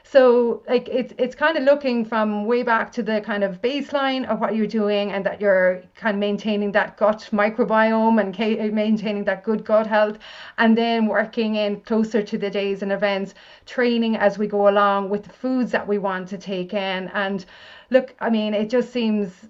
so 0.06 0.62
like 0.68 0.86
it's 0.88 1.14
it's 1.18 1.34
kind 1.34 1.56
of 1.56 1.64
looking 1.64 2.04
from 2.04 2.44
way 2.44 2.62
back 2.62 2.92
to 2.92 3.02
the 3.02 3.20
kind 3.22 3.42
of 3.42 3.60
baseline 3.62 4.26
of 4.26 4.38
what 4.38 4.54
you're 4.54 4.66
doing 4.66 5.10
and 5.10 5.24
that 5.24 5.40
you're 5.40 5.82
kind 5.94 6.14
of 6.14 6.20
maintaining 6.20 6.70
that 6.72 6.96
gut 6.98 7.28
microbiome 7.32 8.20
and 8.20 8.34
uh, 8.38 8.74
maintaining 8.74 9.24
that 9.24 9.42
good 9.42 9.64
gut 9.64 9.86
health 9.86 10.18
and 10.58 10.76
then 10.76 11.06
working 11.06 11.56
in 11.56 11.80
closer 11.80 12.22
to 12.22 12.36
the 12.38 12.50
days 12.50 12.82
and 12.82 12.92
events, 12.92 13.34
training 13.66 14.14
as 14.16 14.38
we 14.38 14.46
go 14.46 14.68
along 14.68 15.08
with 15.08 15.24
the 15.24 15.32
foods 15.32 15.72
that 15.72 15.88
we 15.88 15.98
want 15.98 16.28
to 16.28 16.38
take 16.38 16.74
in. 16.74 17.08
And 17.14 17.44
look, 17.90 18.14
I 18.20 18.28
mean, 18.28 18.52
it 18.52 18.68
just 18.68 18.92
seems 18.92 19.48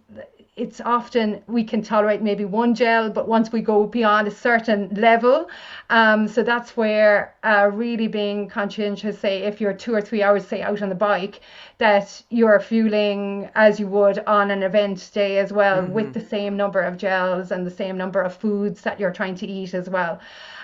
it's 0.57 0.81
often 0.81 1.43
we 1.49 1.65
can 1.65 1.83
tolerate 1.83 2.23
maybe 2.23 2.45
one 2.45 2.77
gel, 2.77 3.11
but 3.11 3.27
once 3.27 3.51
we 3.51 3.61
go 3.61 3.87
beyond 3.87 4.29
a 4.29 4.31
certain 4.31 4.89
level, 4.91 5.49
um, 5.91 6.29
so 6.29 6.45
that's 6.45 6.77
where 6.77 7.35
uh, 7.43 7.69
really 7.73 8.07
being 8.07 8.49
conscientious, 8.49 9.19
say 9.19 9.43
if 9.43 9.61
you're 9.61 9.73
two 9.73 9.93
or 9.93 10.01
three 10.01 10.23
hours, 10.23 10.47
say 10.47 10.63
out 10.63 10.81
on 10.81 10.89
the 10.89 10.95
bike, 10.95 11.41
that 11.79 12.23
you're 12.31 12.61
fueling 12.61 13.51
as 13.57 13.81
you 13.81 13.89
would 13.89 14.21
on 14.27 14.53
an 14.53 14.63
event 14.63 15.11
day 15.13 15.39
as 15.39 15.53
well, 15.53 15.83
mm-hmm. 15.83 15.93
with 15.93 16.15
the 16.15 16.21
same 16.21 16.57
number 16.57 16.81
of 16.81 16.97
gels 16.97 17.51
and 17.51 17.67
the 17.67 17.71
same 17.71 17.97
number 17.97 18.23
of 18.23 18.37
foods 18.37 18.81
that 18.83 19.01
you're 19.01 19.13
trying 19.13 19.35
to 19.35 19.47
eat 19.47 19.75
as 19.75 19.91
well. 19.91 20.21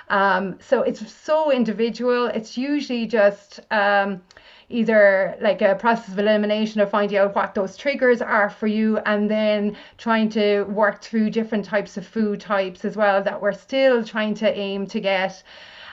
Um, 0.08 0.58
so 0.60 0.82
it's 0.82 1.12
so 1.12 1.50
individual. 1.50 2.26
It's 2.26 2.56
usually 2.56 3.06
just 3.06 3.60
um, 3.72 4.22
either 4.70 5.36
like 5.40 5.60
a 5.60 5.74
process 5.74 6.08
of 6.08 6.18
elimination 6.18 6.80
of 6.80 6.88
finding 6.88 7.18
out 7.18 7.34
what 7.34 7.54
those 7.54 7.76
triggers 7.76 8.22
are 8.22 8.48
for 8.48 8.66
you 8.68 8.98
and 8.98 9.30
then 9.30 9.76
trying 9.98 10.28
to 10.28 10.62
work 10.64 11.02
through 11.02 11.28
different 11.28 11.64
types 11.64 11.96
of 11.96 12.06
food 12.06 12.40
types 12.40 12.84
as 12.84 12.96
well 12.96 13.22
that 13.22 13.40
we're 13.42 13.52
still 13.52 14.04
trying 14.04 14.34
to 14.34 14.58
aim 14.58 14.86
to 14.86 15.00
get 15.00 15.42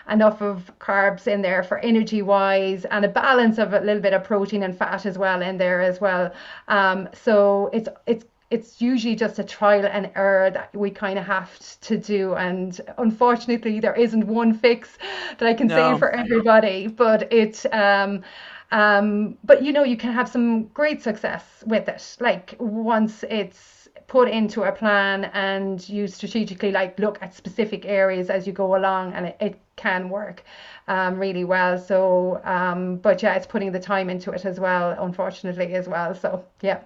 enough 0.10 0.42
of 0.42 0.72
carbs 0.80 1.28
in 1.28 1.42
there 1.42 1.64
for 1.64 1.80
energy 1.80 2.22
wise 2.22 2.86
and 2.86 3.04
a 3.04 3.10
balance 3.10 3.58
of 3.58 3.74
a 3.74 3.80
little 3.82 4.02
bit 4.02 4.14
of 4.14 4.24
protein 4.24 4.64
and 4.64 4.78
fat 4.78 5.06
as 5.06 5.18
well 5.18 5.42
in 5.42 5.58
there 5.58 5.82
as 5.82 6.00
well 6.00 6.32
um, 6.68 7.10
so 7.14 7.70
it's 7.74 7.90
it's 8.06 8.26
it's 8.50 8.82
usually 8.82 9.16
just 9.16 9.40
a 9.40 9.44
trial 9.44 9.86
and 9.86 10.10
error 10.16 10.50
that 10.50 10.74
we 10.74 10.90
kind 10.90 11.20
of 11.20 11.26
have 11.26 11.60
to 11.82 11.98
do 11.98 12.34
and 12.36 12.80
unfortunately 12.98 13.80
there 13.82 13.96
isn't 13.96 14.26
one 14.26 14.54
fix 14.54 14.98
that 15.38 15.48
i 15.48 15.54
can 15.54 15.68
no. 15.68 15.94
say 15.94 16.00
for 16.00 16.12
everybody 16.12 16.88
but 16.88 17.32
it 17.34 17.66
um 17.74 18.24
um, 18.72 19.38
but 19.44 19.64
you 19.64 19.72
know, 19.72 19.84
you 19.84 19.98
can 19.98 20.12
have 20.14 20.30
some 20.30 20.66
great 20.68 21.02
success 21.02 21.64
with 21.66 21.88
it. 21.88 22.18
Like 22.20 22.56
once 22.60 23.24
it's 23.30 23.78
put 24.08 24.30
into 24.30 24.64
a 24.64 24.72
plan 24.72 25.26
and 25.34 25.88
you 25.90 26.08
strategically 26.08 26.72
like 26.72 26.98
look 26.98 27.18
at 27.22 27.36
specific 27.36 27.86
areas 27.86 28.30
as 28.30 28.48
you 28.48 28.54
go 28.54 28.76
along 28.76 29.14
and 29.14 29.28
it, 29.28 29.38
it 29.40 29.60
can 29.76 30.10
work 30.10 30.44
um, 30.88 31.20
really 31.20 31.44
well. 31.44 31.78
So, 31.78 32.42
um, 32.44 32.98
but 32.98 33.22
yeah, 33.22 33.36
it's 33.36 33.46
putting 33.46 33.72
the 33.72 33.80
time 33.80 34.10
into 34.10 34.32
it 34.32 34.46
as 34.46 34.60
well, 34.60 34.96
unfortunately, 34.98 35.74
as 35.74 35.88
well. 35.88 36.16
So, 36.16 36.46
yeah. 36.62 36.80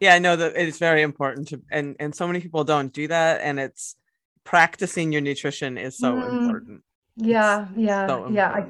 Yeah, 0.00 0.14
I 0.14 0.18
know 0.18 0.36
that 0.36 0.54
it's 0.56 0.78
very 0.78 1.02
important 1.02 1.48
to, 1.48 1.62
and, 1.70 1.96
and 1.98 2.14
so 2.14 2.26
many 2.26 2.40
people 2.40 2.64
don't 2.64 2.92
do 2.92 3.08
that. 3.08 3.40
And 3.40 3.58
it's 3.58 3.96
practicing 4.44 5.12
your 5.12 5.20
nutrition 5.22 5.78
is 5.78 5.96
so 5.96 6.14
mm, 6.14 6.40
important. 6.40 6.82
Yeah, 7.16 7.68
it's 7.70 7.78
yeah, 7.78 8.06
so 8.06 8.28
yeah. 8.30 8.50
I, 8.50 8.66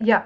yeah. 0.00 0.24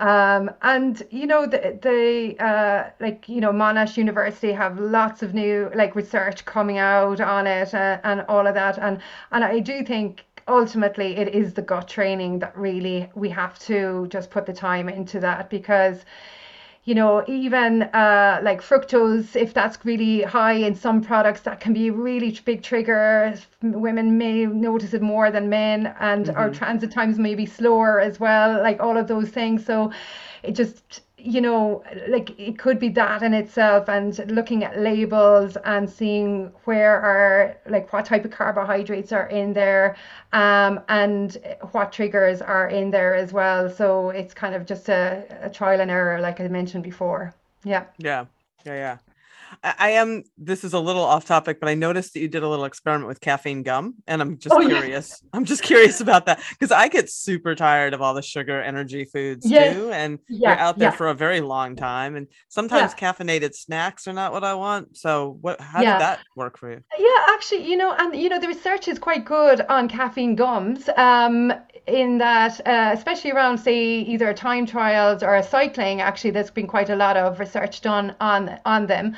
Um, 0.00 0.50
and 0.62 1.02
you 1.10 1.26
know 1.26 1.46
the 1.46 1.78
the 1.82 2.42
uh, 2.42 2.90
like 3.00 3.28
you 3.28 3.40
know 3.40 3.52
Monash 3.52 3.98
University 3.98 4.50
have 4.52 4.80
lots 4.80 5.22
of 5.22 5.34
new 5.34 5.70
like 5.74 5.94
research 5.94 6.44
coming 6.46 6.78
out 6.78 7.20
on 7.20 7.46
it 7.46 7.74
uh, 7.74 8.00
and 8.02 8.22
all 8.22 8.46
of 8.46 8.54
that. 8.54 8.78
And 8.78 9.00
and 9.30 9.44
I 9.44 9.60
do 9.60 9.84
think 9.84 10.24
ultimately 10.48 11.16
it 11.16 11.28
is 11.34 11.52
the 11.54 11.62
gut 11.62 11.86
training 11.86 12.38
that 12.40 12.56
really 12.56 13.10
we 13.14 13.28
have 13.28 13.58
to 13.60 14.06
just 14.08 14.30
put 14.30 14.46
the 14.46 14.54
time 14.54 14.88
into 14.88 15.20
that 15.20 15.50
because 15.50 16.04
you 16.84 16.94
know, 16.94 17.22
even 17.28 17.82
uh, 17.82 18.40
like 18.42 18.62
fructose, 18.62 19.36
if 19.36 19.52
that's 19.52 19.84
really 19.84 20.22
high 20.22 20.54
in 20.54 20.74
some 20.74 21.02
products, 21.02 21.42
that 21.42 21.60
can 21.60 21.72
be 21.72 21.88
a 21.88 21.92
really 21.92 22.38
big 22.44 22.62
trigger. 22.62 23.34
Women 23.62 24.16
may 24.16 24.46
notice 24.46 24.94
it 24.94 25.02
more 25.02 25.30
than 25.30 25.48
men, 25.48 25.94
and 26.00 26.26
mm-hmm. 26.26 26.38
our 26.38 26.50
transit 26.50 26.90
times 26.90 27.18
may 27.18 27.34
be 27.34 27.46
slower 27.46 28.00
as 28.00 28.18
well, 28.18 28.62
like 28.62 28.80
all 28.80 28.96
of 28.96 29.08
those 29.08 29.28
things. 29.28 29.64
So 29.64 29.92
it 30.42 30.52
just 30.52 31.02
you 31.22 31.40
know, 31.40 31.82
like 32.08 32.38
it 32.38 32.58
could 32.58 32.78
be 32.78 32.88
that 32.90 33.22
in 33.22 33.34
itself, 33.34 33.88
and 33.88 34.18
looking 34.30 34.64
at 34.64 34.78
labels 34.78 35.56
and 35.64 35.88
seeing 35.88 36.52
where 36.64 37.00
are 37.00 37.56
like 37.66 37.92
what 37.92 38.04
type 38.04 38.24
of 38.24 38.30
carbohydrates 38.30 39.12
are 39.12 39.28
in 39.28 39.52
there, 39.52 39.96
um, 40.32 40.80
and 40.88 41.36
what 41.72 41.92
triggers 41.92 42.40
are 42.42 42.68
in 42.68 42.90
there 42.90 43.14
as 43.14 43.32
well. 43.32 43.68
So 43.68 44.10
it's 44.10 44.34
kind 44.34 44.54
of 44.54 44.66
just 44.66 44.88
a, 44.88 45.24
a 45.42 45.50
trial 45.50 45.80
and 45.80 45.90
error, 45.90 46.20
like 46.20 46.40
I 46.40 46.48
mentioned 46.48 46.84
before. 46.84 47.34
Yeah. 47.64 47.84
Yeah. 47.98 48.26
Yeah. 48.64 48.74
Yeah. 48.74 48.96
I 49.62 49.90
am. 49.90 50.24
This 50.38 50.64
is 50.64 50.72
a 50.72 50.78
little 50.78 51.02
off 51.02 51.26
topic, 51.26 51.60
but 51.60 51.68
I 51.68 51.74
noticed 51.74 52.14
that 52.14 52.20
you 52.20 52.28
did 52.28 52.42
a 52.42 52.48
little 52.48 52.64
experiment 52.64 53.08
with 53.08 53.20
caffeine 53.20 53.62
gum, 53.62 53.94
and 54.06 54.22
I'm 54.22 54.38
just 54.38 54.54
oh, 54.54 54.66
curious. 54.66 55.20
Yeah. 55.22 55.28
I'm 55.34 55.44
just 55.44 55.62
curious 55.62 56.00
about 56.00 56.26
that 56.26 56.40
because 56.50 56.72
I 56.72 56.88
get 56.88 57.10
super 57.10 57.54
tired 57.54 57.92
of 57.92 58.00
all 58.00 58.14
the 58.14 58.22
sugar 58.22 58.62
energy 58.62 59.04
foods 59.04 59.48
yes. 59.48 59.76
too, 59.76 59.90
and 59.90 60.18
yeah. 60.28 60.50
you're 60.50 60.58
out 60.58 60.78
there 60.78 60.88
yeah. 60.88 60.96
for 60.96 61.08
a 61.08 61.14
very 61.14 61.42
long 61.42 61.76
time. 61.76 62.16
And 62.16 62.26
sometimes 62.48 62.94
caffeinated 62.94 63.54
snacks 63.54 64.08
are 64.08 64.14
not 64.14 64.32
what 64.32 64.44
I 64.44 64.54
want. 64.54 64.96
So, 64.96 65.36
what? 65.42 65.60
How 65.60 65.80
did 65.80 65.88
that 65.88 66.20
work 66.36 66.58
for 66.58 66.70
you? 66.70 66.82
Yeah, 66.98 67.34
actually, 67.34 67.68
you 67.68 67.76
know, 67.76 67.94
and 67.98 68.16
you 68.16 68.30
know, 68.30 68.40
the 68.40 68.48
research 68.48 68.88
is 68.88 68.98
quite 68.98 69.26
good 69.26 69.60
on 69.68 69.88
caffeine 69.88 70.36
gums. 70.36 70.88
Um, 70.96 71.52
in 71.86 72.18
that, 72.18 72.60
uh, 72.66 72.92
especially 72.94 73.32
around, 73.32 73.58
say, 73.58 73.78
either 73.78 74.32
time 74.32 74.64
trials 74.64 75.22
or 75.22 75.42
cycling, 75.42 76.00
actually, 76.00 76.30
there's 76.30 76.50
been 76.50 76.66
quite 76.66 76.88
a 76.88 76.96
lot 76.96 77.16
of 77.16 77.38
research 77.40 77.82
done 77.82 78.14
on 78.20 78.58
on 78.64 78.86
them. 78.86 79.16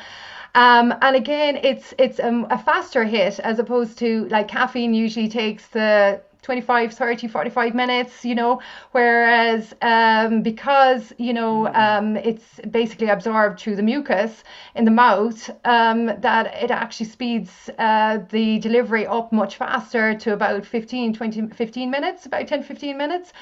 Um, 0.55 0.95
and 1.01 1.17
again, 1.17 1.57
it's 1.57 1.95
it's 1.99 2.19
a 2.19 2.59
faster 2.59 3.05
hit 3.05 3.41
as 3.41 3.59
opposed 3.59 3.99
to 3.99 4.29
like 4.29 4.49
caffeine 4.49 4.93
usually 4.93 5.29
takes 5.29 5.67
the 5.69 6.21
25 6.43 6.93
30 6.93 7.29
45 7.29 7.75
minutes 7.75 8.25
you 8.25 8.35
know? 8.35 8.61
Whereas 8.91 9.75
um, 9.81 10.43
because 10.43 11.13
you 11.17 11.33
know 11.33 11.69
um, 11.69 12.17
it's 12.17 12.61
basically 12.71 13.09
absorbed 13.09 13.61
through 13.61 13.77
the 13.77 13.83
mucus 13.83 14.43
in 14.75 14.85
the 14.85 14.91
mouth 14.91 15.49
um, 15.65 16.07
that 16.07 16.53
it 16.63 16.71
actually 16.71 17.07
speeds 17.07 17.71
uh, 17.79 18.19
the 18.31 18.59
delivery 18.59 19.07
up 19.07 19.33
much 19.33 19.57
faster 19.57 20.15
to 20.19 20.33
about 20.33 20.67
15 20.67 21.15
20 21.15 21.47
15 21.49 21.91
minutes 21.91 22.27
about 22.27 22.47
10 22.47 22.63
15 22.65 22.97
minutes 22.99 23.33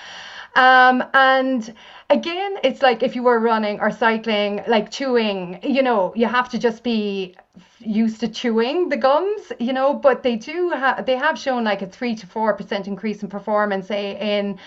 um, 0.57 1.05
and 1.15 1.73
again, 2.11 2.57
it's 2.65 2.83
like 2.83 3.03
if 3.03 3.15
you 3.15 3.23
were 3.23 3.39
running 3.39 3.81
or 3.81 3.91
cycling, 3.91 4.63
like 4.67 4.91
chewing, 4.91 5.61
you 5.63 5.83
know, 5.83 6.13
you 6.17 6.27
have 6.27 6.49
to 6.51 6.59
just 6.59 6.83
be 6.83 7.37
used 7.79 8.21
to 8.21 8.29
chewing 8.29 8.89
the 8.89 8.97
gums, 8.97 9.53
you 9.59 9.73
know, 9.73 9.95
but 9.95 10.23
they 10.23 10.37
do 10.37 10.71
have, 10.71 11.07
they 11.07 11.17
have 11.17 11.39
shown 11.39 11.65
like 11.65 11.83
a 11.83 11.87
three 11.87 12.15
to 12.15 12.27
4% 12.27 12.87
increase 12.87 13.23
in 13.23 13.29
performance, 13.29 13.87
say 13.87 14.19
in 14.39 14.59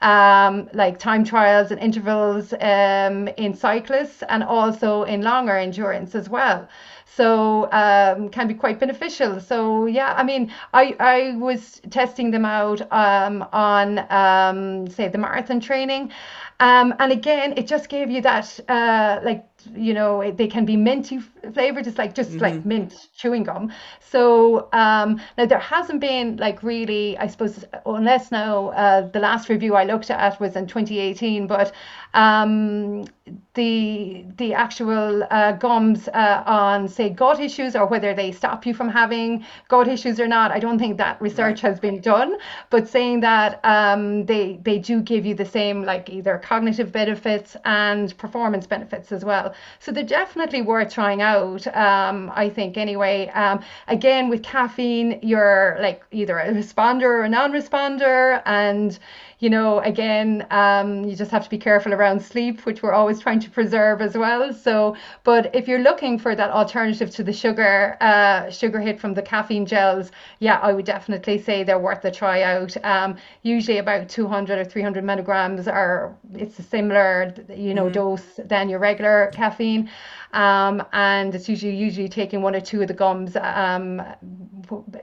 um, 0.00 0.68
like 0.72 0.98
time 0.98 1.24
trials 1.24 1.70
and 1.70 1.80
intervals 1.80 2.52
um, 2.60 3.28
in 3.36 3.54
cyclists 3.54 4.22
and 4.28 4.42
also 4.42 5.04
in 5.04 5.22
longer 5.22 5.56
endurance 5.56 6.14
as 6.14 6.28
well 6.28 6.68
so 7.16 7.70
um, 7.72 8.28
can 8.30 8.48
be 8.48 8.54
quite 8.54 8.80
beneficial. 8.80 9.40
So 9.40 9.86
yeah, 9.86 10.14
I 10.16 10.22
mean, 10.22 10.52
I 10.72 10.96
I 10.98 11.36
was 11.36 11.80
testing 11.90 12.30
them 12.30 12.44
out 12.44 12.80
um, 12.92 13.46
on 13.52 13.98
um, 14.10 14.86
say 14.88 15.08
the 15.08 15.18
marathon 15.18 15.60
training, 15.60 16.12
um, 16.60 16.94
and 16.98 17.12
again, 17.12 17.54
it 17.56 17.66
just 17.66 17.88
gave 17.88 18.10
you 18.10 18.22
that 18.22 18.60
uh, 18.68 19.20
like 19.22 19.46
you 19.74 19.94
know 19.94 20.30
they 20.32 20.46
can 20.46 20.64
be 20.64 20.76
minty 20.76 21.18
flavored 21.52 21.86
it's 21.86 21.98
like 21.98 22.14
just 22.14 22.30
mm-hmm. 22.30 22.40
like 22.40 22.64
mint 22.64 23.08
chewing 23.14 23.44
gum 23.44 23.70
so 24.00 24.68
um 24.72 25.20
now 25.38 25.46
there 25.46 25.58
hasn't 25.58 26.00
been 26.00 26.36
like 26.36 26.62
really 26.62 27.16
i 27.18 27.26
suppose 27.26 27.64
unless 27.86 28.30
now 28.30 28.68
uh, 28.68 29.08
the 29.08 29.18
last 29.18 29.48
review 29.48 29.74
i 29.74 29.84
looked 29.84 30.10
at 30.10 30.40
was 30.40 30.56
in 30.56 30.66
2018 30.66 31.46
but 31.46 31.72
um 32.14 33.04
the 33.54 34.24
the 34.36 34.52
actual 34.52 35.22
uh, 35.30 35.52
gums 35.52 36.08
uh, 36.08 36.42
on 36.46 36.88
say 36.88 37.08
gut 37.08 37.38
issues 37.38 37.76
or 37.76 37.86
whether 37.86 38.14
they 38.14 38.32
stop 38.32 38.66
you 38.66 38.74
from 38.74 38.88
having 38.88 39.44
gut 39.68 39.88
issues 39.88 40.18
or 40.18 40.26
not 40.26 40.50
i 40.50 40.58
don't 40.58 40.78
think 40.78 40.96
that 40.96 41.20
research 41.20 41.62
right. 41.62 41.70
has 41.70 41.80
been 41.80 42.00
done 42.00 42.36
but 42.70 42.88
saying 42.88 43.20
that 43.20 43.60
um, 43.64 44.26
they 44.26 44.58
they 44.62 44.78
do 44.78 45.00
give 45.00 45.24
you 45.24 45.34
the 45.34 45.44
same 45.44 45.84
like 45.84 46.10
either 46.10 46.38
cognitive 46.52 46.92
benefits 46.92 47.56
and 47.64 48.14
performance 48.18 48.66
benefits 48.66 49.10
as 49.10 49.24
well. 49.24 49.54
So 49.78 49.90
they're 49.90 50.12
definitely 50.20 50.60
worth 50.60 50.92
trying 50.92 51.22
out 51.22 51.66
um, 51.74 52.30
i 52.44 52.46
think 52.50 52.76
anyway. 52.76 53.16
Um, 53.42 53.56
again 53.88 54.28
with 54.28 54.42
caffeine 54.42 55.18
you're 55.22 55.78
like 55.80 56.02
either 56.10 56.36
a 56.38 56.52
responder 56.52 57.08
or 57.18 57.22
a 57.22 57.28
non-responder 57.28 58.42
and 58.44 58.98
you 59.42 59.50
know, 59.50 59.80
again, 59.80 60.46
um, 60.52 61.02
you 61.02 61.16
just 61.16 61.32
have 61.32 61.42
to 61.42 61.50
be 61.50 61.58
careful 61.58 61.92
around 61.92 62.22
sleep, 62.22 62.64
which 62.64 62.80
we're 62.80 62.92
always 62.92 63.18
trying 63.18 63.40
to 63.40 63.50
preserve 63.50 64.00
as 64.00 64.16
well. 64.16 64.52
So, 64.52 64.94
but 65.24 65.52
if 65.52 65.66
you're 65.66 65.80
looking 65.80 66.16
for 66.16 66.36
that 66.36 66.52
alternative 66.52 67.10
to 67.16 67.24
the 67.24 67.32
sugar, 67.32 67.96
uh, 68.00 68.50
sugar 68.50 68.80
hit 68.80 69.00
from 69.00 69.14
the 69.14 69.22
caffeine 69.22 69.66
gels, 69.66 70.12
yeah, 70.38 70.60
I 70.62 70.72
would 70.72 70.84
definitely 70.84 71.38
say 71.38 71.64
they're 71.64 71.76
worth 71.80 72.04
a 72.04 72.10
try 72.12 72.42
out. 72.42 72.76
Um, 72.84 73.16
usually 73.42 73.78
about 73.78 74.08
200 74.08 74.60
or 74.60 74.64
300 74.64 75.02
milligrams 75.02 75.66
are, 75.66 76.16
it's 76.34 76.60
a 76.60 76.62
similar, 76.62 77.34
you 77.48 77.74
know, 77.74 77.86
mm-hmm. 77.86 77.94
dose 77.94 78.38
than 78.44 78.68
your 78.68 78.78
regular 78.78 79.32
caffeine. 79.34 79.90
Um, 80.32 80.82
and 80.92 81.34
it's 81.34 81.48
usually 81.48 81.76
usually 81.76 82.08
taking 82.08 82.40
one 82.40 82.54
or 82.54 82.60
two 82.60 82.80
of 82.80 82.88
the 82.88 82.94
gums 82.94 83.36
um, 83.36 84.00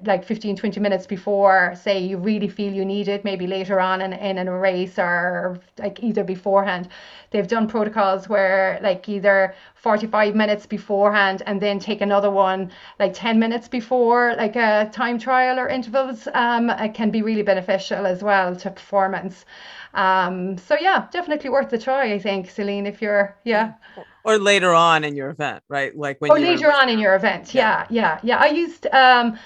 like 0.03 0.25
15 0.25 0.55
20 0.55 0.80
minutes 0.80 1.05
before 1.05 1.73
say 1.75 1.99
you 1.99 2.17
really 2.17 2.47
feel 2.47 2.73
you 2.73 2.84
need 2.84 3.07
it 3.07 3.23
maybe 3.23 3.45
later 3.45 3.80
on 3.80 4.01
in, 4.01 4.13
in 4.13 4.47
a 4.47 4.57
race 4.57 4.97
or 4.97 5.59
like 5.77 6.01
either 6.01 6.23
beforehand. 6.23 6.89
They've 7.30 7.47
done 7.47 7.67
protocols 7.67 8.27
where 8.27 8.80
like 8.82 9.07
either 9.07 9.53
45 9.75 10.34
minutes 10.34 10.65
beforehand 10.65 11.43
and 11.45 11.61
then 11.61 11.77
take 11.80 12.01
another 12.01 12.32
one 12.32 12.71
like 12.99 13.13
10 13.13 13.38
minutes 13.38 13.67
before 13.67 14.34
like 14.36 14.55
a 14.55 14.89
time 14.91 15.19
trial 15.19 15.59
or 15.59 15.67
intervals 15.67 16.27
um, 16.34 16.71
it 16.71 16.95
can 16.95 17.11
be 17.11 17.21
really 17.21 17.43
beneficial 17.43 18.07
as 18.07 18.23
well 18.23 18.55
to 18.55 18.71
performance. 18.71 19.45
Um, 19.93 20.57
so 20.57 20.75
yeah 20.80 21.07
definitely 21.11 21.49
worth 21.49 21.69
the 21.69 21.77
try 21.80 22.13
i 22.13 22.19
think 22.19 22.49
Selene 22.49 22.86
if 22.86 23.01
you're 23.01 23.36
yeah 23.43 23.73
or 24.30 24.38
later 24.38 24.73
on 24.73 25.03
in 25.03 25.15
your 25.15 25.30
event, 25.30 25.63
right? 25.67 25.95
Like 25.97 26.21
when 26.21 26.32
or 26.32 26.39
later 26.39 26.71
on 26.71 26.89
in 26.89 26.99
your 26.99 27.15
event. 27.15 27.53
Yeah, 27.53 27.88
yeah, 27.89 28.19
yeah. 28.23 28.38
I 28.38 28.47
used 28.47 28.86
um 28.88 29.38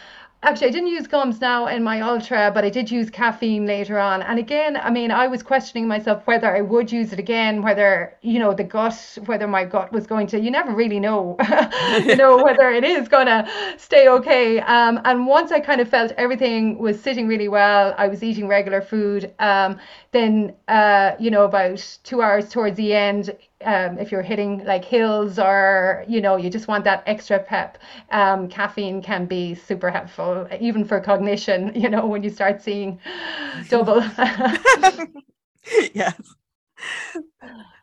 actually 0.44 0.68
I 0.68 0.72
didn't 0.72 0.90
use 0.90 1.08
gums 1.08 1.40
now 1.40 1.68
in 1.68 1.84
my 1.84 2.02
ultra, 2.02 2.52
but 2.54 2.64
I 2.66 2.70
did 2.70 2.92
use 2.92 3.10
caffeine 3.10 3.66
later 3.66 3.98
on. 3.98 4.22
And 4.22 4.38
again, 4.38 4.78
I 4.78 4.90
mean, 4.90 5.10
I 5.10 5.28
was 5.28 5.42
questioning 5.42 5.88
myself 5.88 6.28
whether 6.28 6.54
I 6.54 6.62
would 6.62 6.92
use 6.92 7.14
it 7.14 7.20
again, 7.20 7.62
whether 7.62 8.14
you 8.22 8.40
know 8.40 8.54
the 8.54 8.64
gut, 8.64 9.18
whether 9.26 9.48
my 9.48 9.64
gut 9.64 9.92
was 9.92 10.06
going 10.06 10.28
to. 10.28 10.40
You 10.40 10.52
never 10.52 10.74
really 10.74 11.00
know, 11.00 11.38
you 12.06 12.16
know, 12.16 12.44
whether 12.44 12.70
it 12.70 12.84
is 12.84 13.08
gonna 13.08 13.48
stay 13.78 14.08
okay. 14.10 14.60
Um, 14.60 15.00
and 15.06 15.26
once 15.26 15.52
I 15.52 15.60
kind 15.60 15.80
of 15.80 15.88
felt 15.88 16.12
everything 16.18 16.78
was 16.78 17.00
sitting 17.00 17.28
really 17.28 17.48
well, 17.48 17.96
I 17.98 18.08
was 18.08 18.22
eating 18.22 18.48
regular 18.48 18.82
food. 18.82 19.34
Um, 19.40 19.80
then 20.12 20.54
uh, 20.68 21.14
you 21.20 21.32
know, 21.32 21.46
about 21.46 22.00
two 22.04 22.22
hours 22.22 22.50
towards 22.50 22.78
the 22.78 22.94
end, 22.94 23.36
um, 23.64 23.98
if 23.98 24.12
you're 24.12 24.22
hitting 24.22 24.64
like 24.66 24.86
hills 24.86 25.40
or 25.40 26.06
you 26.08 26.22
know 26.22 26.36
you 26.36 26.50
just 26.50 26.68
want 26.68 26.84
that 26.84 27.04
extra 27.06 27.40
pep 27.40 27.78
um, 28.12 28.48
caffeine 28.48 29.02
can 29.02 29.26
be 29.26 29.56
super 29.56 29.90
helpful 29.90 30.48
even 30.60 30.86
for 30.86 31.00
cognition 31.00 31.72
you 31.80 31.90
know 31.90 32.06
when 32.06 32.24
you 32.24 32.30
start 32.30 32.62
seeing 32.62 33.00
double 33.70 34.02
yes 35.94 36.20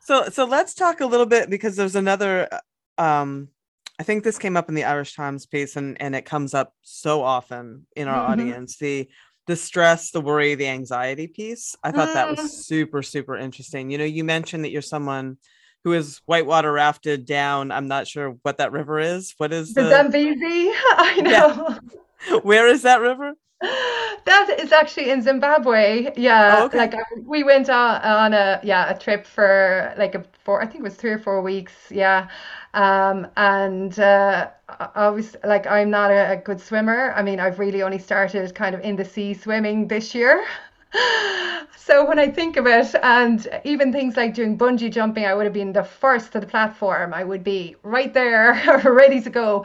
so 0.00 0.28
so 0.28 0.44
let's 0.44 0.74
talk 0.74 1.00
a 1.00 1.06
little 1.06 1.26
bit 1.26 1.48
because 1.50 1.76
there's 1.76 1.96
another 1.96 2.48
um 2.98 3.48
i 3.98 4.02
think 4.02 4.22
this 4.22 4.38
came 4.38 4.56
up 4.56 4.68
in 4.68 4.74
the 4.74 4.84
irish 4.84 5.14
times 5.14 5.46
piece 5.46 5.76
and 5.76 6.00
and 6.00 6.14
it 6.14 6.24
comes 6.24 6.54
up 6.54 6.74
so 6.82 7.22
often 7.22 7.86
in 7.96 8.08
our 8.08 8.22
mm-hmm. 8.22 8.32
audience 8.32 8.76
the 8.78 9.08
the 9.46 9.56
stress 9.56 10.10
the 10.10 10.20
worry 10.20 10.54
the 10.54 10.66
anxiety 10.66 11.26
piece 11.26 11.74
i 11.82 11.90
thought 11.90 12.12
that 12.14 12.28
was 12.28 12.38
mm. 12.38 12.48
super 12.48 13.02
super 13.02 13.36
interesting 13.36 13.90
you 13.90 13.98
know 13.98 14.04
you 14.04 14.22
mentioned 14.22 14.64
that 14.64 14.70
you're 14.70 14.82
someone 14.82 15.38
who 15.84 15.92
is 15.92 16.20
whitewater 16.26 16.72
rafted 16.72 17.24
down. 17.24 17.70
I'm 17.72 17.88
not 17.88 18.06
sure 18.06 18.36
what 18.42 18.58
that 18.58 18.72
river 18.72 18.98
is. 18.98 19.34
What 19.38 19.52
is 19.52 19.74
the, 19.74 19.82
the 19.82 19.90
Zambezi? 19.90 20.38
I 20.96 21.20
know. 21.22 21.78
Yeah. 22.28 22.36
Where 22.42 22.68
is 22.68 22.82
that 22.82 23.00
river? 23.00 23.34
That 24.26 24.50
is 24.60 24.70
actually 24.70 25.10
in 25.10 25.22
Zimbabwe. 25.22 26.12
Yeah, 26.14 26.56
oh, 26.58 26.66
okay. 26.66 26.76
like 26.76 26.94
we 27.24 27.42
went 27.42 27.70
on, 27.70 28.02
on 28.02 28.34
a 28.34 28.60
yeah 28.62 28.90
a 28.90 28.98
trip 28.98 29.26
for 29.26 29.94
like 29.96 30.14
a 30.14 30.22
four 30.44 30.60
I 30.60 30.66
think 30.66 30.80
it 30.80 30.82
was 30.82 30.94
three 30.94 31.12
or 31.12 31.18
four 31.18 31.40
weeks. 31.40 31.72
Yeah, 31.90 32.28
um, 32.74 33.26
and 33.38 33.98
uh, 33.98 34.50
obviously 34.94 35.40
like 35.44 35.66
I'm 35.66 35.88
not 35.88 36.10
a, 36.10 36.32
a 36.32 36.36
good 36.36 36.60
swimmer. 36.60 37.14
I 37.16 37.22
mean 37.22 37.40
I've 37.40 37.58
really 37.58 37.82
only 37.82 37.98
started 37.98 38.54
kind 38.54 38.74
of 38.74 38.82
in 38.82 38.96
the 38.96 39.06
sea 39.06 39.32
swimming 39.32 39.88
this 39.88 40.14
year. 40.14 40.44
So 41.76 42.04
when 42.04 42.18
I 42.18 42.28
think 42.28 42.56
of 42.56 42.66
it, 42.66 42.94
and 43.02 43.46
even 43.64 43.92
things 43.92 44.16
like 44.16 44.34
doing 44.34 44.58
bungee 44.58 44.90
jumping, 44.90 45.24
I 45.24 45.34
would 45.34 45.44
have 45.44 45.52
been 45.52 45.72
the 45.72 45.84
first 45.84 46.32
to 46.32 46.40
the 46.40 46.46
platform. 46.46 47.14
I 47.14 47.22
would 47.24 47.44
be 47.44 47.76
right 47.82 48.12
there, 48.12 48.80
ready 48.84 49.20
to 49.20 49.30
go. 49.30 49.64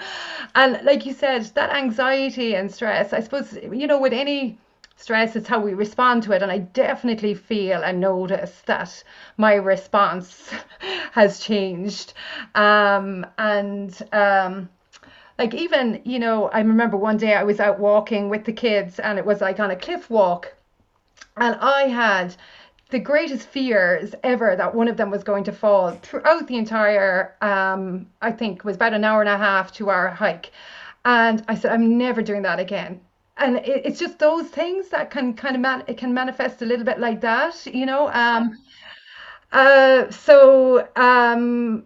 And 0.53 0.83
like 0.83 1.05
you 1.05 1.13
said, 1.13 1.45
that 1.55 1.71
anxiety 1.71 2.55
and 2.55 2.71
stress, 2.71 3.11
I 3.13 3.21
suppose, 3.21 3.57
you 3.71 3.87
know, 3.87 3.99
with 3.99 4.13
any 4.13 4.57
stress, 4.97 5.35
it's 5.35 5.47
how 5.47 5.59
we 5.59 5.73
respond 5.73 6.23
to 6.23 6.31
it. 6.31 6.43
And 6.43 6.51
I 6.51 6.59
definitely 6.59 7.33
feel 7.33 7.83
and 7.83 7.99
notice 7.99 8.61
that 8.67 9.03
my 9.37 9.55
response 9.55 10.51
has 11.11 11.39
changed. 11.39 12.13
Um, 12.53 13.25
and 13.37 13.99
um, 14.13 14.69
like 15.37 15.53
even 15.53 16.01
you 16.05 16.17
know 16.17 16.47
i 16.49 16.59
remember 16.59 16.95
one 16.95 17.17
day 17.17 17.33
i 17.33 17.43
was 17.43 17.59
out 17.59 17.77
walking 17.77 18.29
with 18.29 18.45
the 18.45 18.53
kids 18.53 18.99
and 18.99 19.19
it 19.19 19.25
was 19.25 19.41
like 19.41 19.59
on 19.59 19.71
a 19.71 19.75
cliff 19.75 20.09
walk 20.09 20.54
and 21.37 21.55
I 21.55 21.83
had 21.83 22.35
the 22.89 22.99
greatest 22.99 23.47
fears 23.47 24.13
ever 24.23 24.55
that 24.55 24.75
one 24.75 24.87
of 24.87 24.97
them 24.97 25.09
was 25.09 25.23
going 25.23 25.43
to 25.45 25.51
fall 25.51 25.91
throughout 25.91 26.47
the 26.47 26.57
entire, 26.57 27.35
um, 27.41 28.07
I 28.21 28.31
think, 28.31 28.63
was 28.63 28.75
about 28.75 28.93
an 28.93 29.03
hour 29.03 29.21
and 29.21 29.29
a 29.29 29.37
half 29.37 29.71
to 29.73 29.89
our 29.89 30.09
hike. 30.09 30.51
And 31.03 31.43
I 31.47 31.55
said, 31.55 31.71
I'm 31.71 31.97
never 31.97 32.21
doing 32.21 32.43
that 32.43 32.59
again. 32.59 33.01
And 33.37 33.57
it, 33.57 33.85
it's 33.85 33.99
just 33.99 34.19
those 34.19 34.47
things 34.47 34.89
that 34.89 35.09
can 35.09 35.33
kind 35.33 35.55
of 35.55 35.61
man, 35.61 35.83
it 35.87 35.97
can 35.97 36.13
manifest 36.13 36.61
a 36.61 36.65
little 36.65 36.85
bit 36.85 36.99
like 36.99 37.21
that, 37.21 37.65
you 37.65 37.85
know. 37.85 38.09
Um, 38.11 38.57
uh, 39.51 40.09
so 40.11 40.87
um, 40.95 41.83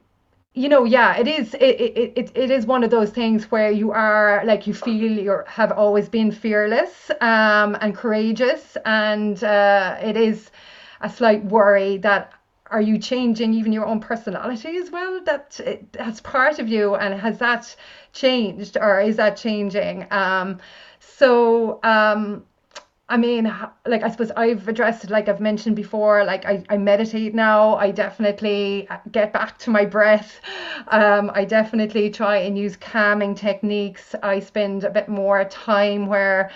you 0.60 0.68
know 0.68 0.84
yeah 0.84 1.16
it 1.16 1.28
is 1.28 1.53
it, 1.53 1.80
it, 1.80 2.14
it, 2.18 2.32
it 2.36 2.51
is 2.51 2.66
one 2.66 2.84
of 2.84 2.89
those 2.89 3.12
things 3.12 3.45
where 3.49 3.72
you 3.72 3.91
are 3.91 4.43
like 4.43 4.68
you 4.68 4.74
feel 4.74 5.10
you 5.10 5.41
have 5.47 5.72
always 5.72 6.10
been 6.10 6.32
fearless 6.32 7.10
um, 7.22 7.78
and 7.80 7.95
courageous 7.95 8.76
and 8.86 9.41
uh, 9.45 9.97
it 10.01 10.18
is 10.18 10.51
a 10.99 11.10
slight 11.10 11.45
worry 11.45 11.95
that 11.97 12.34
are 12.72 12.82
you 12.82 12.97
changing 12.99 13.53
even 13.53 13.72
your 13.72 13.86
own 13.86 13.99
personality 13.99 14.78
as 14.78 14.91
well? 14.91 15.22
That 15.24 15.60
it, 15.60 15.91
that's 15.93 16.22
part 16.22 16.60
of 16.60 16.68
you 16.68 16.95
and 16.95 17.20
has 17.20 17.39
that 17.39 17.76
changed 18.14 18.78
or 18.80 19.01
is 19.01 19.16
that 19.16 19.38
changing? 19.38 20.05
Um, 20.12 20.60
so 20.99 21.80
um, 21.84 22.43
I 23.10 23.18
mean, 23.18 23.51
like 23.88 24.03
I 24.03 24.10
suppose 24.10 24.32
I've 24.38 24.68
addressed 24.68 25.10
like 25.10 25.28
I've 25.28 25.39
mentioned 25.39 25.76
before, 25.76 26.24
like 26.24 26.45
I, 26.45 26.64
I 26.70 26.78
meditate 26.78 27.34
now. 27.34 27.76
I 27.76 27.89
definitely 27.89 28.88
get 29.12 29.34
back 29.34 29.57
to 29.60 29.72
my 29.72 29.84
breath. 29.84 30.39
Um, 30.89 31.32
I 31.34 31.43
definitely 31.43 32.12
try 32.12 32.38
and 32.38 32.57
use 32.57 32.78
calming 32.78 33.34
techniques. 33.34 34.14
I 34.22 34.39
spend 34.39 34.84
a 34.84 34.91
bit 34.91 35.10
more 35.10 35.43
time 35.45 36.05
where 36.05 36.51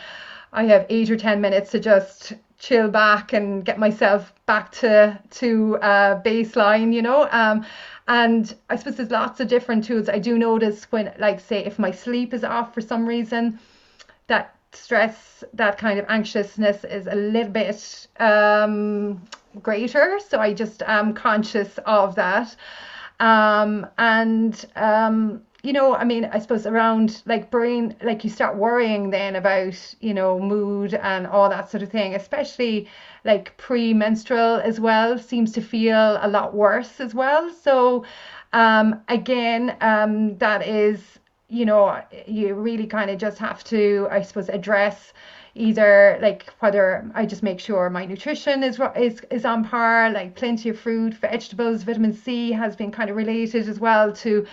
I 0.54 0.66
have 0.66 0.86
eight 0.90 1.10
or 1.10 1.18
ten 1.18 1.42
minutes 1.42 1.72
to 1.72 1.80
just 1.80 2.34
chill 2.60 2.88
back 2.88 3.34
and 3.34 3.66
get 3.66 3.80
myself 3.80 4.32
back 4.46 4.72
to 4.74 5.20
to 5.32 5.78
uh, 5.78 6.22
baseline, 6.22 6.94
you 6.94 7.02
know. 7.02 7.28
Um, 7.32 7.66
and 8.08 8.54
I 8.70 8.76
suppose 8.76 8.98
there's 8.98 9.12
lots 9.12 9.40
of 9.40 9.48
different 9.48 9.86
tools. 9.86 10.08
I 10.08 10.20
do 10.20 10.38
notice 10.38 10.86
when, 10.92 11.14
like, 11.18 11.40
say, 11.40 11.66
if 11.66 11.80
my 11.80 11.92
sleep 11.92 12.34
is 12.34 12.44
off 12.44 12.74
for 12.74 12.82
some 12.82 13.06
reason, 13.06 13.60
that 14.28 14.53
stress, 14.76 15.44
that 15.54 15.78
kind 15.78 16.00
of 16.00 16.06
anxiousness 16.10 16.84
is 16.84 17.08
a 17.08 17.16
little 17.16 17.52
bit 17.52 18.08
um, 18.20 19.22
greater. 19.62 20.20
So 20.28 20.40
I 20.40 20.54
just 20.54 20.82
am 20.84 21.14
conscious 21.14 21.80
of 21.86 22.16
that. 22.16 22.56
Um, 23.20 23.88
and, 23.98 24.66
um, 24.76 25.42
you 25.64 25.72
know, 25.72 25.96
I 25.96 26.04
mean, 26.04 26.26
I 26.26 26.40
suppose 26.40 26.66
around 26.66 27.22
like 27.26 27.50
brain, 27.50 27.96
like 28.04 28.24
you 28.24 28.30
start 28.30 28.58
worrying 28.58 29.12
then 29.12 29.36
about, 29.36 29.96
you 30.02 30.14
know, 30.14 30.40
mood 30.40 30.94
and 30.94 31.26
all 31.28 31.50
that 31.50 31.70
sort 31.70 31.84
of 31.84 31.90
thing, 31.90 32.16
especially 32.16 32.90
like 33.24 33.56
pre 33.58 33.94
menstrual 33.94 34.58
as 34.58 34.80
well, 34.80 35.18
seems 35.18 35.52
to 35.54 35.62
feel 35.62 36.20
a 36.22 36.28
lot 36.28 36.54
worse 36.54 37.00
as 37.00 37.14
well. 37.16 37.50
So, 37.52 38.06
Um, 38.54 39.02
again, 39.08 39.76
um, 39.82 40.38
that 40.38 40.68
is, 40.68 41.00
you 41.54 41.66
know, 41.66 42.02
you 42.26 42.56
really 42.56 42.88
kind 42.88 43.12
of 43.12 43.20
just 43.20 43.38
have 43.38 43.64
to, 43.66 44.08
I 44.10 44.24
suppose, 44.24 44.50
address 44.50 45.14
either 45.56 46.18
like 46.20 46.52
whether 46.60 47.08
I 47.14 47.28
just 47.28 47.44
make 47.44 47.60
sure 47.60 47.88
my 47.92 48.06
nutrition 48.06 48.64
is 48.64 48.82
is 48.96 49.22
is 49.30 49.46
on 49.46 49.64
par, 49.64 50.10
like 50.10 50.36
plenty 50.36 50.70
of 50.70 50.80
fruit, 50.80 51.14
vegetables, 51.14 51.84
vitamin 51.84 52.14
C 52.14 52.52
has 52.52 52.76
been 52.76 52.92
kind 52.92 53.10
of 53.12 53.16
related 53.16 53.70
as 53.70 53.80
well 53.80 54.12
to 54.14 54.48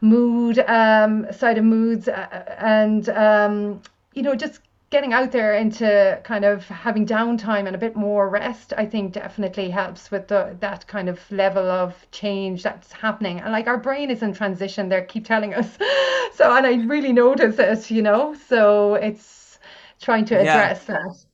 mood, 0.00 0.58
um, 0.58 1.32
side 1.32 1.56
of 1.56 1.64
moods, 1.64 2.08
uh, 2.08 2.56
and 2.58 3.08
um, 3.10 3.80
you 4.14 4.22
know 4.22 4.34
just 4.34 4.60
getting 4.94 5.12
out 5.12 5.32
there 5.32 5.54
into 5.54 6.20
kind 6.22 6.44
of 6.44 6.64
having 6.68 7.04
downtime 7.04 7.66
and 7.66 7.74
a 7.74 7.78
bit 7.78 7.96
more 7.96 8.28
rest, 8.28 8.72
I 8.78 8.86
think 8.86 9.12
definitely 9.12 9.68
helps 9.68 10.08
with 10.12 10.28
the 10.28 10.56
that 10.60 10.86
kind 10.86 11.08
of 11.08 11.18
level 11.32 11.68
of 11.68 12.08
change 12.12 12.62
that's 12.62 12.92
happening. 12.92 13.40
And 13.40 13.50
like 13.50 13.66
our 13.66 13.76
brain 13.76 14.08
is 14.08 14.22
in 14.22 14.32
transition, 14.32 14.88
they 14.88 15.04
keep 15.04 15.26
telling 15.26 15.52
us. 15.52 15.68
So 16.34 16.52
and 16.52 16.66
I 16.66 16.84
really 16.86 17.12
notice 17.12 17.60
it, 17.60 17.92
you 17.92 18.02
know. 18.02 18.34
So 18.48 18.94
it's 18.94 19.60
trying 20.00 20.24
to 20.26 20.34
address 20.34 20.84
yeah. 20.88 20.94
that. 20.94 21.24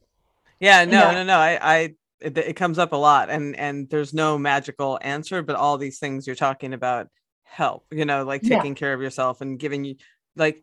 Yeah, 0.61 0.85
no, 0.85 0.99
yeah. 0.99 1.11
no, 1.13 1.23
no. 1.23 1.39
I, 1.39 1.59
I 1.63 1.77
it, 2.21 2.37
it 2.37 2.57
comes 2.57 2.79
up 2.79 2.93
a 2.93 2.97
lot 2.97 3.31
and 3.31 3.57
and 3.57 3.89
there's 3.89 4.13
no 4.13 4.37
magical 4.37 4.99
answer, 5.01 5.43
but 5.43 5.57
all 5.57 5.79
these 5.79 5.99
things 5.99 6.27
you're 6.27 6.37
talking 6.37 6.75
about 6.75 7.09
help, 7.45 7.87
you 7.91 8.05
know, 8.05 8.25
like 8.25 8.43
taking 8.43 8.73
yeah. 8.73 8.81
care 8.83 8.93
of 8.93 9.01
yourself 9.01 9.41
and 9.41 9.59
giving 9.59 9.85
you 9.85 9.97
like 10.37 10.63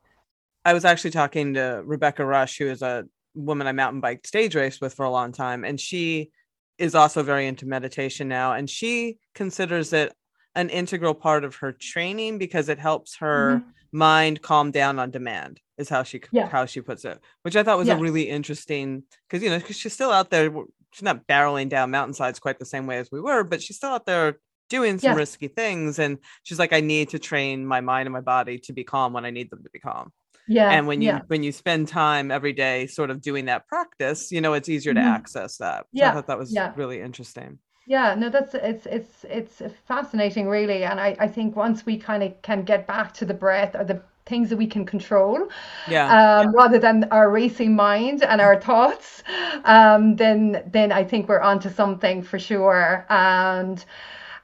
I 0.68 0.74
was 0.74 0.84
actually 0.84 1.12
talking 1.12 1.54
to 1.54 1.82
Rebecca 1.86 2.26
Rush, 2.26 2.58
who 2.58 2.68
is 2.68 2.82
a 2.82 3.06
woman 3.34 3.68
I 3.68 3.72
mountain 3.72 4.02
bike 4.02 4.28
stage 4.28 4.54
race 4.54 4.82
with 4.82 4.94
for 4.94 5.06
a 5.06 5.10
long 5.10 5.32
time, 5.32 5.64
and 5.64 5.80
she 5.80 6.32
is 6.78 6.94
also 6.94 7.24
very 7.24 7.48
into 7.48 7.66
meditation 7.66 8.28
now, 8.28 8.52
and 8.52 8.70
she 8.70 9.18
considers 9.34 9.94
it 9.94 10.14
an 10.56 10.70
integral 10.70 11.14
part 11.14 11.46
of 11.46 11.56
her 11.56 11.72
training 11.72 12.38
because 12.38 12.68
it 12.68 12.80
helps 12.80 13.16
her 13.16 13.60
mm-hmm. 13.60 13.98
mind 13.98 14.42
calm 14.42 14.72
down 14.72 15.00
on 15.00 15.10
demand 15.10 15.62
is 15.78 15.88
how 15.88 16.04
she 16.04 16.20
yeah. 16.34 16.50
how 16.50 16.66
she 16.66 16.82
puts 16.82 17.06
it 17.06 17.20
which 17.44 17.56
i 17.56 17.62
thought 17.62 17.78
was 17.78 17.88
yeah. 17.88 17.94
a 17.94 18.00
really 18.00 18.28
interesting 18.28 19.04
because 19.30 19.44
you 19.44 19.52
know 19.52 19.60
because 19.60 19.78
she's 19.78 19.94
still 19.94 20.10
out 20.10 20.32
there 20.32 20.52
she's 20.92 21.04
not 21.04 21.28
barreling 21.28 21.70
down 21.70 21.92
mountainsides 21.92 22.40
quite 22.40 22.58
the 22.58 22.66
same 22.66 22.88
way 22.88 22.98
as 22.98 23.12
we 23.12 23.22
were 23.22 23.44
but 23.44 23.62
she's 23.62 23.76
still 23.76 23.92
out 23.92 24.08
there 24.08 24.40
doing 24.68 24.98
some 24.98 25.12
yeah. 25.12 25.16
risky 25.16 25.48
things 25.48 26.00
and 26.00 26.18
she's 26.42 26.58
like 26.58 26.74
i 26.74 26.82
need 26.82 27.10
to 27.10 27.20
train 27.20 27.64
my 27.64 27.80
mind 27.80 28.08
and 28.08 28.14
my 28.14 28.22
body 28.22 28.58
to 28.58 28.74
be 28.74 28.84
calm 28.84 29.14
when 29.14 29.26
i 29.26 29.30
need 29.30 29.52
them 29.52 29.64
to 29.64 29.70
be 29.70 29.80
calm 29.80 30.12
yeah 30.48 30.72
and 30.72 30.88
when 30.88 31.02
you 31.02 31.10
yeah. 31.10 31.22
when 31.28 31.44
you 31.44 31.52
spend 31.52 31.88
time 31.88 32.32
every 32.32 32.54
day 32.54 32.88
sort 32.88 33.10
of 33.10 33.22
doing 33.22 33.46
that 33.46 33.68
practice 33.68 34.32
you 34.32 34.42
know 34.42 34.54
it's 34.54 34.70
easier 34.70 34.94
to 34.94 35.00
mm-hmm. 35.00 35.10
access 35.10 35.58
that 35.58 35.82
so 35.82 35.86
yeah 35.94 36.10
i 36.10 36.14
thought 36.14 36.28
that 36.28 36.38
was 36.38 36.54
yeah. 36.54 36.74
really 36.76 37.02
interesting 37.02 37.58
yeah 37.86 38.16
no 38.16 38.30
that's 38.30 38.54
it's 38.54 38.86
it's 38.86 39.24
it's 39.30 39.62
fascinating 39.88 40.48
really 40.48 40.84
and 40.84 41.00
i 41.00 41.16
i 41.20 41.28
think 41.28 41.56
once 41.56 41.86
we 41.86 41.98
kind 41.98 42.24
of 42.24 42.42
can 42.42 42.64
get 42.64 42.86
back 42.88 43.14
to 43.14 43.26
the 43.26 43.34
breath 43.34 43.76
or 43.76 43.84
the 43.84 44.02
things 44.26 44.50
that 44.50 44.58
we 44.58 44.68
can 44.68 44.86
control 44.86 45.48
yeah, 45.88 46.06
um, 46.08 46.48
yeah. 46.48 46.52
rather 46.54 46.78
than 46.78 47.06
our 47.12 47.32
racing 47.32 47.74
mind 47.74 48.24
and 48.24 48.42
our 48.42 48.60
thoughts 48.60 49.24
um, 49.64 50.18
then 50.18 50.64
then 50.68 50.92
i 50.92 51.04
think 51.04 51.30
we're 51.30 51.40
onto 51.40 51.70
something 51.70 52.22
for 52.22 52.38
sure 52.38 53.06
and 53.10 53.86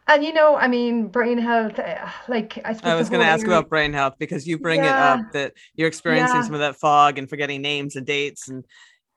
and 0.07 0.23
you 0.23 0.33
know, 0.33 0.55
I 0.55 0.67
mean, 0.67 1.07
brain 1.07 1.37
health, 1.37 1.79
eh, 1.79 2.09
like 2.27 2.59
I, 2.65 2.75
I 2.83 2.95
was 2.95 3.09
going 3.09 3.21
to 3.21 3.27
ask 3.27 3.45
about 3.45 3.69
brain 3.69 3.93
health 3.93 4.15
because 4.19 4.47
you 4.47 4.57
bring 4.57 4.83
yeah. 4.83 5.15
it 5.15 5.19
up 5.19 5.31
that 5.33 5.53
you're 5.75 5.87
experiencing 5.87 6.37
yeah. 6.37 6.41
some 6.43 6.53
of 6.53 6.59
that 6.59 6.75
fog 6.77 7.17
and 7.17 7.29
forgetting 7.29 7.61
names 7.61 7.95
and 7.95 8.05
dates 8.05 8.49
and 8.49 8.65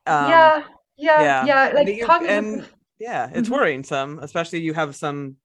um, 0.06 0.30
yeah, 0.30 0.62
yeah, 0.96 1.22
yeah, 1.22 1.44
yeah, 1.44 1.72
like 1.74 1.88
and, 1.88 2.02
cognitive... 2.02 2.44
and 2.44 2.68
yeah, 2.98 3.28
it's 3.32 3.48
mm-hmm. 3.48 3.54
worrying 3.54 3.84
some, 3.84 4.18
especially 4.20 4.60
you 4.60 4.74
have 4.74 4.94
some 4.94 5.36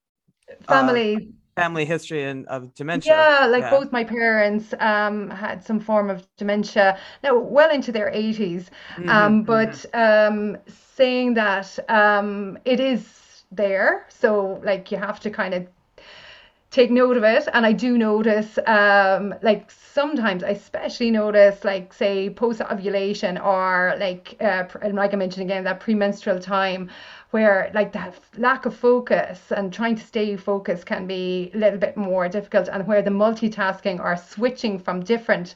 family. 0.67 1.15
Uh, 1.15 1.19
family 1.55 1.83
history 1.83 2.23
and 2.23 2.47
of 2.47 2.73
dementia. 2.75 3.13
Yeah, 3.13 3.45
like 3.45 3.63
yeah. 3.63 3.69
both 3.69 3.91
my 3.91 4.03
parents 4.03 4.73
um, 4.79 5.29
had 5.29 5.63
some 5.63 5.79
form 5.79 6.09
of 6.09 6.25
dementia. 6.37 6.97
Now, 7.23 7.37
well 7.37 7.69
into 7.71 7.91
their 7.91 8.09
80s, 8.11 8.67
mm-hmm, 8.95 9.09
um, 9.09 9.43
but 9.43 9.71
mm-hmm. 9.71 10.55
um, 10.55 10.57
saying 10.95 11.33
that 11.33 11.77
um, 11.89 12.57
it 12.65 12.79
is 12.79 13.20
there. 13.51 14.05
So 14.09 14.61
like 14.63 14.91
you 14.91 14.97
have 14.97 15.19
to 15.21 15.29
kind 15.29 15.53
of 15.53 15.67
take 16.71 16.89
note 16.89 17.17
of 17.17 17.23
it 17.23 17.49
and 17.53 17.65
i 17.65 17.73
do 17.73 17.97
notice 17.97 18.57
um 18.65 19.35
like 19.41 19.69
sometimes 19.69 20.41
i 20.41 20.49
especially 20.51 21.11
notice 21.11 21.65
like 21.65 21.93
say 21.93 22.29
post 22.29 22.61
ovulation 22.61 23.37
or 23.37 23.93
like 23.99 24.37
uh, 24.39 24.63
like 24.93 25.13
i 25.13 25.17
mentioned 25.17 25.43
again 25.43 25.65
that 25.65 25.81
premenstrual 25.81 26.39
time 26.39 26.89
where 27.31 27.69
like 27.73 27.91
that 27.91 28.17
lack 28.37 28.65
of 28.65 28.73
focus 28.73 29.51
and 29.51 29.73
trying 29.73 29.95
to 29.95 30.03
stay 30.03 30.37
focused 30.37 30.85
can 30.85 31.05
be 31.05 31.51
a 31.53 31.57
little 31.57 31.79
bit 31.79 31.97
more 31.97 32.29
difficult 32.29 32.69
and 32.69 32.87
where 32.87 33.01
the 33.01 33.09
multitasking 33.09 33.99
or 33.99 34.15
switching 34.15 34.79
from 34.79 35.03
different 35.03 35.55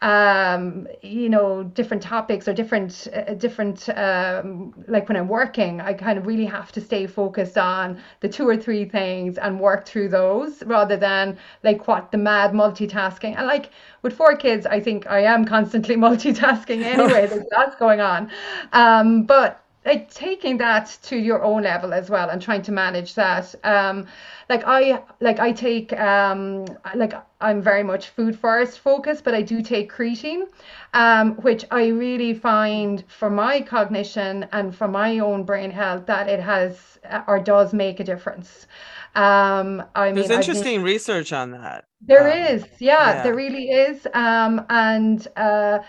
um, 0.00 0.86
you 1.02 1.28
know, 1.28 1.64
different 1.64 2.02
topics 2.02 2.46
or 2.46 2.52
different, 2.52 3.08
uh, 3.12 3.34
different, 3.34 3.88
um, 3.90 4.72
like 4.86 5.08
when 5.08 5.16
I'm 5.16 5.28
working, 5.28 5.80
I 5.80 5.92
kind 5.92 6.18
of 6.18 6.26
really 6.26 6.44
have 6.44 6.70
to 6.72 6.80
stay 6.80 7.06
focused 7.06 7.58
on 7.58 8.00
the 8.20 8.28
two 8.28 8.48
or 8.48 8.56
three 8.56 8.84
things 8.84 9.38
and 9.38 9.58
work 9.58 9.86
through 9.86 10.10
those 10.10 10.62
rather 10.64 10.96
than 10.96 11.36
like 11.64 11.88
what 11.88 12.12
the 12.12 12.18
mad 12.18 12.52
multitasking. 12.52 13.36
And 13.36 13.46
like 13.46 13.70
with 14.02 14.16
four 14.16 14.36
kids, 14.36 14.66
I 14.66 14.78
think 14.80 15.08
I 15.08 15.20
am 15.24 15.44
constantly 15.44 15.96
multitasking 16.06 16.82
anyway. 16.82 17.26
there's 17.26 17.44
lots 17.52 17.74
going 17.76 18.00
on. 18.00 18.30
Um, 18.72 19.24
but 19.24 19.64
like 19.84 20.12
taking 20.12 20.58
that 20.58 20.96
to 21.02 21.16
your 21.16 21.42
own 21.42 21.62
level 21.62 21.92
as 21.92 22.10
well 22.10 22.28
and 22.28 22.40
trying 22.40 22.62
to 22.62 22.72
manage 22.72 23.14
that. 23.14 23.54
Um, 23.64 24.06
like 24.48 24.62
I 24.64 25.02
like 25.20 25.40
I 25.40 25.52
take 25.52 25.92
um 25.94 26.66
like 26.94 27.14
I'm 27.40 27.62
very 27.62 27.84
much 27.84 28.08
food 28.08 28.36
forest 28.38 28.80
focused, 28.80 29.22
but 29.22 29.34
I 29.34 29.42
do 29.42 29.62
take 29.62 29.92
creatine, 29.92 30.48
um, 30.92 31.36
which 31.36 31.64
I 31.70 31.86
really 31.86 32.34
find 32.34 33.04
for 33.06 33.30
my 33.30 33.60
cognition 33.60 34.46
and 34.52 34.74
for 34.74 34.88
my 34.88 35.20
own 35.20 35.44
brain 35.44 35.70
health 35.70 36.06
that 36.06 36.28
it 36.28 36.40
has 36.40 36.98
or 37.28 37.38
does 37.38 37.72
make 37.72 38.00
a 38.00 38.04
difference. 38.04 38.66
Um, 39.14 39.82
I 39.94 40.06
mean, 40.06 40.16
there's 40.16 40.30
interesting 40.30 40.82
research 40.82 41.32
on 41.32 41.52
that. 41.52 41.84
There 42.00 42.30
um, 42.30 42.56
is, 42.56 42.64
yeah, 42.78 43.16
yeah, 43.16 43.22
there 43.22 43.34
really 43.34 43.70
is. 43.70 44.06
Um, 44.14 44.64
and 44.68 45.26
uh, 45.36 45.80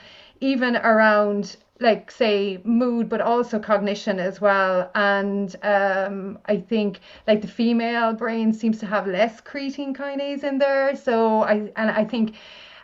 even 0.41 0.75
around 0.77 1.57
like 1.79 2.11
say 2.11 2.59
mood 2.63 3.07
but 3.09 3.21
also 3.21 3.59
cognition 3.59 4.19
as 4.19 4.41
well. 4.41 4.91
And 4.95 5.55
um, 5.63 6.39
i 6.45 6.57
think 6.57 6.99
like 7.27 7.41
the 7.41 7.47
female 7.47 8.13
brain 8.13 8.53
seems 8.53 8.79
to 8.79 8.85
have 8.85 9.07
less 9.07 9.41
creatine 9.41 9.95
kinase 9.95 10.43
in 10.43 10.57
there. 10.59 10.95
So 10.95 11.41
i 11.43 11.71
and 11.75 11.89
i 11.91 12.03
think 12.05 12.35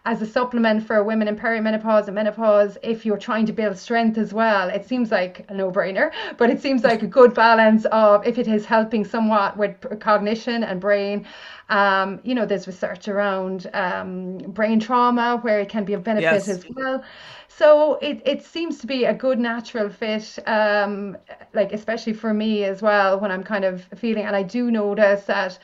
as 0.05 0.21
a 0.21 0.25
supplement 0.25 0.85
for 0.85 1.03
women 1.03 1.27
in 1.27 1.35
perimenopause 1.35 2.05
and 2.05 2.15
menopause, 2.15 2.77
if 2.83 3.05
you're 3.05 3.17
trying 3.17 3.45
to 3.47 3.53
build 3.53 3.77
strength 3.77 4.17
as 4.17 4.33
well, 4.33 4.69
it 4.69 4.85
seems 4.85 5.11
like 5.11 5.45
a 5.49 5.53
no 5.53 5.71
brainer, 5.71 6.11
but 6.37 6.49
it 6.49 6.61
seems 6.61 6.83
like 6.83 7.01
a 7.01 7.07
good 7.07 7.33
balance 7.33 7.85
of 7.85 8.25
if 8.25 8.37
it 8.37 8.47
is 8.47 8.65
helping 8.65 9.03
somewhat 9.03 9.57
with 9.57 9.99
cognition 9.99 10.63
and 10.63 10.79
brain. 10.79 11.25
Um, 11.69 12.19
you 12.23 12.35
know, 12.35 12.45
there's 12.45 12.67
research 12.67 13.07
around 13.07 13.67
um, 13.73 14.37
brain 14.37 14.79
trauma 14.79 15.39
where 15.41 15.59
it 15.59 15.69
can 15.69 15.83
be 15.83 15.93
of 15.93 16.03
benefit 16.03 16.23
yes. 16.23 16.47
as 16.47 16.65
well. 16.69 17.03
So 17.47 17.95
it, 17.95 18.21
it 18.25 18.43
seems 18.43 18.79
to 18.79 18.87
be 18.87 19.05
a 19.05 19.13
good 19.13 19.39
natural 19.39 19.89
fit, 19.89 20.37
um, 20.45 21.17
like 21.53 21.71
especially 21.71 22.13
for 22.13 22.33
me 22.33 22.65
as 22.65 22.81
well 22.81 23.19
when 23.19 23.31
I'm 23.31 23.43
kind 23.43 23.63
of 23.63 23.85
feeling, 23.95 24.25
and 24.25 24.35
I 24.35 24.43
do 24.43 24.69
notice 24.69 25.23
that 25.23 25.57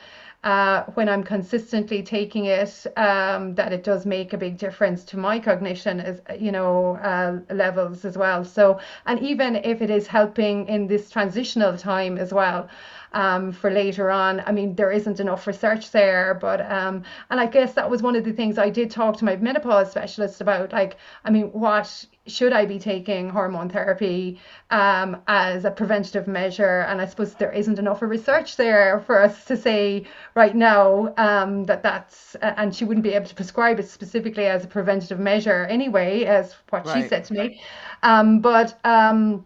uh, 0.44 0.82
when 0.94 1.08
I'm 1.08 1.22
consistently 1.22 2.02
taking 2.02 2.46
it, 2.46 2.86
um, 2.96 3.54
that 3.54 3.72
it 3.72 3.84
does 3.84 4.04
make 4.06 4.32
a 4.32 4.38
big 4.38 4.58
difference 4.58 5.04
to 5.04 5.16
my 5.16 5.38
cognition 5.38 6.00
as 6.00 6.20
you 6.38 6.50
know 6.52 6.96
uh, 6.96 7.38
levels 7.54 8.04
as 8.04 8.18
well. 8.18 8.44
So 8.44 8.80
and 9.06 9.20
even 9.20 9.56
if 9.56 9.80
it 9.82 9.90
is 9.90 10.06
helping 10.06 10.66
in 10.68 10.86
this 10.88 11.10
transitional 11.10 11.76
time 11.76 12.18
as 12.18 12.32
well 12.32 12.68
um, 13.12 13.52
for 13.52 13.70
later 13.70 14.10
on. 14.10 14.40
I 14.40 14.52
mean, 14.52 14.74
there 14.74 14.90
isn't 14.90 15.20
enough 15.20 15.46
research 15.46 15.90
there, 15.90 16.38
but 16.40 16.60
um, 16.70 17.02
and 17.30 17.40
I 17.40 17.46
guess 17.46 17.74
that 17.74 17.88
was 17.90 18.02
one 18.02 18.16
of 18.16 18.24
the 18.24 18.32
things 18.32 18.58
I 18.58 18.70
did 18.70 18.90
talk 18.90 19.16
to 19.18 19.24
my 19.24 19.36
menopause 19.36 19.90
specialist 19.90 20.40
about. 20.40 20.72
Like, 20.72 20.96
I 21.24 21.30
mean, 21.30 21.46
what 21.52 22.06
should 22.26 22.52
I 22.52 22.66
be 22.66 22.78
taking 22.78 23.28
hormone 23.28 23.68
therapy 23.68 24.40
um, 24.70 25.20
as 25.26 25.64
a 25.64 25.70
preventative 25.70 26.28
measure? 26.28 26.80
And 26.88 27.00
I 27.00 27.06
suppose 27.06 27.34
there 27.34 27.52
isn't 27.52 27.78
enough 27.78 28.00
research 28.02 28.56
there 28.56 29.00
for 29.06 29.20
us 29.20 29.44
to 29.46 29.56
say 29.56 30.04
right 30.34 30.54
now 30.54 31.12
um, 31.16 31.64
that 31.64 31.82
that's, 31.82 32.36
and 32.36 32.74
she 32.74 32.84
wouldn't 32.84 33.04
be 33.04 33.12
able 33.14 33.26
to 33.26 33.34
prescribe 33.34 33.80
it 33.80 33.88
specifically 33.88 34.46
as 34.46 34.64
a 34.64 34.68
preventative 34.68 35.18
measure 35.18 35.64
anyway, 35.66 36.24
as 36.24 36.54
what 36.70 36.86
right. 36.86 37.02
she 37.02 37.08
said 37.08 37.24
to 37.24 37.34
me. 37.34 37.60
Um, 38.02 38.40
but 38.40 38.78
um, 38.84 39.44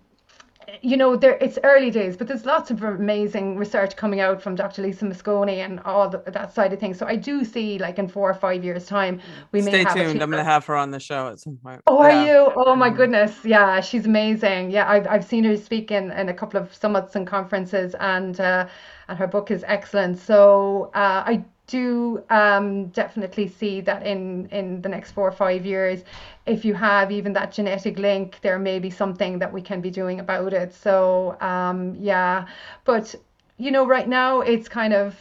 you 0.82 0.96
know, 0.96 1.16
there 1.16 1.38
it's 1.40 1.58
early 1.64 1.90
days, 1.90 2.16
but 2.16 2.26
there's 2.26 2.44
lots 2.44 2.70
of 2.70 2.82
amazing 2.82 3.56
research 3.56 3.96
coming 3.96 4.20
out 4.20 4.42
from 4.42 4.54
Dr. 4.54 4.82
Lisa 4.82 5.04
Mosconi 5.04 5.64
and 5.64 5.80
all 5.80 6.08
the, 6.08 6.18
that 6.26 6.54
side 6.54 6.72
of 6.72 6.80
things. 6.80 6.98
So 6.98 7.06
I 7.06 7.16
do 7.16 7.44
see, 7.44 7.78
like 7.78 7.98
in 7.98 8.08
four 8.08 8.30
or 8.30 8.34
five 8.34 8.64
years' 8.64 8.86
time, 8.86 9.20
we 9.52 9.62
Stay 9.62 9.70
may 9.70 9.78
have. 9.78 9.92
Stay 9.92 10.04
tuned. 10.04 10.22
I'm 10.22 10.30
going 10.30 10.44
to 10.44 10.50
have 10.50 10.64
her 10.66 10.76
on 10.76 10.90
the 10.90 11.00
show 11.00 11.28
at 11.28 11.40
some 11.40 11.56
point. 11.56 11.82
Oh, 11.86 12.02
yeah. 12.02 12.08
are 12.08 12.26
you? 12.26 12.52
Oh 12.56 12.74
my 12.74 12.88
mm-hmm. 12.88 12.96
goodness, 12.96 13.44
yeah, 13.44 13.80
she's 13.80 14.06
amazing. 14.06 14.70
Yeah, 14.70 14.88
I've 14.88 15.06
I've 15.06 15.24
seen 15.24 15.44
her 15.44 15.56
speak 15.56 15.90
in, 15.90 16.10
in 16.12 16.28
a 16.28 16.34
couple 16.34 16.60
of 16.60 16.74
summits 16.74 17.16
and 17.16 17.26
conferences, 17.26 17.94
and 18.00 18.38
uh, 18.40 18.68
and 19.08 19.18
her 19.18 19.26
book 19.26 19.50
is 19.50 19.64
excellent. 19.66 20.18
So 20.18 20.90
uh, 20.94 21.22
I 21.26 21.44
do 21.66 22.22
um, 22.30 22.86
definitely 22.88 23.48
see 23.48 23.80
that 23.82 24.06
in 24.06 24.48
in 24.50 24.82
the 24.82 24.88
next 24.88 25.12
four 25.12 25.26
or 25.26 25.32
five 25.32 25.66
years, 25.66 26.04
if 26.46 26.64
you 26.64 26.74
have 26.74 27.10
even 27.10 27.32
that 27.32 27.52
genetic 27.52 27.98
link, 27.98 28.38
there 28.42 28.58
may 28.58 28.78
be 28.78 28.90
something 28.90 29.38
that 29.40 29.52
we 29.52 29.60
can 29.62 29.80
be 29.80 29.90
doing 29.90 30.20
about 30.20 30.52
it. 30.52 30.72
So 30.74 31.36
um, 31.40 31.96
yeah, 31.98 32.46
but 32.84 33.14
you 33.58 33.70
know, 33.70 33.86
right 33.86 34.08
now 34.08 34.40
it's 34.40 34.68
kind 34.68 34.92
of 34.92 35.16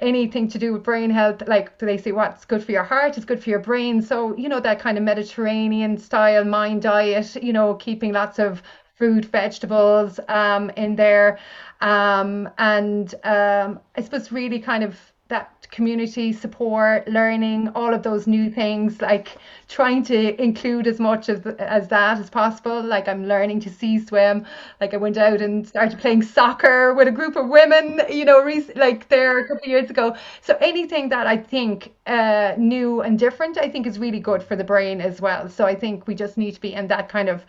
anything 0.00 0.48
to 0.48 0.58
do 0.58 0.72
with 0.72 0.82
brain 0.82 1.10
health 1.10 1.42
like 1.46 1.78
do 1.78 1.86
they 1.86 1.96
say 1.96 2.10
what's 2.10 2.44
good 2.44 2.64
for 2.64 2.72
your 2.72 2.82
heart 2.82 3.16
is 3.16 3.24
good 3.24 3.42
for 3.42 3.50
your 3.50 3.60
brain. 3.60 4.00
So 4.02 4.36
you 4.36 4.48
know 4.48 4.60
that 4.60 4.78
kind 4.80 4.96
of 4.98 5.04
mediterranean 5.04 5.98
style 5.98 6.44
mind 6.44 6.82
diet 6.82 7.36
you 7.42 7.52
know 7.52 7.74
keeping 7.74 8.12
lots 8.12 8.38
of 8.38 8.62
fruit 8.96 9.24
vegetables 9.26 10.20
um, 10.28 10.70
in 10.76 10.96
there. 10.96 11.38
Um, 11.80 12.48
and 12.58 13.12
um, 13.24 13.80
i 13.96 14.00
suppose 14.00 14.30
really 14.30 14.60
kind 14.60 14.84
of 14.84 14.96
that 15.28 15.61
community 15.72 16.32
support, 16.34 17.08
learning, 17.08 17.68
all 17.74 17.92
of 17.92 18.02
those 18.02 18.26
new 18.26 18.50
things, 18.50 19.00
like 19.00 19.38
trying 19.68 20.04
to 20.04 20.40
include 20.40 20.86
as 20.86 21.00
much 21.00 21.30
as, 21.30 21.44
as 21.58 21.88
that 21.88 22.18
as 22.18 22.28
possible. 22.28 22.80
Like 22.82 23.08
I'm 23.08 23.26
learning 23.26 23.60
to 23.60 23.70
sea 23.70 23.98
swim. 23.98 24.46
Like 24.80 24.92
I 24.92 24.98
went 24.98 25.16
out 25.16 25.40
and 25.40 25.66
started 25.66 25.98
playing 25.98 26.22
soccer 26.22 26.92
with 26.94 27.08
a 27.08 27.10
group 27.10 27.36
of 27.36 27.48
women, 27.48 28.02
you 28.10 28.26
know, 28.26 28.48
like 28.76 29.08
there 29.08 29.38
a 29.38 29.48
couple 29.48 29.64
of 29.64 29.68
years 29.68 29.88
ago. 29.88 30.14
So 30.42 30.56
anything 30.60 31.08
that 31.08 31.26
I 31.26 31.38
think 31.38 31.92
uh, 32.06 32.52
new 32.58 33.00
and 33.00 33.18
different, 33.18 33.56
I 33.56 33.68
think 33.70 33.86
is 33.86 33.98
really 33.98 34.20
good 34.20 34.42
for 34.42 34.56
the 34.56 34.64
brain 34.64 35.00
as 35.00 35.22
well. 35.22 35.48
So 35.48 35.64
I 35.64 35.74
think 35.74 36.06
we 36.06 36.14
just 36.14 36.36
need 36.36 36.52
to 36.52 36.60
be 36.60 36.74
in 36.74 36.86
that 36.88 37.08
kind 37.08 37.30
of 37.30 37.46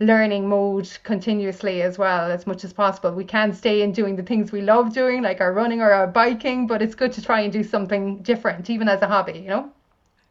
learning 0.00 0.48
mode 0.48 0.90
continuously 1.02 1.82
as 1.82 1.98
well 1.98 2.30
as 2.30 2.46
much 2.46 2.64
as 2.64 2.72
possible. 2.72 3.12
We 3.12 3.24
can 3.24 3.52
stay 3.52 3.82
in 3.82 3.92
doing 3.92 4.16
the 4.16 4.22
things 4.22 4.50
we 4.50 4.62
love 4.62 4.94
doing, 4.94 5.22
like 5.22 5.40
our 5.40 5.52
running 5.52 5.82
or 5.82 5.90
our 5.92 6.06
biking, 6.06 6.66
but 6.66 6.80
it's 6.80 6.94
good 6.94 7.12
to 7.12 7.22
try 7.22 7.40
and 7.40 7.52
do 7.52 7.62
something 7.62 8.22
different, 8.22 8.70
even 8.70 8.88
as 8.88 9.02
a 9.02 9.06
hobby, 9.06 9.38
you 9.38 9.48
know? 9.48 9.70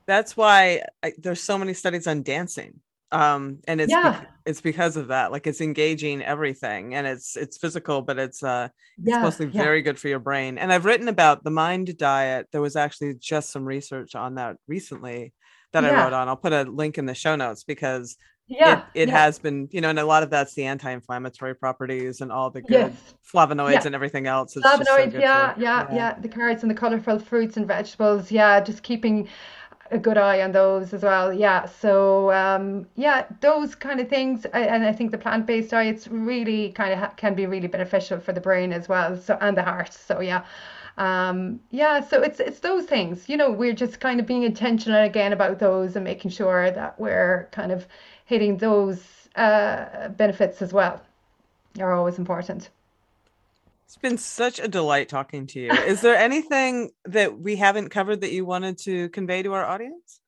That's 0.07 0.35
why 0.35 0.81
I, 1.03 1.13
there's 1.19 1.41
so 1.41 1.57
many 1.57 1.75
studies 1.75 2.07
on 2.07 2.23
dancing. 2.23 2.79
Um, 3.11 3.59
and 3.67 3.79
it's 3.79 3.91
yeah. 3.91 4.21
be- 4.21 4.27
it's 4.45 4.61
because 4.61 4.97
of 4.97 5.07
that. 5.07 5.31
Like 5.31 5.47
it's 5.47 5.61
engaging 5.61 6.21
everything, 6.21 6.93
and 6.93 7.07
it's 7.07 7.35
it's 7.35 7.57
physical, 7.57 8.03
but 8.03 8.19
it's 8.19 8.43
uh 8.43 8.69
it's 8.99 9.07
yeah, 9.09 9.21
mostly 9.21 9.47
yeah. 9.47 9.63
very 9.63 9.81
good 9.81 9.97
for 9.97 10.09
your 10.09 10.19
brain. 10.19 10.59
And 10.59 10.71
I've 10.71 10.85
written 10.85 11.07
about 11.07 11.43
the 11.43 11.49
mind 11.49 11.97
diet. 11.97 12.47
There 12.51 12.61
was 12.61 12.75
actually 12.75 13.15
just 13.15 13.51
some 13.51 13.65
research 13.65 14.13
on 14.13 14.35
that 14.35 14.57
recently 14.67 15.33
that 15.73 15.85
I 15.85 16.03
wrote 16.03 16.13
on. 16.13 16.27
I'll 16.27 16.35
put 16.35 16.53
a 16.53 16.63
link 16.63 16.97
in 16.97 17.05
the 17.05 17.15
show 17.15 17.35
notes 17.35 17.63
because 17.63 18.15
yeah 18.49 18.79
it, 18.93 19.03
it 19.03 19.09
yeah. 19.09 19.17
has 19.17 19.39
been 19.39 19.69
you 19.71 19.79
know 19.79 19.89
and 19.89 19.99
a 19.99 20.05
lot 20.05 20.23
of 20.23 20.29
that's 20.29 20.53
the 20.55 20.65
anti-inflammatory 20.65 21.55
properties 21.55 22.19
and 22.21 22.31
all 22.31 22.49
the 22.49 22.61
good 22.61 22.71
yes. 22.91 23.15
flavonoids 23.33 23.73
yeah. 23.73 23.85
and 23.85 23.95
everything 23.95 24.27
else 24.27 24.57
it's 24.57 24.65
flavonoids 24.65 25.11
so 25.11 25.19
yeah, 25.19 25.53
yeah, 25.57 25.87
yeah 25.89 25.95
yeah 25.95 26.19
the 26.19 26.27
carrots 26.27 26.63
and 26.63 26.69
the 26.69 26.75
colorful 26.75 27.19
fruits 27.19 27.57
and 27.57 27.67
vegetables 27.67 28.31
yeah 28.31 28.59
just 28.59 28.83
keeping 28.83 29.27
a 29.91 29.97
good 29.97 30.17
eye 30.17 30.41
on 30.41 30.51
those 30.51 30.93
as 30.93 31.03
well 31.03 31.33
yeah 31.33 31.65
so 31.65 32.31
um 32.31 32.85
yeah 32.95 33.25
those 33.41 33.75
kind 33.75 33.99
of 33.99 34.07
things 34.07 34.45
and 34.53 34.83
i 34.83 34.91
think 34.91 35.11
the 35.11 35.17
plant-based 35.17 35.71
diets 35.71 36.07
really 36.07 36.71
kind 36.71 36.93
of 36.93 36.99
ha- 36.99 37.13
can 37.17 37.33
be 37.33 37.45
really 37.45 37.67
beneficial 37.67 38.19
for 38.19 38.33
the 38.33 38.41
brain 38.41 38.71
as 38.71 38.87
well 38.87 39.17
so 39.17 39.37
and 39.41 39.57
the 39.57 39.63
heart 39.63 39.93
so 39.93 40.19
yeah 40.19 40.43
um 40.97 41.59
yeah 41.71 42.01
so 42.01 42.21
it's 42.21 42.39
it's 42.39 42.59
those 42.59 42.85
things 42.85 43.29
you 43.29 43.37
know 43.37 43.49
we're 43.49 43.73
just 43.73 43.99
kind 43.99 44.19
of 44.19 44.27
being 44.27 44.43
intentional 44.43 45.01
again 45.03 45.33
about 45.33 45.57
those 45.57 45.95
and 45.95 46.03
making 46.03 46.29
sure 46.29 46.69
that 46.71 46.99
we're 46.99 47.47
kind 47.51 47.71
of 47.71 47.87
hitting 48.29 48.57
those 48.57 49.03
uh, 49.35 50.09
benefits 50.09 50.61
as 50.61 50.71
well 50.71 51.01
are 51.79 51.93
always 51.93 52.19
important. 52.19 52.69
It's 53.85 53.97
been 53.97 54.19
such 54.19 54.59
a 54.59 54.67
delight 54.67 55.09
talking 55.09 55.47
to 55.47 55.59
you. 55.59 55.71
Is 55.71 56.01
there 56.01 56.15
anything 56.29 56.91
that 57.05 57.39
we 57.39 57.55
haven't 57.55 57.89
covered 57.89 58.21
that 58.21 58.31
you 58.31 58.45
wanted 58.45 58.77
to 58.79 59.09
convey 59.09 59.41
to 59.41 59.53
our 59.53 59.65
audience? 59.65 60.19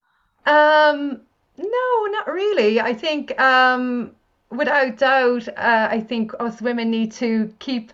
Um, 0.47 1.22
no, 1.58 2.06
not 2.08 2.28
really. 2.28 2.82
I 2.82 2.95
think, 2.95 3.39
um, 3.39 4.14
without 4.49 4.97
doubt, 4.97 5.47
uh, 5.49 5.88
I 5.91 5.99
think 5.99 6.32
us 6.39 6.60
women 6.60 6.89
need 6.89 7.12
to 7.14 7.54
keep, 7.60 7.93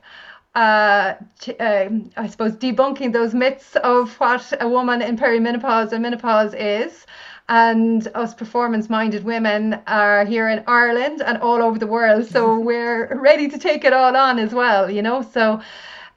uh, 0.55 1.15
uh, 1.59 1.89
I 2.15 2.27
suppose, 2.27 2.53
debunking 2.53 3.11
those 3.11 3.33
myths 3.33 3.75
of 3.83 4.17
what 4.21 4.53
a 4.61 4.69
woman 4.69 5.01
in 5.01 5.17
perimenopause 5.17 5.91
and 5.91 6.01
menopause 6.01 6.53
is 6.53 7.05
and 7.49 8.07
us 8.13 8.33
performance 8.33 8.89
minded 8.89 9.23
women 9.23 9.79
are 9.87 10.25
here 10.25 10.49
in 10.49 10.63
Ireland 10.67 11.21
and 11.21 11.37
all 11.37 11.63
over 11.63 11.79
the 11.79 11.87
world. 11.87 12.25
So 12.25 12.59
we're 12.69 13.15
ready 13.17 13.47
to 13.49 13.57
take 13.57 13.85
it 13.85 13.93
all 13.93 14.15
on 14.15 14.39
as 14.39 14.53
well, 14.53 14.89
you 14.89 15.01
know. 15.01 15.21
So 15.21 15.61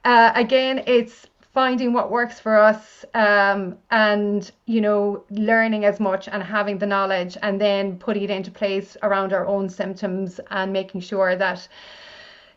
uh, 0.03 0.31
again, 0.35 0.83
it's 0.87 1.27
finding 1.53 1.91
what 1.93 2.11
works 2.11 2.39
for 2.39 2.57
us 2.57 3.03
um, 3.13 3.77
and, 3.91 4.51
you 4.65 4.79
know, 4.79 5.23
learning 5.29 5.83
as 5.85 5.99
much 5.99 6.27
and 6.29 6.41
having 6.41 6.77
the 6.77 6.85
knowledge 6.85 7.37
and 7.41 7.59
then 7.59 7.97
putting 7.97 8.23
it 8.23 8.29
into 8.29 8.49
place 8.49 8.95
around 9.03 9.33
our 9.33 9.45
own 9.45 9.67
symptoms 9.67 10.39
and 10.49 10.71
making 10.71 11.01
sure 11.01 11.35
that, 11.35 11.67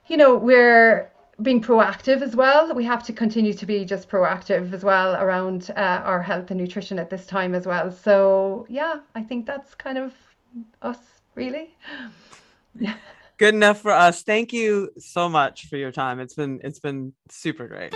you 0.07 0.16
know, 0.16 0.37
we're 0.37 1.11
being 1.43 1.61
proactive 1.61 2.22
as 2.22 2.37
well. 2.37 2.72
We 2.74 2.85
have 2.85 3.03
to 3.05 3.12
continue 3.12 3.53
to 3.55 3.66
be 3.66 3.85
just 3.85 4.09
proactive 4.09 4.72
as 4.72 4.85
well 4.85 5.16
around 5.16 5.70
uh, 5.76 6.03
our 6.05 6.22
health 6.22 6.51
and 6.51 6.61
nutrition 6.61 6.99
at 6.99 7.11
this 7.11 7.26
time 7.26 7.55
as 7.55 7.66
well. 7.66 7.91
So 7.91 8.66
yeah, 8.68 9.01
I 9.14 9.22
think 9.22 9.47
that's 9.47 9.74
kind 9.74 9.99
of 9.99 10.12
us 10.82 10.99
really. 11.35 11.74
Good 13.37 13.55
enough 13.55 13.80
for 13.80 13.91
us. 13.91 14.22
Thank 14.22 14.53
you 14.53 14.91
so 14.97 15.28
much 15.28 15.66
for 15.66 15.76
your 15.76 15.91
time. 15.91 16.20
It's 16.20 16.35
been 16.35 16.61
it's 16.62 16.78
been 16.78 17.12
super 17.28 17.66
great. 17.66 17.93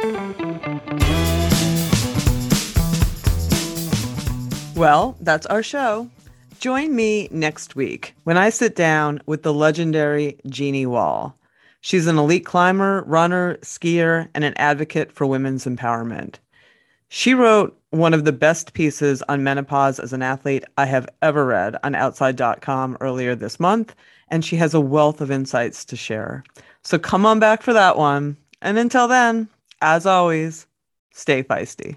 Well, 4.74 5.16
that's 5.20 5.46
our 5.46 5.62
show. 5.62 6.10
Join 6.58 6.96
me 6.96 7.28
next 7.30 7.76
week 7.76 8.16
when 8.24 8.36
I 8.36 8.50
sit 8.50 8.74
down 8.74 9.22
with 9.26 9.44
the 9.44 9.54
legendary 9.54 10.38
Jeannie 10.48 10.86
Wall. 10.86 11.37
She's 11.88 12.06
an 12.06 12.18
elite 12.18 12.44
climber, 12.44 13.02
runner, 13.06 13.56
skier, 13.62 14.28
and 14.34 14.44
an 14.44 14.52
advocate 14.58 15.10
for 15.10 15.26
women's 15.26 15.64
empowerment. 15.64 16.34
She 17.08 17.32
wrote 17.32 17.80
one 17.92 18.12
of 18.12 18.26
the 18.26 18.32
best 18.32 18.74
pieces 18.74 19.22
on 19.22 19.42
menopause 19.42 19.98
as 19.98 20.12
an 20.12 20.20
athlete 20.20 20.64
I 20.76 20.84
have 20.84 21.08
ever 21.22 21.46
read 21.46 21.76
on 21.82 21.94
outside.com 21.94 22.98
earlier 23.00 23.34
this 23.34 23.58
month, 23.58 23.94
and 24.28 24.44
she 24.44 24.56
has 24.56 24.74
a 24.74 24.82
wealth 24.82 25.22
of 25.22 25.30
insights 25.30 25.86
to 25.86 25.96
share. 25.96 26.44
So 26.82 26.98
come 26.98 27.24
on 27.24 27.40
back 27.40 27.62
for 27.62 27.72
that 27.72 27.96
one. 27.96 28.36
And 28.60 28.76
until 28.76 29.08
then, 29.08 29.48
as 29.80 30.04
always, 30.04 30.66
stay 31.14 31.42
feisty. 31.42 31.96